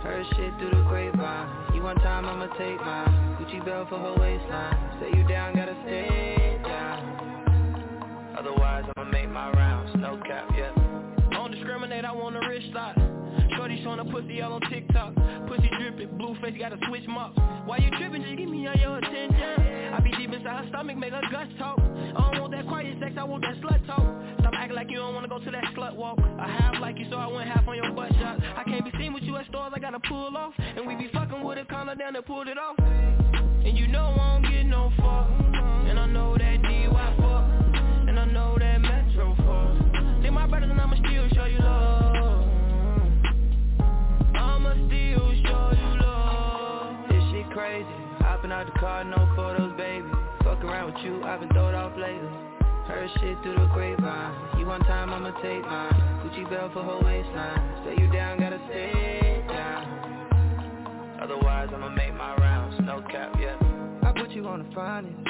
[0.02, 1.74] Heard shit through the grapevine.
[1.74, 3.36] You one time, I'ma take mine.
[3.40, 5.00] Gucci belt for her waistline.
[5.00, 8.34] Say you down, gotta stay down.
[8.38, 9.90] Otherwise, I'ma make my rounds.
[9.98, 10.72] No cap, yeah.
[11.32, 12.96] Don't discriminate, I want a wrist shot.
[13.56, 15.14] Shorty showing her pussy all on TikTok.
[15.48, 17.38] Pussy dripping, blue face, you gotta switch mops.
[17.66, 18.22] Why you tripping?
[18.22, 19.94] Just give me all your attention.
[19.94, 21.78] I be deep inside her stomach, make her guts talk.
[21.80, 24.27] I don't want that quiet sex, I want that slut talk.
[24.48, 26.18] Stop acting like you don't wanna go to that slut walk.
[26.38, 28.40] I have like you, so I went half on your butt shot.
[28.56, 30.54] I can't be seen with you at stores, I gotta pull off.
[30.58, 32.78] And we be fucking with a collar down and pulled it off.
[32.78, 35.28] And you know I don't get no fuck.
[35.52, 38.08] And I know that DY fuck.
[38.08, 40.22] And I know that Metro fuck.
[40.22, 42.46] They my brothers and I'ma still show you love.
[44.34, 47.10] I'ma still show you love.
[47.10, 47.84] This shit crazy.
[48.20, 50.08] Hopping out the car, no photos, baby.
[50.42, 52.47] Fuck around with you, I've been throwed off lately.
[52.88, 54.58] Heard shit through the grapevine.
[54.58, 55.92] You one time, I'ma take mine.
[56.24, 57.84] Gucci belt for her waistline.
[57.84, 61.18] Say you down, gotta stay down.
[61.20, 62.80] Otherwise, I'ma make my rounds.
[62.82, 63.56] No cap, yeah.
[64.02, 65.28] I put you on the finest.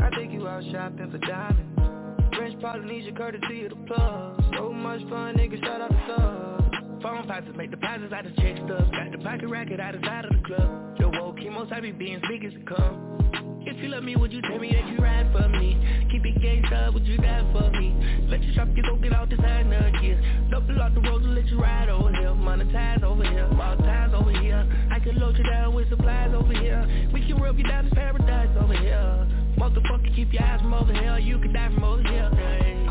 [0.00, 2.34] I take you out shopping for diamonds.
[2.34, 4.42] French Polynesia courtesy of the plug.
[4.56, 7.02] So much fun, niggas shout out the sub.
[7.02, 8.90] Phone passes make deposits out of check stubs.
[8.90, 10.96] Got the pocket racket out of side of the club.
[10.98, 13.53] Your woke chemo type be being big as it come.
[13.66, 15.78] If you love me, would you tell me that you ride for me?
[16.12, 17.96] Keep it gangsta, would you die for me?
[18.28, 20.20] Let you shop, you go get all designer gear.
[20.50, 22.28] Double off the road to let you ride over here.
[22.28, 24.68] Monetize over here, all ties over here.
[24.90, 26.86] I can load you down with supplies over here.
[27.12, 29.26] We can rub you down to paradise over here.
[29.56, 31.18] Motherfucker, keep your eyes from over here.
[31.18, 32.30] You can die from over here.
[32.34, 32.86] Hey.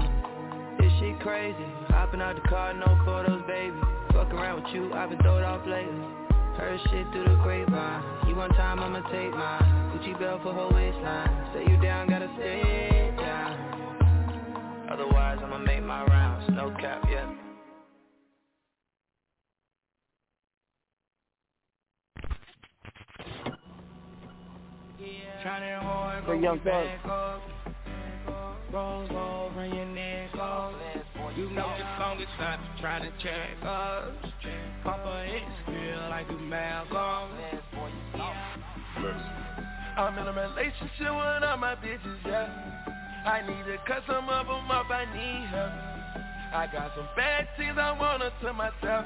[0.79, 1.55] This shit crazy.
[1.89, 3.77] Hopping out the car, no photos, baby.
[4.11, 6.12] Fuck around with you, I've been throwed off lately.
[6.57, 8.27] Heard shit through the grapevine.
[8.27, 9.91] You one time, I'ma take mine.
[9.91, 11.51] Gucci belt for her waistline.
[11.53, 14.87] Say you down, gotta stay down.
[14.89, 16.49] Otherwise, I'ma make my rounds.
[16.53, 17.29] No cap, yeah.
[26.25, 26.87] The Young Thug.
[28.73, 31.02] Run your neck.
[31.35, 34.13] You know the longest time trying to check us.
[34.83, 37.31] Papa hits feel like you Malcolm.
[39.97, 43.25] I'm in a relationship with all my bitches, yeah.
[43.25, 45.71] I need to cut some of them off, I need help.
[46.53, 49.05] I got some bad things I want to myself.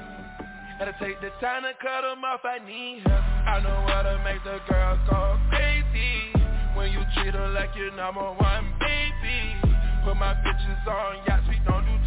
[0.78, 3.24] Gotta take the time to cut them off, I need help.
[3.24, 6.32] I know how to make the girl go crazy.
[6.76, 9.56] When you treat her like your number one baby.
[10.04, 11.97] Put my bitches on yachts, we don't do.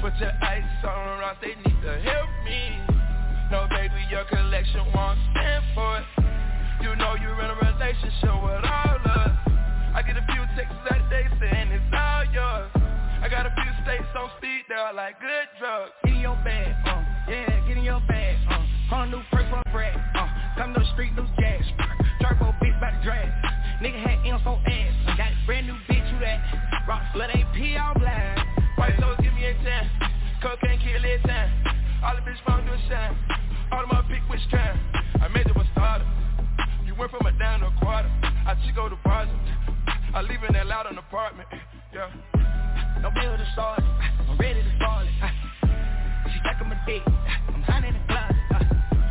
[0.00, 2.78] Put your ice on rocks, they need to help me.
[3.50, 6.04] No baby, your collection won't stand for it.
[6.82, 9.32] You know you're in a relationship with all us.
[9.94, 12.70] I get a few texts that day saying it's all yours.
[13.22, 15.90] I got a few states on speed, they're like good drugs.
[16.04, 18.60] Get in your bag, uh, yeah, get in your bag, uh,
[18.90, 20.28] Whole new purse for bread, uh,
[20.58, 21.64] come to the street, loose gas,
[22.20, 23.26] turbo bitch by the drag,
[23.82, 26.38] nigga had M's for ass, got a brand new bitch, who that,
[26.86, 27.95] rock slut AP all
[34.50, 34.78] my kind,
[35.22, 36.06] I made it a starter,
[36.84, 39.34] you went from a down to a quarter, I chico the project,
[40.14, 41.48] I leave in that loud an apartment,
[41.92, 42.10] yeah.
[43.02, 43.84] no bill to start it,
[44.28, 45.12] I'm ready to start it,
[46.32, 47.02] she like a dick,
[47.48, 48.36] I'm hot in the closet,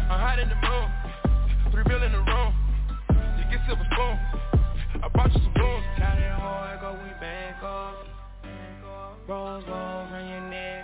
[0.09, 2.53] I'm hot in the moon, three bill in the room,
[3.37, 4.19] you get silver spoon,
[5.03, 5.83] I brought you some spoons.
[5.97, 7.95] Counting hard, go we back up.
[9.27, 10.74] Rose gold, run your neck.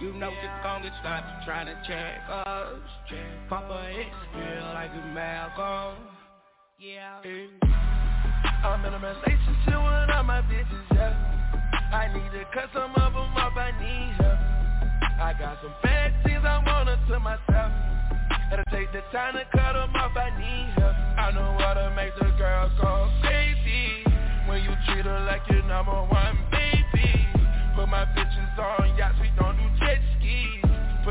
[0.00, 2.78] You know the longest time trying to check us.
[3.48, 5.96] Papa hits feel like a Malcolm.
[6.78, 7.20] Yeah.
[7.22, 11.14] I'm in a relationship with all my bitches, yeah.
[11.92, 14.38] I need to cut some of them off, I need help.
[15.20, 17.72] I got some bad things I want to myself.
[18.50, 20.96] Gotta take the time to cut them off, I need help.
[21.18, 24.04] I know how to make the girl go crazy.
[24.48, 27.28] When you treat her like your number one baby.
[27.76, 29.53] Put my bitches on yachts, we don't.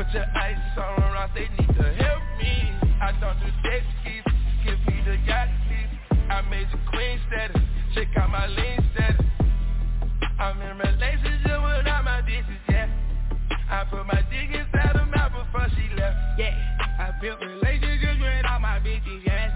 [0.04, 2.76] Put your ice on rocks, they need to help me.
[3.00, 4.24] I don't do jet skis,
[4.64, 6.18] give me the yacht please.
[6.28, 7.62] I made you queen status,
[7.94, 9.24] check out my lean status.
[10.38, 12.88] I'm in relationship with all my bitches, yeah.
[13.70, 16.16] I put my dick inside her mouth before she left.
[16.38, 16.52] Yeah,
[17.00, 19.52] I built relationships with all my bitches, yes.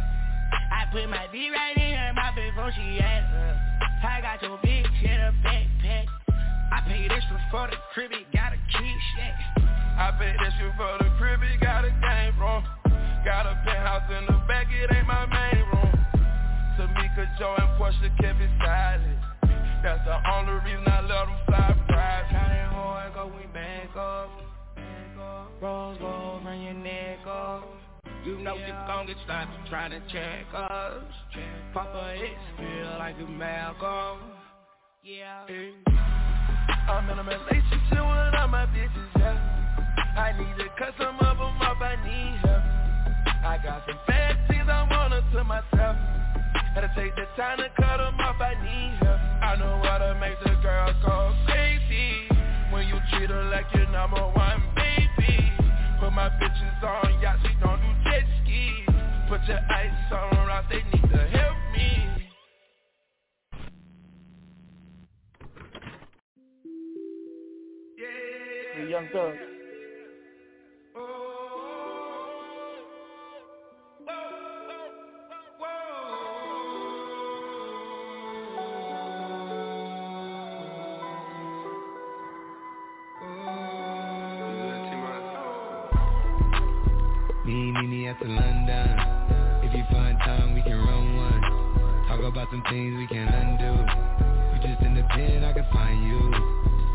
[0.72, 3.34] I put my dick right in her mouth before she asked.
[3.36, 6.06] Uh, I got your bitch in a backpack.
[6.72, 9.57] I paid extra for the crib, it got a key, yeah.
[9.98, 12.62] I paid extra for the crib, it got a game room.
[13.24, 15.92] Got a penthouse in the back, it ain't my main room.
[16.78, 19.18] Tamika, Joe, and Portia kept it silent.
[19.82, 22.30] That's the only reason I let them fly private.
[22.30, 24.30] Counting hard, go we back up.
[25.60, 27.66] Rose gold, run your neck up.
[28.24, 31.02] You know the longest time trying to check us.
[31.34, 31.42] Check.
[31.74, 34.18] Papa hits feel like a Malcolm.
[35.02, 35.44] Yeah.
[36.88, 39.67] I'm in a relationship with all my bitches, yeah.
[40.18, 42.62] I need to cut some of them off, I need help.
[43.46, 43.98] I got some
[44.50, 45.96] things I want to myself.
[46.74, 49.20] Gotta take the time to cut them off, I need help.
[49.46, 52.26] I know how to make the girl go crazy.
[52.72, 55.52] When you treat her like your number one baby.
[56.00, 58.90] Put my bitches on yachts, we don't do jet skis.
[59.28, 61.94] Put your ice on rocks, they need to help me.
[68.90, 69.57] Young Thug.
[92.50, 93.72] Some things we can undo.
[94.54, 96.20] You just in the pen, I can find you.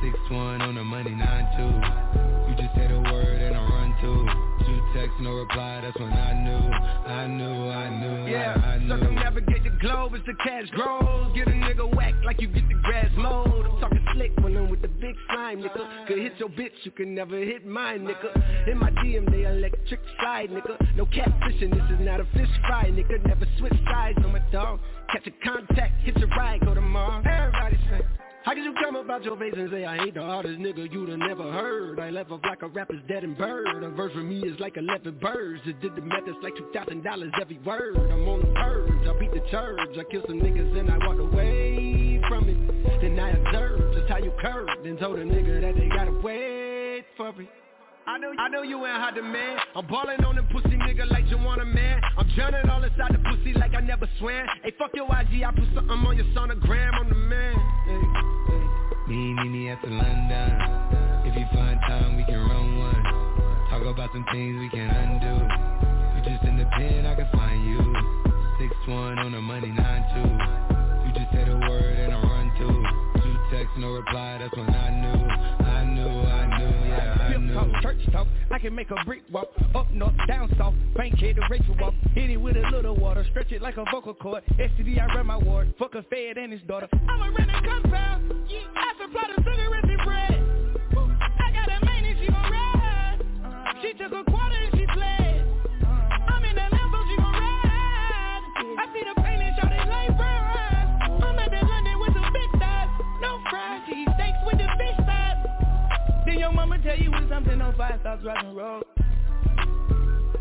[0.02, 2.50] Six one on the money, nine two.
[2.50, 4.28] You just say the word and I run two.
[4.66, 5.82] Two texts, no reply.
[5.82, 6.66] That's when I knew,
[7.14, 8.98] I knew, I knew, Yeah, I, I knew.
[9.64, 11.12] the globe as the cash grows.
[16.44, 18.68] Your bitch, you can never hit mine, nigga.
[18.70, 20.76] In my DM, they electric slide, nigga.
[20.98, 23.26] No catfishing, this is not a fish fry, nigga.
[23.26, 24.82] Never switch sides on my dog.
[25.10, 27.26] Catch a contact, hit your ride, go to Mars.
[27.30, 28.02] Everybody say.
[28.44, 31.07] How could you come about your face and say I ain't the hardest nigga you'd
[31.07, 31.98] have never heard?
[32.02, 33.82] I left off like a rapper's dead and bird.
[33.82, 35.61] A verse for me is like 11 birds.
[35.65, 37.95] It did the math, it's like $2,000 every word.
[37.95, 39.80] I'm on the purge, I beat the church.
[39.98, 43.02] I kill some niggas and I walk away from it.
[43.02, 47.30] Then I observe how you curved and told a nigga that they gotta wait for
[47.30, 47.49] it.
[48.06, 49.60] I know, I know you ain't hot demand.
[49.76, 51.99] I'm balling on them pussy nigga like you want a man.
[52.15, 54.45] I'm drowning all inside the pussy like I never swam.
[54.61, 56.94] Hey, fuck your IG, I put something on your sonogram.
[56.94, 57.56] I'm the man.
[59.07, 60.61] Me, me, me at the London.
[61.26, 63.03] If you find time, we can run one.
[63.72, 65.41] Talk about some things we can undo.
[66.14, 67.81] You just in the pen, I can find you.
[68.60, 69.69] Six one on the money,
[73.84, 74.38] no reply.
[74.39, 77.53] That's when I knew, I knew, I knew, yeah, I knew.
[77.53, 81.35] Talk, church talk, I can make a brick walk Up north, down south, bank head
[81.35, 84.43] to Rachel walk Hit it with a little water, stretch it like a vocal cord
[84.57, 88.34] STD, I run my ward, fuck a fed and his daughter I'ma rent a compound,
[88.47, 88.60] yeah.
[88.76, 89.82] I supply the cigarettes
[106.84, 108.84] tell you when something on fire stops rockin' roll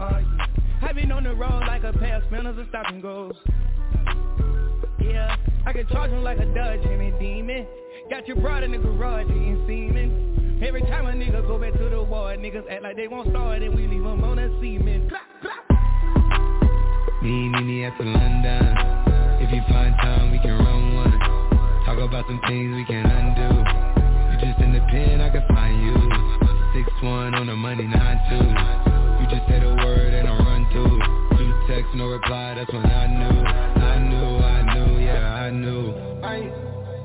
[0.00, 0.46] Oh yeah
[0.82, 3.34] I been on the road like a pair of spinners and stop and goes
[4.98, 7.66] Yeah, I can charge them like a Dodge Jimmy Demon
[8.10, 11.88] Got your broad in the garage eating semen Every time a nigga go back to
[11.88, 14.48] the ward Niggas act like they won't start and we leave them on a
[15.08, 15.22] clap.
[17.22, 18.76] Me, me, me the London.
[19.40, 21.18] If you find time, we can run one.
[21.86, 23.61] Talk about some things we can undo.
[24.52, 25.96] Just in the pen, I can find you.
[26.74, 28.36] Six one on the money, nine two.
[28.36, 30.92] You just say the word and I run two.
[31.38, 32.56] Two texts, no reply.
[32.56, 35.94] That's when I knew, I knew, I knew, yeah, I knew.
[36.22, 36.52] I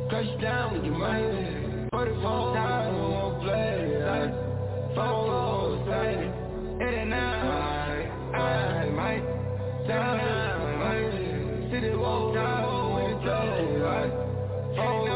[0.10, 4.34] crush down when you mind Put it phone down, won't play like
[4.94, 9.24] Phone say It ain't now I might
[9.88, 14.12] down City walk down when it's low like
[14.76, 15.08] Phone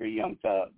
[0.00, 0.70] Free Young Thug.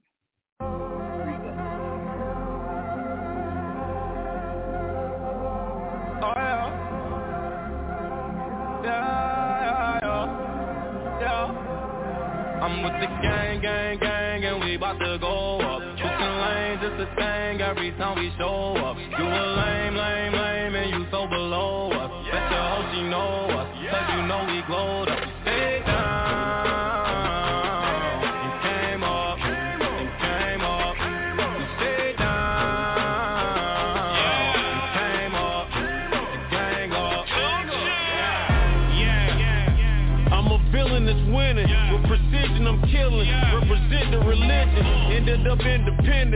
[12.61, 15.83] I'm with the gang, gang, gang, and we bout to go up.
[15.83, 18.97] Switching lanes, it's a thing every time we show up.
[18.97, 22.11] You a lame, lame, lame, and you so below us.
[22.27, 25.32] Bet your hoe she know us, cause you know we glowed up.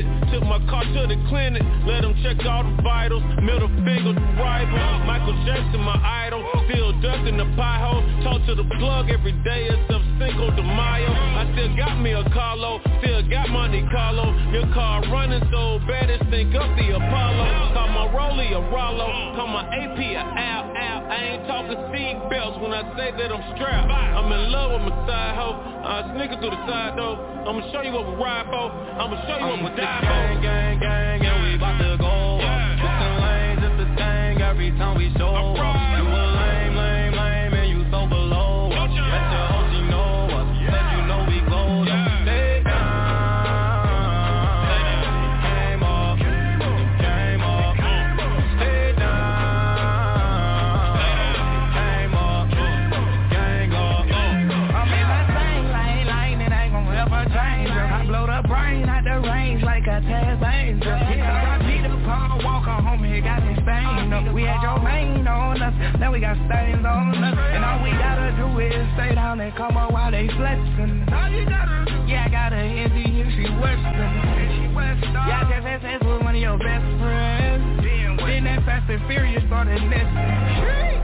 [0.05, 1.63] Took my car to the clinic.
[1.89, 3.25] Let them check all the vitals.
[3.41, 4.77] Middle finger to rival.
[5.09, 5.97] Michael Jackson, my
[6.27, 6.45] idol.
[6.69, 8.05] Still ducking the pie hole.
[8.21, 9.73] Talk to the plug every day.
[9.73, 11.09] It's up Cinco de Mayo.
[11.09, 12.81] I still got me a Carlo.
[13.01, 14.37] Still got Monte Carlo.
[14.53, 17.73] Your car running so bad it's think up the Apollo.
[17.73, 19.33] Call my Rolly a Rollo.
[19.33, 21.01] Call my AP a Al Al.
[21.09, 23.89] I ain't talking seat belts when I say that I'm strapped.
[23.89, 25.57] I'm in love with my side hoe.
[25.57, 27.17] Uh, I sneaking through the side door.
[27.47, 28.69] I'ma show you what we ride for.
[28.69, 32.79] I'ma show you what we die Gang, gang, gang, and we bout to go up.
[32.81, 35.96] Switching lanes, it's a thing every time we show up.
[65.99, 67.39] Now we got stains on us.
[67.55, 71.07] And all we gotta do is stay down and come up while they flexing.
[71.13, 74.37] All you gotta do, yeah, I got a Izzy and she Western.
[75.27, 77.83] Yeah, I just had sex with one of your best friends.
[78.27, 80.13] Then that Fast and Furious started nesting.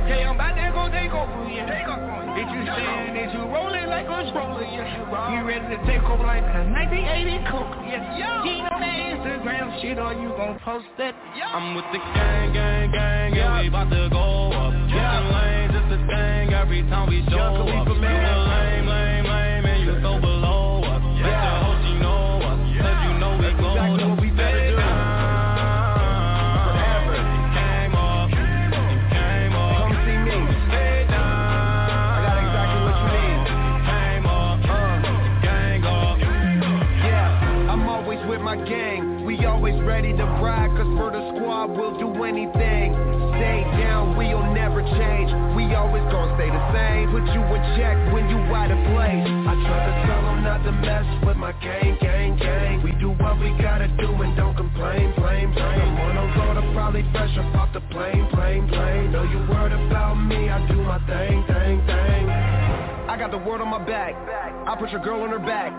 [0.07, 1.67] Hey, I'm about to go take over, yeah.
[1.67, 2.22] Take over.
[2.43, 3.15] Did you stand?
[3.15, 4.67] Did you roll it like a stroller?
[4.67, 5.31] Yes, you are.
[5.31, 7.71] You ready to take over like a 1980 Coke?
[7.87, 8.43] Yes, yo.
[8.43, 11.15] You on that Instagram shit or you gon' post that?
[11.39, 14.75] I'm with the gang, gang, gang, and we bout to go up.
[14.91, 17.63] Switching lanes, it's a thing every time we show up.
[17.63, 19.12] You a lame, lame, lame,
[40.77, 42.93] cause for the squad we'll do anything.
[43.39, 45.31] Stay down, we'll never change.
[45.57, 47.11] We always gonna stay the same.
[47.13, 49.27] Put you in check when you out of place.
[49.49, 53.11] I try to tell them not to mess with my gang, gang, gang We do
[53.11, 57.37] what we gotta do and don't complain, blame, blame On a road, I'm probably fresh
[57.39, 61.45] up off the plane, plane, plane Know you worried about me, I do my thing,
[61.47, 62.62] thing, thing
[63.13, 64.15] I got the word on my back.
[64.67, 65.71] I put your girl on her back.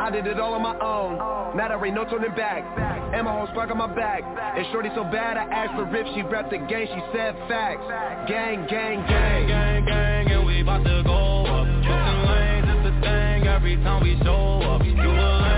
[0.00, 1.56] I did it all on my own.
[1.56, 2.66] Now there ain't no turning back.
[3.14, 4.24] And my whole spark on my back.
[4.26, 7.86] And shorty so bad I asked for if she rep the game She said facts.
[8.26, 9.46] Gang, gang, gang.
[9.46, 11.70] Gang, gang, and we bout to go up.
[11.78, 13.46] Switching lanes, it's the thing.
[13.46, 15.49] Every time we show up You a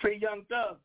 [0.00, 0.78] Free Young Thug.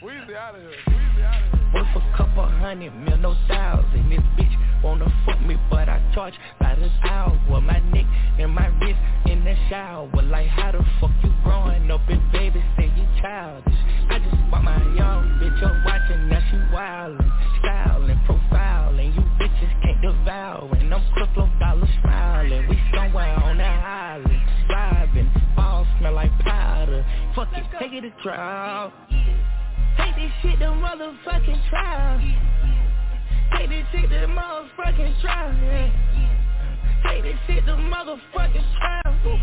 [0.00, 4.10] Weezy out of here, Weezy out of here Worth a couple hundred mil, no thousand.
[4.10, 7.60] This bitch wanna fuck me, but I charge by the hour.
[7.60, 8.06] My neck
[8.38, 10.08] and my wrist in the shower.
[10.22, 13.74] Like how the fuck you growing up and baby say you childish?
[14.10, 19.14] I just bought my young bitch up watching, now she wildin', styling, profiling.
[19.14, 22.68] You bitches can't devour, and I'm crystal dollar smiling.
[22.68, 27.04] We somewhere on that island, driving, all smell like powder.
[27.34, 28.92] Fuck it, take it to trial.
[29.96, 32.20] Take this shit to motherfucking trial.
[33.56, 35.54] Take this shit to motherfucking trial.
[35.62, 35.90] Yeah.
[37.06, 39.40] Take this shit to motherfucking trial.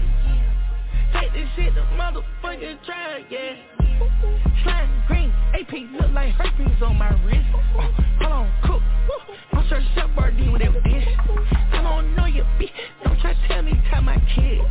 [1.14, 3.24] Take this shit to motherfucking trial.
[3.30, 3.56] Yeah.
[4.64, 7.46] Slime green, AP look like herpes on my wrist.
[7.54, 8.82] Uh, hold on, cook.
[9.54, 11.08] I'm sure Chef Boyardee with that dish.
[11.74, 12.70] I don't know you, bitch.
[13.04, 14.62] Don't try to tell me tell my kids.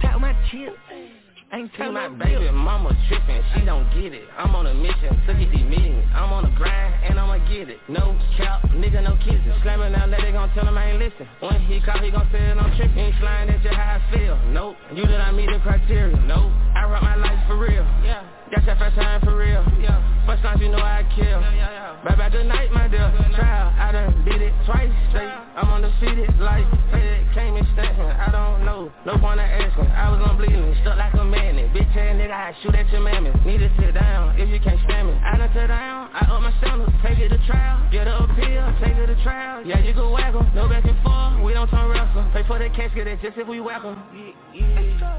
[0.00, 1.21] Tell my chips.
[1.52, 4.24] Ain't See my baby mama trippin', she don't get it.
[4.38, 6.00] I'm on a mission, took it these meetings.
[6.16, 7.76] I'm on the grind and I'ma get it.
[7.92, 9.52] No cap, nigga, no kissing.
[9.60, 11.28] Slamming out, that they gon' tell him I ain't listen.
[11.44, 12.96] When he call, he gon' say it, I'm trippin'.
[12.96, 14.40] Ain't sliding at you how I feel.
[14.48, 16.16] Nope, you did not meet the criteria.
[16.24, 17.84] Nope, I rock my life for real.
[18.00, 19.64] Yeah, that's your first time for real.
[19.80, 19.96] Yeah,
[20.26, 21.40] first time you know I kill.
[21.40, 21.96] Yeah.
[22.04, 22.28] Bye bye,
[22.74, 23.08] my dear.
[23.34, 25.30] Trial, I done did it twice straight.
[25.54, 28.10] I'm undefeated, like Fed came in Stanton.
[28.10, 29.86] I don't know, no point of asking.
[29.86, 31.72] I was on bleeding, stuck like a magnet.
[31.72, 33.30] Bitch ass nigga, I shoot at your mammy.
[33.46, 35.14] Need to sit down if you can't stand me.
[35.14, 36.92] I done sit down, I up my standards.
[37.06, 39.64] Take it to trial, get a appeal, take it to trial.
[39.64, 41.40] Yeah, you can whack 'em, no back and forth.
[41.46, 42.26] We don't turn wrestle.
[42.34, 43.94] Pay for the casket, it's just if we whack 'em.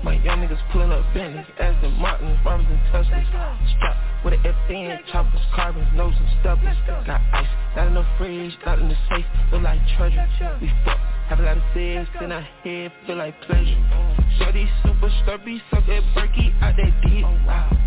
[0.04, 2.80] My young niggas pulling up Bentleys, Aston Martins, Robbers and
[3.32, 3.76] Teslas.
[3.78, 7.06] Strapped with an FN, choppers, carbons, nose and stubblers.
[7.06, 10.28] Got ice, not in the fridge, not in the safe, feel like treasure.
[10.62, 10.98] We fuck,
[11.28, 13.78] have a lot of sex in our head, feel like pleasure.
[14.40, 17.26] Shorty super stubby, suck that Berkey out that dick.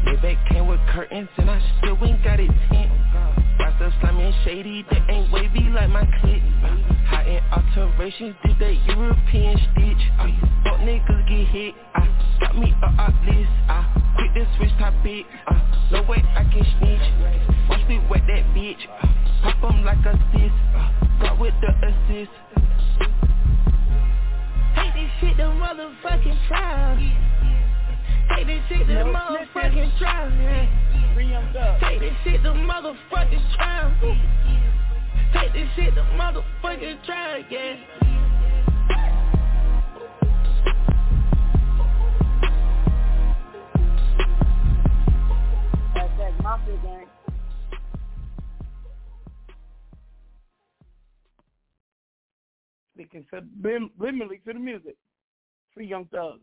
[0.06, 2.92] Yeah, back came with curtains and I still ain't got it tint.
[3.78, 6.40] Got the slimy and shady, they ain't wavy like my clip.
[7.08, 10.02] High in alterations, did that European stitch.
[10.64, 12.08] Fuck niggas get hit, I
[12.40, 13.50] got me a up list.
[13.68, 13.84] I
[14.16, 15.60] quit the switch topic, uh,
[15.92, 17.68] no way I can snitch.
[17.68, 19.08] Watch me wet that bitch, uh,
[19.42, 20.52] pop 'em like a sis.
[20.74, 20.90] Uh,
[21.20, 22.32] got with the assist.
[24.74, 26.98] Hate this shit to motherfucking trial.
[28.34, 30.30] Take this shit to No motherfucking trial.
[30.32, 31.14] yeah.
[31.14, 31.80] Free Young Thug.
[31.80, 33.92] Take this shit to motherfucking trial.
[35.32, 37.76] Take this shit to motherfucking trial, yeah.
[45.94, 47.06] Hashtag Mafia Gang.
[52.94, 54.96] Speaking to lim- liminally to the music.
[55.74, 56.40] Free Young Thug.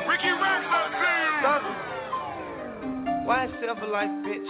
[0.00, 0.26] Ricky
[3.24, 4.46] Why self a life, bitch?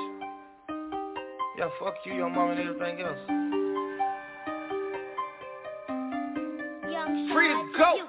[1.59, 3.19] Yeah, fuck you, your mom, and everything else.
[7.31, 8.09] Free to go.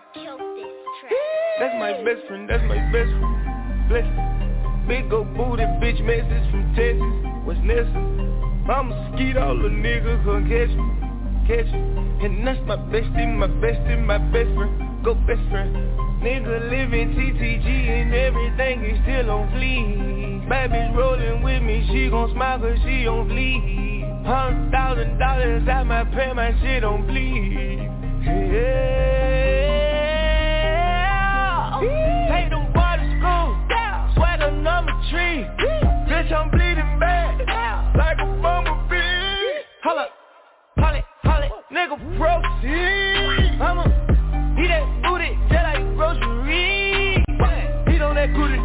[1.59, 3.89] That's my best friend, that's my best friend.
[3.89, 4.07] Bless.
[4.87, 7.01] Big old booty bitch message from Texas.
[7.43, 8.31] What's necessary?
[8.69, 10.83] I'ma skeet all the niggas gonna catch me,
[11.47, 12.25] catch me.
[12.25, 15.03] And that's my bestie, my bestie, my best friend.
[15.03, 15.95] Go best friend.
[16.25, 20.49] Nigga living TTG and everything is still on fleek.
[20.49, 24.25] Bad bitch rolling with me, she gon' smile cause she on fleek.
[24.25, 27.77] Hundred thousand dollars out my pay, my shit on fleek.
[28.25, 28.49] Yeah.
[31.83, 32.33] yeah.
[32.33, 34.49] Take them water to school, yeah.
[34.63, 35.45] number three.
[36.09, 37.37] Bitch, I'm bleeding bad,
[37.95, 39.61] like a bumblebee.
[39.83, 40.07] Holla,
[40.75, 43.61] holla, holla, nigga proceed.
[43.61, 43.85] I'ma
[44.57, 47.23] eat that booty just like groceries.
[47.87, 48.59] Hit on that booty.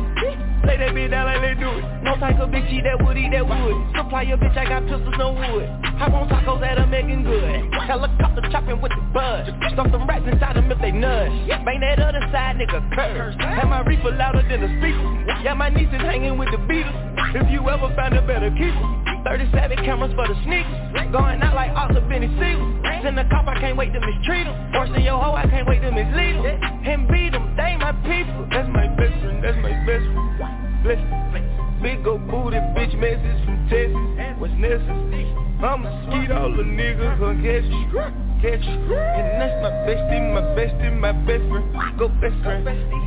[0.67, 1.85] Lay that bitch down like they do it.
[2.03, 3.75] No type of bitch eat that wood, eat that wood.
[3.97, 5.65] Supply your bitch, I got pistols no wood.
[5.65, 7.71] I run tacos that are making good.
[7.87, 9.47] Helicopter chopping with the bud.
[9.73, 11.31] Stuff some rats inside them if they nudge.
[11.65, 13.37] Bang that other side, nigga, curse.
[13.39, 15.07] Have my reefer louder than the speaker.
[15.45, 16.99] Yeah, my niece is hanging with the Beatles.
[17.35, 19.10] If you ever find a better keeper.
[19.25, 21.13] 37 cameras for the sneakers.
[21.13, 22.69] Going out like Arthur Benny Siegel.
[23.03, 24.55] Send the cop, I can't wait to mistreat him.
[24.73, 26.47] Worse than your hoe, I can't wait to mislead him.
[26.85, 28.47] And beat him, they my people.
[28.51, 30.85] That's my best friend, that's my best friend.
[30.85, 31.71] Listen.
[31.83, 33.97] Big old booty bitch message from Texas.
[34.39, 35.25] What's necessary?
[35.65, 38.79] I'ma skeet all the niggas gon' catch you, catch you.
[38.97, 41.99] And that's my bestie, my bestie, my best friend.
[41.99, 42.67] Go best friend.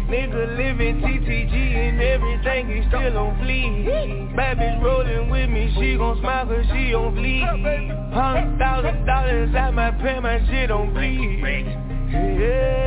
[0.09, 4.35] Nigga living TTG and everything, he still on fleek.
[4.35, 8.13] Bad bitch rolling with me, she gon' smile cause she on fleek.
[8.13, 11.41] Hundred thousand dollars at my pen, my shit on bleed.
[12.11, 12.83] Yeah.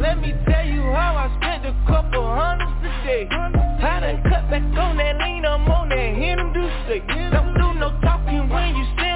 [0.00, 3.28] Let me tell you how I spent a couple hundreds a day.
[3.30, 7.00] I done cut back on that lean, I'm on that him do say.
[7.30, 9.07] Don't do no talking when you stand,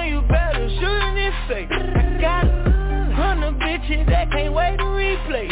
[1.53, 1.67] say.
[1.69, 5.47] I got a hundred bitches that can't wait to replay.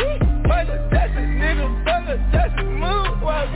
[0.48, 3.24] But that's a nigga, brother, that's a move.
[3.24, 3.50] Uh, uh,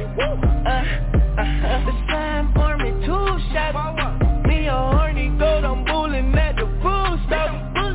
[1.86, 3.78] the sign for me two shots.
[4.48, 7.50] Me a horny goat, I'm bullying at the pool stop.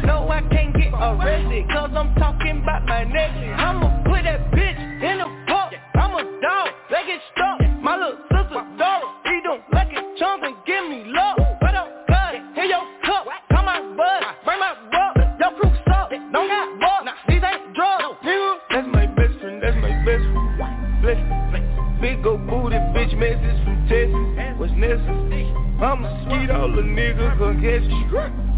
[0.04, 3.30] No, I can't get arrested, cause I'm talking about my neck.
[3.58, 5.72] I'ma put that bitch in the book.
[5.94, 7.60] I'm a dog, let get stuck.
[7.82, 10.56] My little sister dog, he don't like it, and
[23.20, 24.56] message from Texas.
[24.56, 25.44] What's necessary?
[25.76, 28.04] I'ma skeet all the niggas gon' catch you,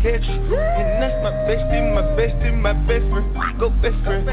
[0.03, 0.39] catch you.
[0.55, 3.59] And that's my bestie, my bestie, my best friend.
[3.59, 4.27] Go best friend.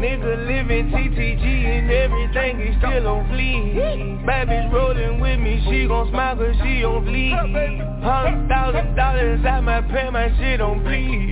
[0.00, 4.24] Nigga living TTG and everything, is still on fleek.
[4.24, 8.02] Bitch rolling with me, she gon' smile cause she on fleek.
[8.02, 11.30] Hundred thousand dollars at my pen, my shit on bleed.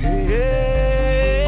[0.00, 1.43] Yeah.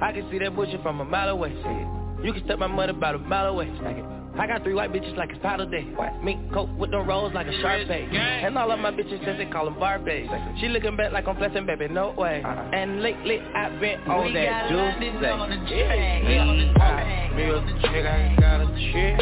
[0.00, 1.50] I can see that bullshit from a mile away.
[1.62, 2.24] Say it.
[2.24, 3.70] You can step my money about a mile away.
[3.80, 4.04] Stack it.
[4.36, 5.86] I got three white bitches like it's powder day.
[6.22, 8.08] Mink coat with them rolls like a sharp face.
[8.12, 10.60] And all of my bitches since they call them Barbies.
[10.60, 12.42] She looking back like I'm flexing, baby, no way.
[12.44, 14.76] And lately I've been on We that juice.
[15.22, 16.22] London Yeah, track.
[16.24, 16.42] yeah.
[16.42, 17.36] On the.
[17.36, 19.20] Me a chick, I got a chick.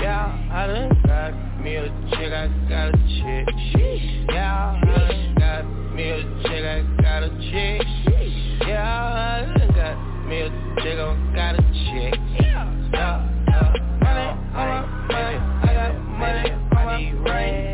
[0.00, 3.48] Yeah, I done got me a chick, I got a chick.
[4.30, 8.49] Yeah, I done got me a chick, I got a chick.
[8.60, 9.96] Yeah, I done got
[10.28, 10.48] me a
[10.82, 12.14] chick, I got a chick.
[12.40, 13.26] Yeah, yeah.
[14.02, 17.24] Money on my money, I got money on my brain.
[17.24, 17.69] Money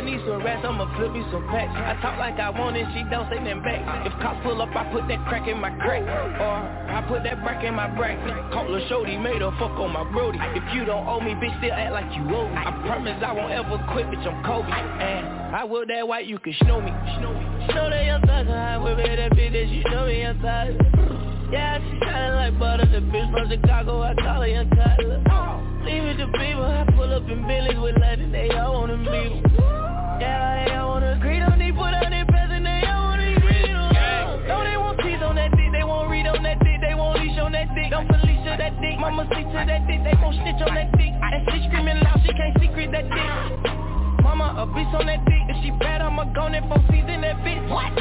[0.00, 1.76] I need some rest, I'ma flip me some packs.
[1.76, 3.84] I talk like I want it, she don't say nothing back.
[4.08, 6.00] If cops pull up, I put that crack in my crack.
[6.40, 6.56] Or
[6.88, 8.16] I put that brack in my brack.
[8.50, 10.40] Call a shorty, made her fuck on my brody.
[10.56, 12.56] If you don't owe me, bitch, still act like you owe me.
[12.56, 14.72] I promise I won't ever quit, bitch, I'm Kobe.
[14.72, 16.96] And I will that white, you can snow me.
[17.20, 20.80] Snow that young thug, I will be that bitch that you know me, young thug.
[21.52, 24.70] Yeah, she shining like butter, the bitch from Chicago, I call her young.
[25.84, 29.79] Leave it to people, I pull up in Billy's with London, they all wanna meet.
[30.20, 34.98] Yeah, they wanna agree, don't need put on their pants they wanna agree they want
[35.00, 37.74] teeth on that dick, they won't read on that dick, they won't leash on that
[37.74, 37.90] dick.
[37.90, 41.10] Don't Felicia that dick, mama stick to that dick, they won't snitch on that dick.
[41.10, 43.32] And she screaming loud, she can't secret that dick.
[44.22, 47.40] Mama a bitch on that dick, if she bad, I'ma go in four season that
[47.40, 47.64] bitch.
[47.72, 47.96] What?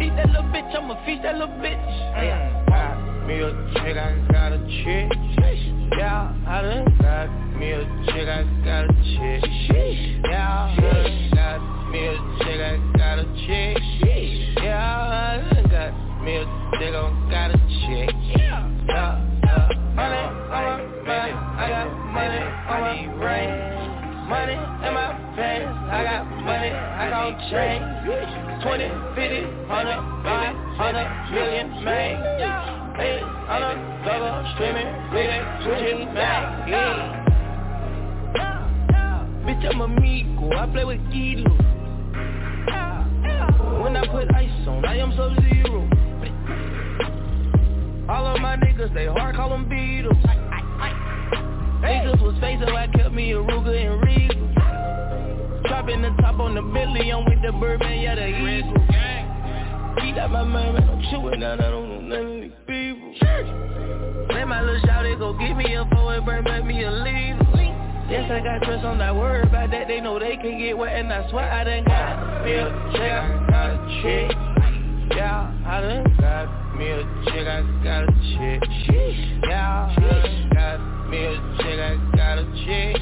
[0.00, 1.82] Eat that little bitch, I'ma feast that little bitch.
[2.14, 2.22] Mm.
[2.70, 3.05] Yeah.
[3.26, 5.10] Me a chick, I got a chick.
[5.98, 7.28] Yeah, I done got
[7.58, 9.50] me a chick, I got a chick.
[10.24, 13.82] Yeah, I done got me a chick, I got a chick.
[14.62, 16.44] Yeah, I done got me a
[16.78, 16.96] chick, I
[17.28, 18.14] got a chick.
[18.36, 19.68] Yeah, yeah.
[19.96, 23.95] Money on my money, I got money on my brain
[24.28, 25.70] money in my pants.
[25.90, 27.84] I got money, I got change.
[28.62, 29.96] 20, 50, 100,
[30.26, 32.14] 100 million, man.
[32.96, 33.72] Hey, on a
[34.04, 36.68] double streaming, with a switching back.
[36.68, 37.22] Yeah.
[39.44, 41.50] Bitch, I'm a Miko, I play with Kilo.
[43.82, 45.88] When I put ice on, I am sub-zero.
[48.08, 50.16] All of my niggas, they hard, call them Beatles.
[51.86, 55.62] Niggas was facing, I kept me a Ruger and Regal.
[55.68, 58.72] Dropping the top on the Bentley, I'm with the Birdman, yeah, the Eagle.
[59.96, 63.14] Beat out my mind, man, I'm chewing out, I don't know none of these people.
[64.34, 67.46] Let my little shawty go get me a four and burn, back me a leader.
[68.08, 69.88] Yes, I got trust I'm not worried about that.
[69.88, 73.10] They know they can get wet, and I swear I done got me a check,
[73.10, 75.16] I got a check.
[75.16, 78.62] Yeah, I done got me a check, I got a check.
[79.48, 82.96] Yeah, I done got me a check, I got a check.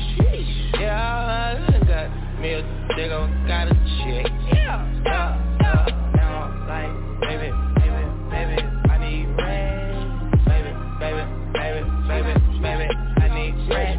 [0.80, 2.62] Yeah, I done got me a
[2.96, 4.26] check, I got a check.
[4.52, 5.86] Yeah, yeah, yeah.
[6.16, 8.58] Now I'm like, baby, baby, baby,
[8.90, 10.44] I need rent.
[10.44, 11.22] Baby, baby,
[11.54, 12.86] baby, baby, baby,
[13.16, 13.98] I need rent.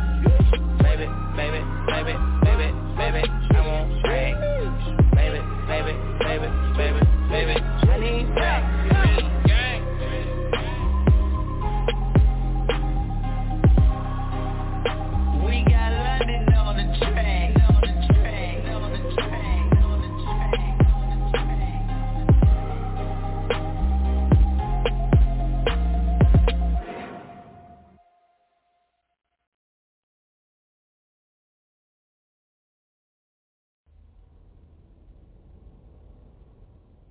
[0.84, 2.14] Baby, baby, baby, baby,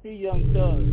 [0.04, 0.84] He young thug.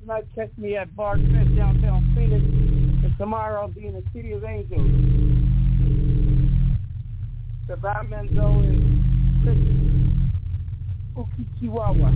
[0.00, 4.32] Tonight catch me at Bar Smith downtown Phoenix, and tomorrow I'll be in the City
[4.32, 4.90] of Angels.
[7.68, 8.82] The Batmanzo and
[11.14, 12.10] Ukichiwawa.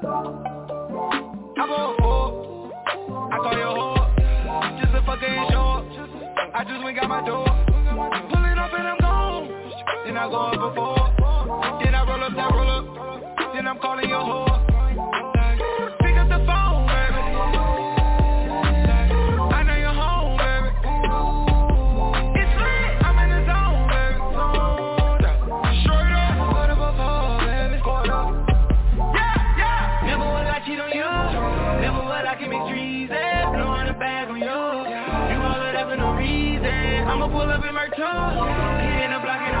[0.00, 2.70] I'm four.
[3.32, 4.80] I call your whore.
[4.80, 5.84] Just a fucking short.
[6.54, 7.44] I just went got my door.
[8.30, 9.48] Pulling up and I'm gone.
[10.06, 11.80] Then I go up before.
[11.82, 13.54] Then I roll up that roll up.
[13.54, 14.47] Then I'm calling your whore.
[37.30, 38.32] Pull up in my truck.
[38.80, 39.57] Hitting the block and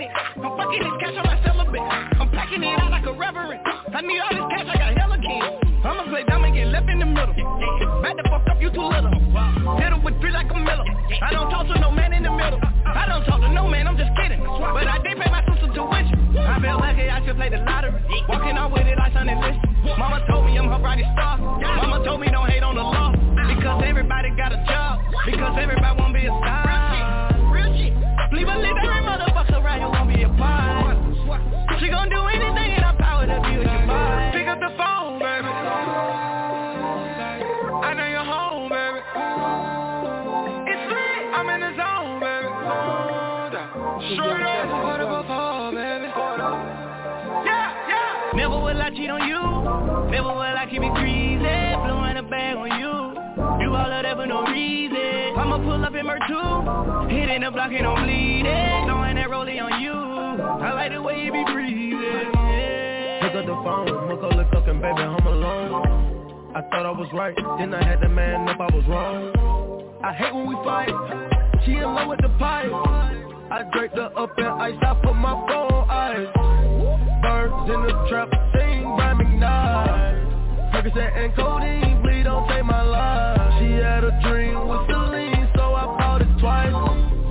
[0.00, 0.44] mouth, I'm just prepping it.
[0.44, 1.80] I'm fucking this cash on my celibate.
[2.20, 3.60] I'm packing it out like a reverend.
[3.92, 5.70] I need all this cash, I got hella kids.
[5.84, 7.34] I'ma play dumb and get left in the middle.
[8.02, 9.12] Back the fuck up, you too little.
[9.80, 10.84] Hit him with three like a miller.
[11.22, 12.60] I don't talk to no man in the middle.
[12.84, 14.40] I don't talk to no man, I'm just kidding.
[14.40, 16.36] But I did pay my sister tuition.
[16.36, 18.00] I feel lucky I should play the lottery.
[18.28, 19.58] Walking out with it like Sunday list.
[19.98, 21.38] Mama told me I'm her brightest star.
[21.38, 23.12] Mama told me don't hate on the law.
[23.48, 25.00] Because everybody got a job.
[25.26, 27.36] Because everybody wanna be a star.
[27.52, 27.92] Real shit.
[28.30, 29.39] Believe I live every motherfucker
[31.80, 34.32] She gon' do anything in her power to be with your vibe.
[34.36, 35.48] Pick up the phone, baby.
[37.80, 39.00] I know you're home, baby.
[40.68, 41.20] It's lit.
[41.32, 42.52] I'm in the zone, baby.
[44.12, 44.68] Straight up.
[44.84, 46.12] What before, baby?
[47.48, 48.36] Yeah, yeah.
[48.36, 49.40] Never will I cheat on you.
[50.10, 51.40] Never will I keep it greasy.
[51.40, 53.16] Blowing a bag on you.
[53.64, 55.32] You all of that for no reason.
[55.34, 57.08] I'ma pull up in my two.
[57.08, 58.84] Hitting the block and I'm bleeding.
[58.84, 60.09] Throwing that rollie on you.
[60.58, 62.32] I like the way you be breathing.
[63.22, 66.52] Pick up the phone, Macaulay Culkin, baby, home alone.
[66.54, 70.00] I thought I was right, then I had to man up, I was wrong.
[70.02, 70.90] I hate when we fight.
[71.64, 72.72] She in love with the pipe.
[72.72, 76.26] I draped her up in ice, I put my phone eyes.
[77.22, 80.72] Birds in the trap, sing Brian McKnight.
[80.72, 83.60] Percocet and codeine, please don't take my life.
[83.60, 84.49] She had a dream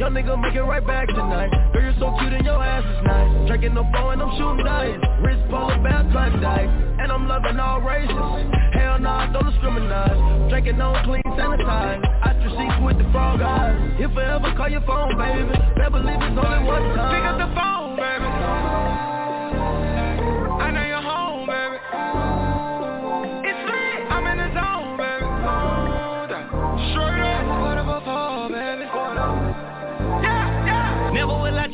[0.09, 1.51] Young nigga make it right back tonight.
[1.71, 3.47] Girl, you're so cute and your ass is nice.
[3.47, 4.97] Drinking no bow and I'm shooting dice.
[5.21, 6.69] Wrist polar bear type dice.
[6.97, 8.17] And I'm loving all races.
[8.73, 10.49] Hell nah, don't discriminate.
[10.49, 12.01] Drinking no clean sanitize.
[12.25, 13.77] I just with the frog eyes.
[13.99, 15.45] If I ever call your phone, baby,
[15.77, 17.13] better believe it's only one time.
[17.13, 18.88] Pick up the phone, baby.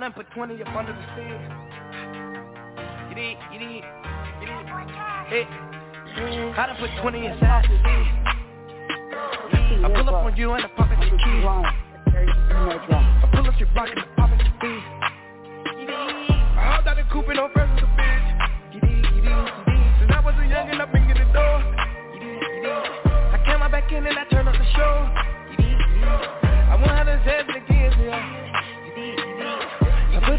[0.00, 1.28] I done put 20 up under the seat.
[3.10, 3.84] You did, you did,
[4.40, 4.64] you did.
[5.28, 5.44] Hey.
[6.56, 8.08] I done put 20 inside the seat.
[9.84, 11.44] I pull up on you and I pop at your key.
[11.44, 14.80] I pull up your block and I pop at your feet.
[15.84, 18.72] I hopped out the coupe and no friends with the bitch.
[18.72, 19.36] Did, you did.
[20.00, 21.60] Since I was a youngin', I been in the door.
[23.04, 25.12] I came out back in and I turned up the show.
[25.50, 26.08] You did, you did.
[26.08, 27.20] I won't have this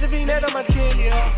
[0.01, 1.29] that on my chin, yeah.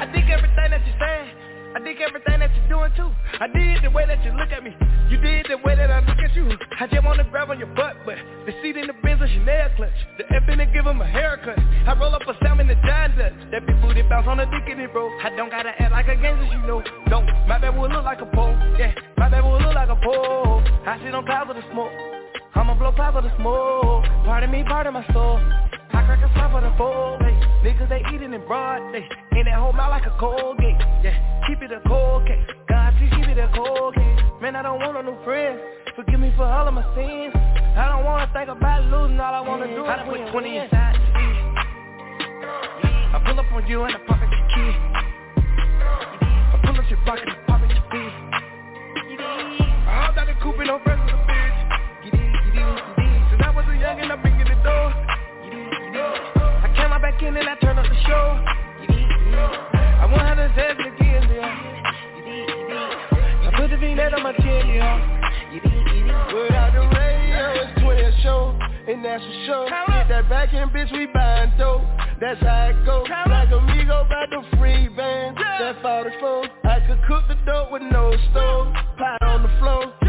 [0.00, 1.30] I think everything that you say,
[1.70, 3.10] I think everything that you're doing too.
[3.38, 4.74] I did the way that you look at me.
[5.08, 6.50] You did the way that I look at you.
[6.80, 9.70] I just wanna grab on your butt, but the seat in the Benz a Chanel
[9.76, 9.94] clutch.
[10.18, 11.58] The F in give him a haircut.
[11.86, 13.38] I roll up a in the John Dutch.
[13.52, 15.06] That big booty bounce on the dick in it, bro.
[15.22, 16.82] I don't gotta act like a gangster, you know.
[17.06, 18.56] No, my bad will look like a pole.
[18.78, 20.58] Yeah, my bad will look like a pole.
[20.86, 22.09] I sit on clouds of the smoke.
[22.54, 24.04] I'ma blow clouds of the smoke.
[24.24, 25.38] Part of me, part of my soul.
[25.92, 27.34] I crack a slap for the four hey.
[27.66, 29.04] Niggas they eating in broad day
[29.36, 32.94] In that whole mouth like a cold gate Yeah, keep it a cold case God
[32.96, 35.60] please keep it a cold case Man I don't want no new friends.
[35.96, 37.34] Forgive me for all of my sins.
[37.76, 39.18] I don't wanna think about losing.
[39.18, 41.36] All I wanna do I is put 20 inside the seat
[43.12, 44.72] I pull up on you and I pop at your key
[46.54, 48.14] I pull up your pocket and pop at your feet.
[49.20, 50.78] I hopped out the coupe and no
[57.20, 58.26] I came out back in and I turned up the show.
[60.00, 61.52] I won't have this heaven again, yeah.
[63.46, 64.96] I put the V-net on my chin, yeah.
[66.32, 68.58] Without the radio, it's 12 show,
[68.88, 69.68] and that's for sure.
[69.68, 71.82] Get that back end, bitch, we buying dope.
[72.20, 73.04] That's how it go.
[73.28, 75.36] Like amigo by the free band.
[75.36, 76.48] That 44.
[76.64, 78.72] I could cook the dope with no stove.
[78.96, 79.99] Pot on the floor.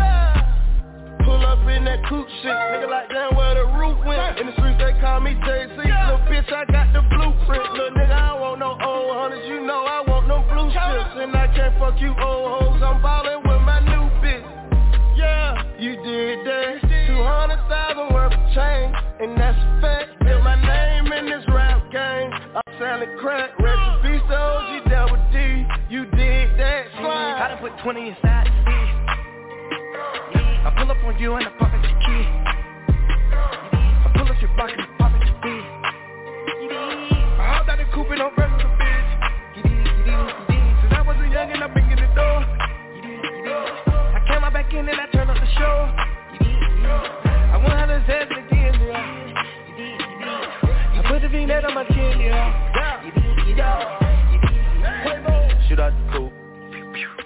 [1.24, 4.40] Pull up in that coupe shit, nigga like down where the roof went.
[4.40, 7.62] In the streets they call me JC, little bitch I got the blueprint.
[7.74, 11.14] Little nigga I want no old hunters, you know I want no blue chips.
[11.22, 14.46] And I can't fuck you old hoes, I'm ballin' with my new bitch.
[15.16, 16.82] Yeah, you did that.
[17.08, 20.10] 200,000 worth of change, and that's a fact.
[20.26, 22.32] Built my name in this rap game.
[22.56, 25.66] I'm selling crack, recipes to OG Double D.
[25.90, 27.38] You did that slide.
[27.42, 28.81] I done put 20 inside.
[30.64, 32.24] I pull up on you and I pop at your key.
[33.34, 35.66] I pull up your block and I pop at your feet.
[37.42, 39.10] I hopped out the coupe and friends with a bitch.
[40.82, 42.46] Since I was a youngin', I've been the door.
[44.14, 45.90] I came out back in and I turned up the show.
[47.52, 49.02] I won't have this heaven again, yeah.
[50.94, 52.70] I put the V-net on my chin, yeah.
[55.68, 56.41] Shoot out the coupe.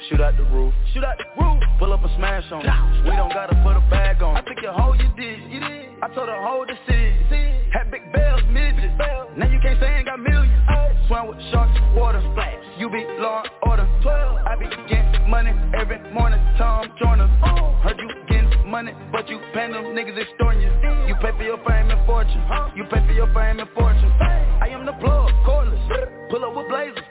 [0.09, 0.73] Shoot out the roof.
[0.93, 1.63] Shoot out the roof.
[1.79, 3.09] Pull up a smash on it.
[3.09, 4.35] We don't gotta put a bag on.
[4.37, 5.51] I think your hoe you did.
[5.51, 5.85] You did.
[6.01, 7.13] I told her hold the city.
[7.73, 8.93] Had big bells, midgets.
[9.35, 10.53] Now you can't say I ain't got millions.
[11.07, 12.55] Swam with sharks, water, splash.
[12.77, 13.87] You be law and order.
[14.01, 14.45] 12.
[14.45, 16.39] I be getting money every morning.
[16.57, 17.27] Tom Joyner.
[17.83, 20.71] Heard you getting money, but you paying them niggas extorting you.
[21.07, 22.41] You pay for your fame and fortune.
[22.75, 24.11] You pay for your fame and fortune.
[24.61, 25.81] I am the plug, cordless.
[26.29, 27.04] Pull up with blazers,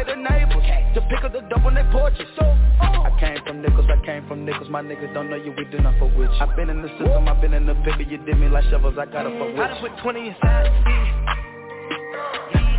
[0.00, 0.64] I the neighbors
[0.94, 2.26] to pick up the dope on their porches.
[2.40, 2.56] Oh.
[2.80, 4.70] I came from nickels, I came from nickels.
[4.70, 6.40] My niggas don't know you, we do not fuck with you.
[6.40, 8.00] I been in the system, I been in the paper.
[8.00, 9.62] You did me like shovels, I gotta fuck with you.
[9.62, 10.96] I done put 20 inside the.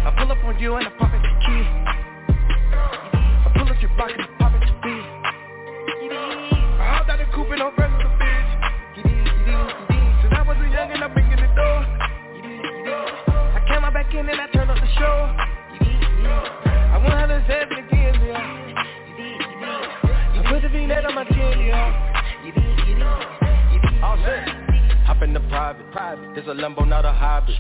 [0.02, 1.62] I pull up on you and I pop at your key.
[2.74, 5.06] I pull up your block and I pop at your feet.
[6.82, 8.50] I hopped out the coupe and I'm with a bitch.
[10.26, 11.86] Since I was a youngin', I've been the door.
[13.54, 15.42] I came out back in and I turned up the show.
[16.92, 18.84] I 107 again, yeah.
[20.36, 22.12] I put the V-net on my chin, yeah.
[24.04, 24.61] All set.
[25.06, 26.36] Hop in the private, private.
[26.36, 27.58] There's a Lambo, not a hybrid.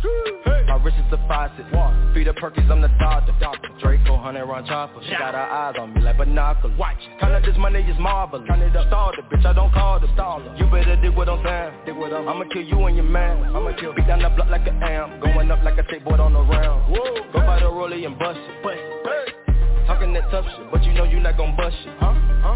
[0.67, 1.65] My wrist is the faucet.
[2.13, 3.33] Feed the Perkins, I'm the doctor.
[3.81, 5.01] Draco, honey, run chopper.
[5.03, 6.77] She got her eyes on me like binoculars.
[6.77, 6.97] Watch.
[7.19, 8.45] Count up this money is marvelous.
[8.47, 9.45] Count it up, stall the bitch.
[9.45, 10.57] I don't call the staller.
[10.59, 11.85] You better dig what I'm saying.
[11.85, 12.27] Dig what I'm.
[12.29, 13.43] I'ma kill you and your man.
[13.55, 13.93] I'ma kill.
[13.93, 15.21] Beat down the block like an amp.
[15.21, 16.93] Going up like a skateboard on the round.
[16.93, 17.31] Whoa.
[17.33, 18.63] Go by the rollie and bust it.
[18.63, 19.87] Bust it.
[19.87, 21.93] Talking that tough shit, but you know you not gon' bust it.
[21.99, 22.13] Huh?
[22.43, 22.55] Huh?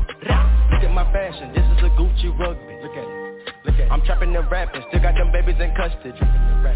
[0.72, 1.52] Look at my fashion.
[1.54, 2.75] This is a Gucci rugby.
[3.68, 3.92] At.
[3.92, 6.14] I'm trapping and rapping, still got them babies in custody.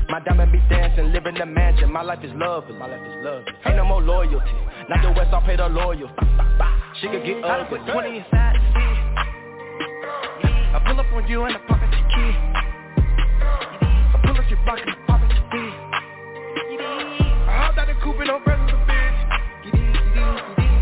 [0.10, 1.92] My diamond be dancing, live in the mansion.
[1.92, 2.74] My life is lovely.
[2.78, 3.54] My life is lovely.
[3.66, 4.52] Ain't no more loyalty.
[4.90, 6.10] Not the West, I'll pay the loyal.
[7.02, 7.80] She could get I ugly.
[7.80, 9.00] put 20 inside the seat.
[10.74, 12.34] I pull up on you and I pocket your key.
[13.42, 15.74] I pull up your block and I pocket your beat.
[17.50, 19.18] I hopped out the coupe and I'm fresh with a bitch.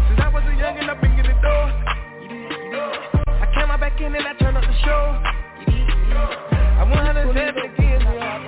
[0.07, 1.65] Since I was a youngin', I've been in the door.
[3.27, 5.23] I came out back in and I turned up the show.
[6.17, 8.47] I 107 again, yeah.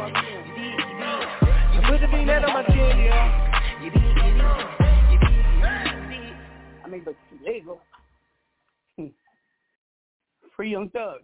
[1.42, 3.46] I put the V-net on my chin, yeah.
[6.84, 7.80] I mean, but there you go.
[10.56, 11.22] Free young thug.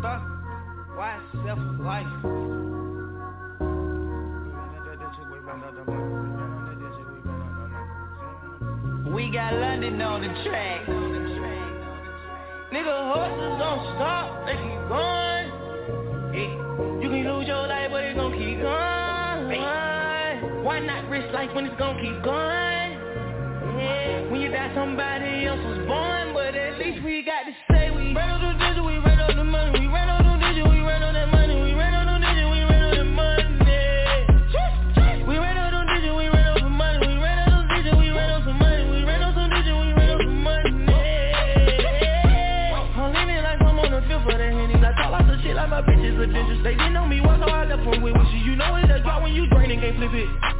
[0.00, 0.22] Thug,
[0.96, 2.06] why self-life?
[9.14, 11.47] We got London on the track.
[12.72, 15.48] Nigga, horses don't stop, they keep going.
[16.36, 16.52] Hey,
[17.00, 19.62] you can lose your life, but it's gon' keep going.
[20.64, 22.92] Why not risk life when it's gon' keep going?
[23.80, 27.90] Yeah, when you die, somebody else was born, but at least we got to say
[27.90, 29.07] we on
[46.18, 48.42] They didn't know me so I left one with wishes.
[48.44, 50.57] You know it's a drop when you drain and can't flip it.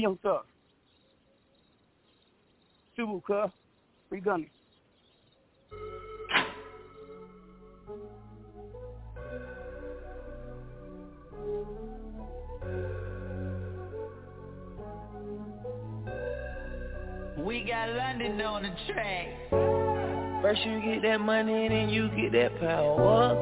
[0.00, 0.44] Free young thug.
[2.98, 3.50] Subu, cuz.
[4.08, 4.46] Free gunner.
[17.44, 19.28] We got London on the track.
[20.40, 23.36] First you get that money, then you get that power.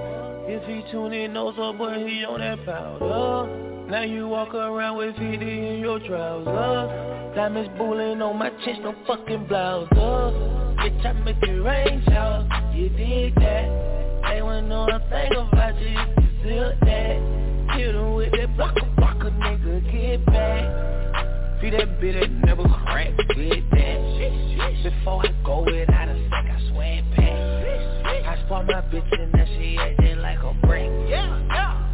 [0.49, 3.78] If he tune in, knows up, but he on that powder.
[3.89, 8.95] Now you walk around with 50 in your trousers Diamonds bullying on my chest, no
[9.07, 14.21] fucking blouse Bitch, I make it rain shower, you did that.
[14.29, 17.77] They wouldn't know a thing about you, you still that.
[17.79, 21.61] Hit with that blocker, blocker, nigga, get back.
[21.63, 26.71] Feed that bitch that never crack, get that Before I go without a sec, I
[26.71, 30.91] swear it pack I spot my bitch and now she acting like a brick.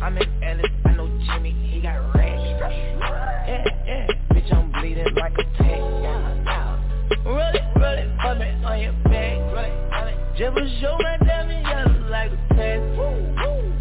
[0.04, 1.63] I'm in Ellis, I know Jimmy,
[5.12, 5.84] Like a tank
[7.26, 12.32] Roll it, roll it, put me on your back Just show my diamond yellow like
[12.32, 12.80] a tag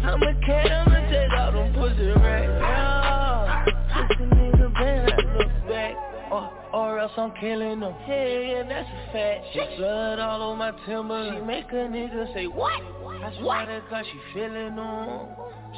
[0.04, 3.64] I'm a cat, I'ma take all them pussy Yeah,
[4.08, 5.94] pussy nigga bad, I look back.
[6.30, 9.44] Or, or else I'm killing them Yeah, yeah, that's a fact.
[9.54, 11.34] She blood all over my timber.
[11.34, 12.82] She make a nigga say, what?
[12.82, 15.26] I swear to God, she feeling them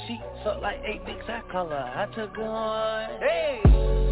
[0.09, 1.77] She suck like eight dicks, I call her.
[1.77, 3.21] I took her on.
[3.21, 4.06] Hey!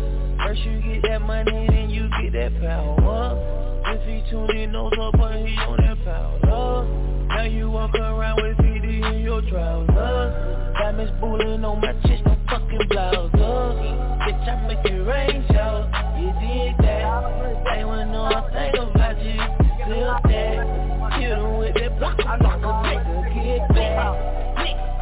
[0.44, 3.62] First you get that money, then you get that power.
[3.86, 6.84] If he tuned in, knows up, but he on that power
[7.28, 12.36] Now you walk around with 50 in your trousers Diamonds bullying on my chest, no
[12.48, 15.84] fucking blouse Bitch, I make it rain shower,
[16.18, 17.64] you did that.
[17.72, 19.40] They wanna know a thing about you,
[19.84, 21.22] still that.
[21.22, 24.44] Em with that block, block a nigga, get back.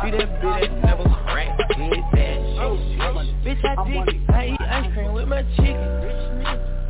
[0.05, 1.69] Be that bitch that never crack, get
[2.15, 2.43] that
[3.43, 4.62] Bitch, I dig it, I
[5.33, 5.89] my chicken.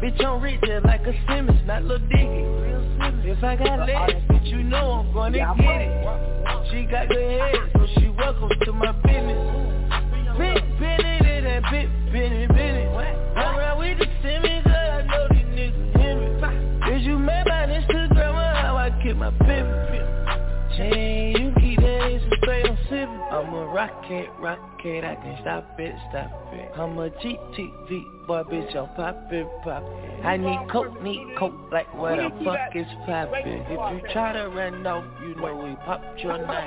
[0.03, 2.43] Bitch, I'm rich just like a Simmons, not Lil Dicky.
[3.31, 6.69] If I got legs, bitch, you know I'm gonna get it.
[6.71, 9.39] She got good head, so she welcome to my business.
[10.39, 15.97] Big Benny, that big Benny, Benny Run around with the Simmons, I know these niggas
[16.01, 20.77] hear me Is you mad by Instagram or how I keep my pimpin'?
[20.77, 21.12] Chain,
[23.73, 26.70] rocket, rocket, I can stop it, stop it.
[26.76, 32.17] I'm a GTV, boy, bitch, I'm poppin', poppin' I need coke, need coke, like what
[32.17, 33.65] the fuck is poppin'?
[33.68, 36.67] If you try to run off, you know we popped your night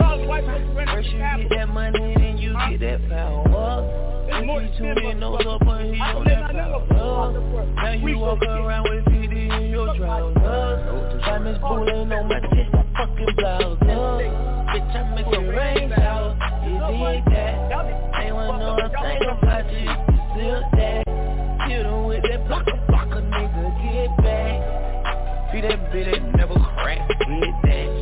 [0.86, 4.06] First you get that money, then you get that power.
[4.28, 7.66] If you knows up, but he on that power.
[7.76, 11.22] Now you walk around with 50 in your trousers.
[11.22, 15.85] Diamonds bullying on my chest, my fucking blouse Bitch, I make it rain
[16.98, 17.56] did that.
[18.20, 21.04] They wanna know a thing about you, you still that
[21.68, 25.52] Hit em with that blocker, blocker, nigga, get back.
[25.52, 27.95] Feed that bitch that never crack, get that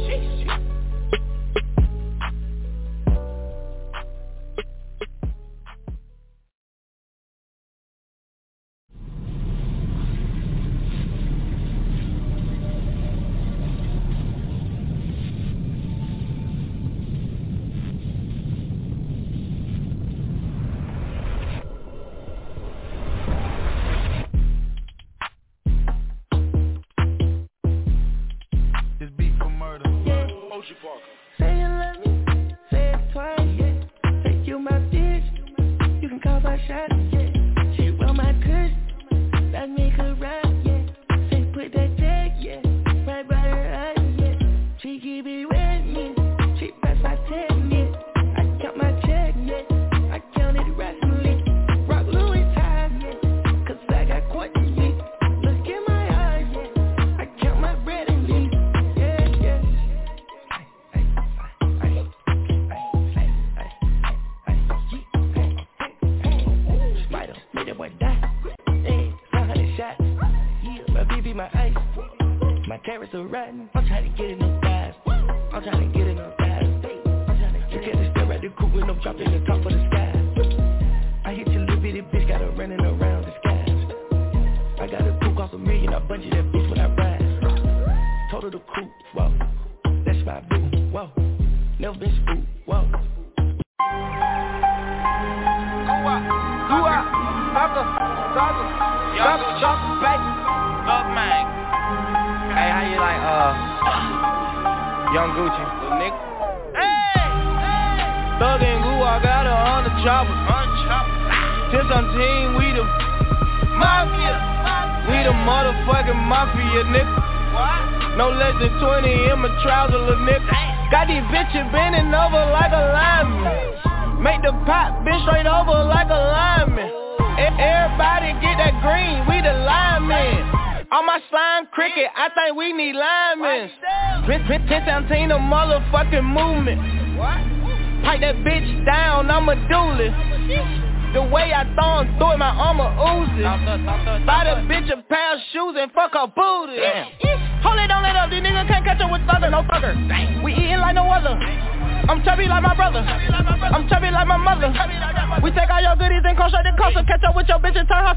[73.34, 73.63] carrots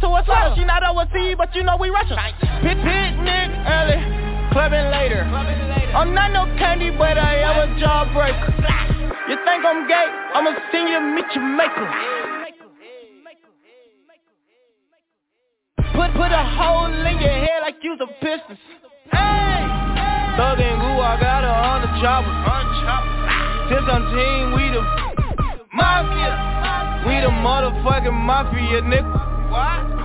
[0.03, 0.57] your bitch and turn her to a slut.
[0.57, 2.17] She not overseas, but you know we Russia.
[2.63, 4.01] Pit picnic early,
[4.53, 5.23] clubbing later.
[5.95, 8.53] I'm not no candy, but I am a jawbreaker.
[9.29, 10.07] You think I'm gay?
[10.35, 11.87] I'ma send you meet your maker.
[15.95, 18.59] Put put a hole in your head like you's a piston.
[19.11, 19.65] Hey,
[20.37, 22.35] Thug and Goo, I got her on the chopper.
[23.67, 24.83] Since I'm team, we the
[25.73, 27.03] mafia.
[27.09, 29.26] We the motherfucking mafia, nigga.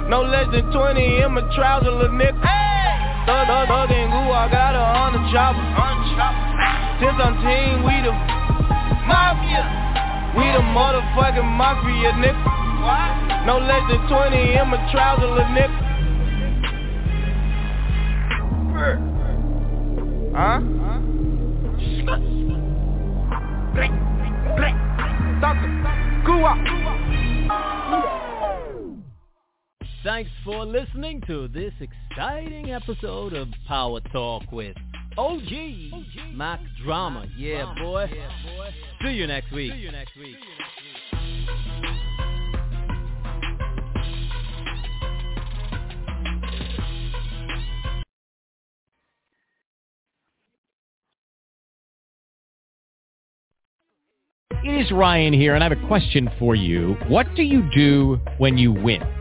[0.09, 2.39] No less than 20 in my trouser, little nigga.
[2.43, 3.25] Hey!
[3.25, 5.61] Thug, thug, thug and Goo, I got her on the chopper.
[6.99, 8.11] Since I'm team, we the
[9.07, 9.63] mafia.
[10.37, 13.45] We the motherfucking mafia, nigga.
[13.45, 15.89] No less than 20 in my trouser, little nigga.
[20.33, 20.59] Huh?
[23.73, 23.91] Blick,
[24.55, 24.75] blick,
[30.03, 34.75] Thanks for listening to this exciting episode of Power Talk with
[35.15, 35.51] OG,
[36.33, 37.27] Mac Drama.
[37.37, 38.09] Yeah, boy.
[39.03, 39.71] See you next week.
[39.71, 40.37] See you next week.
[54.63, 56.95] It is Ryan here, and I have a question for you.
[57.07, 59.20] What do you do when you win?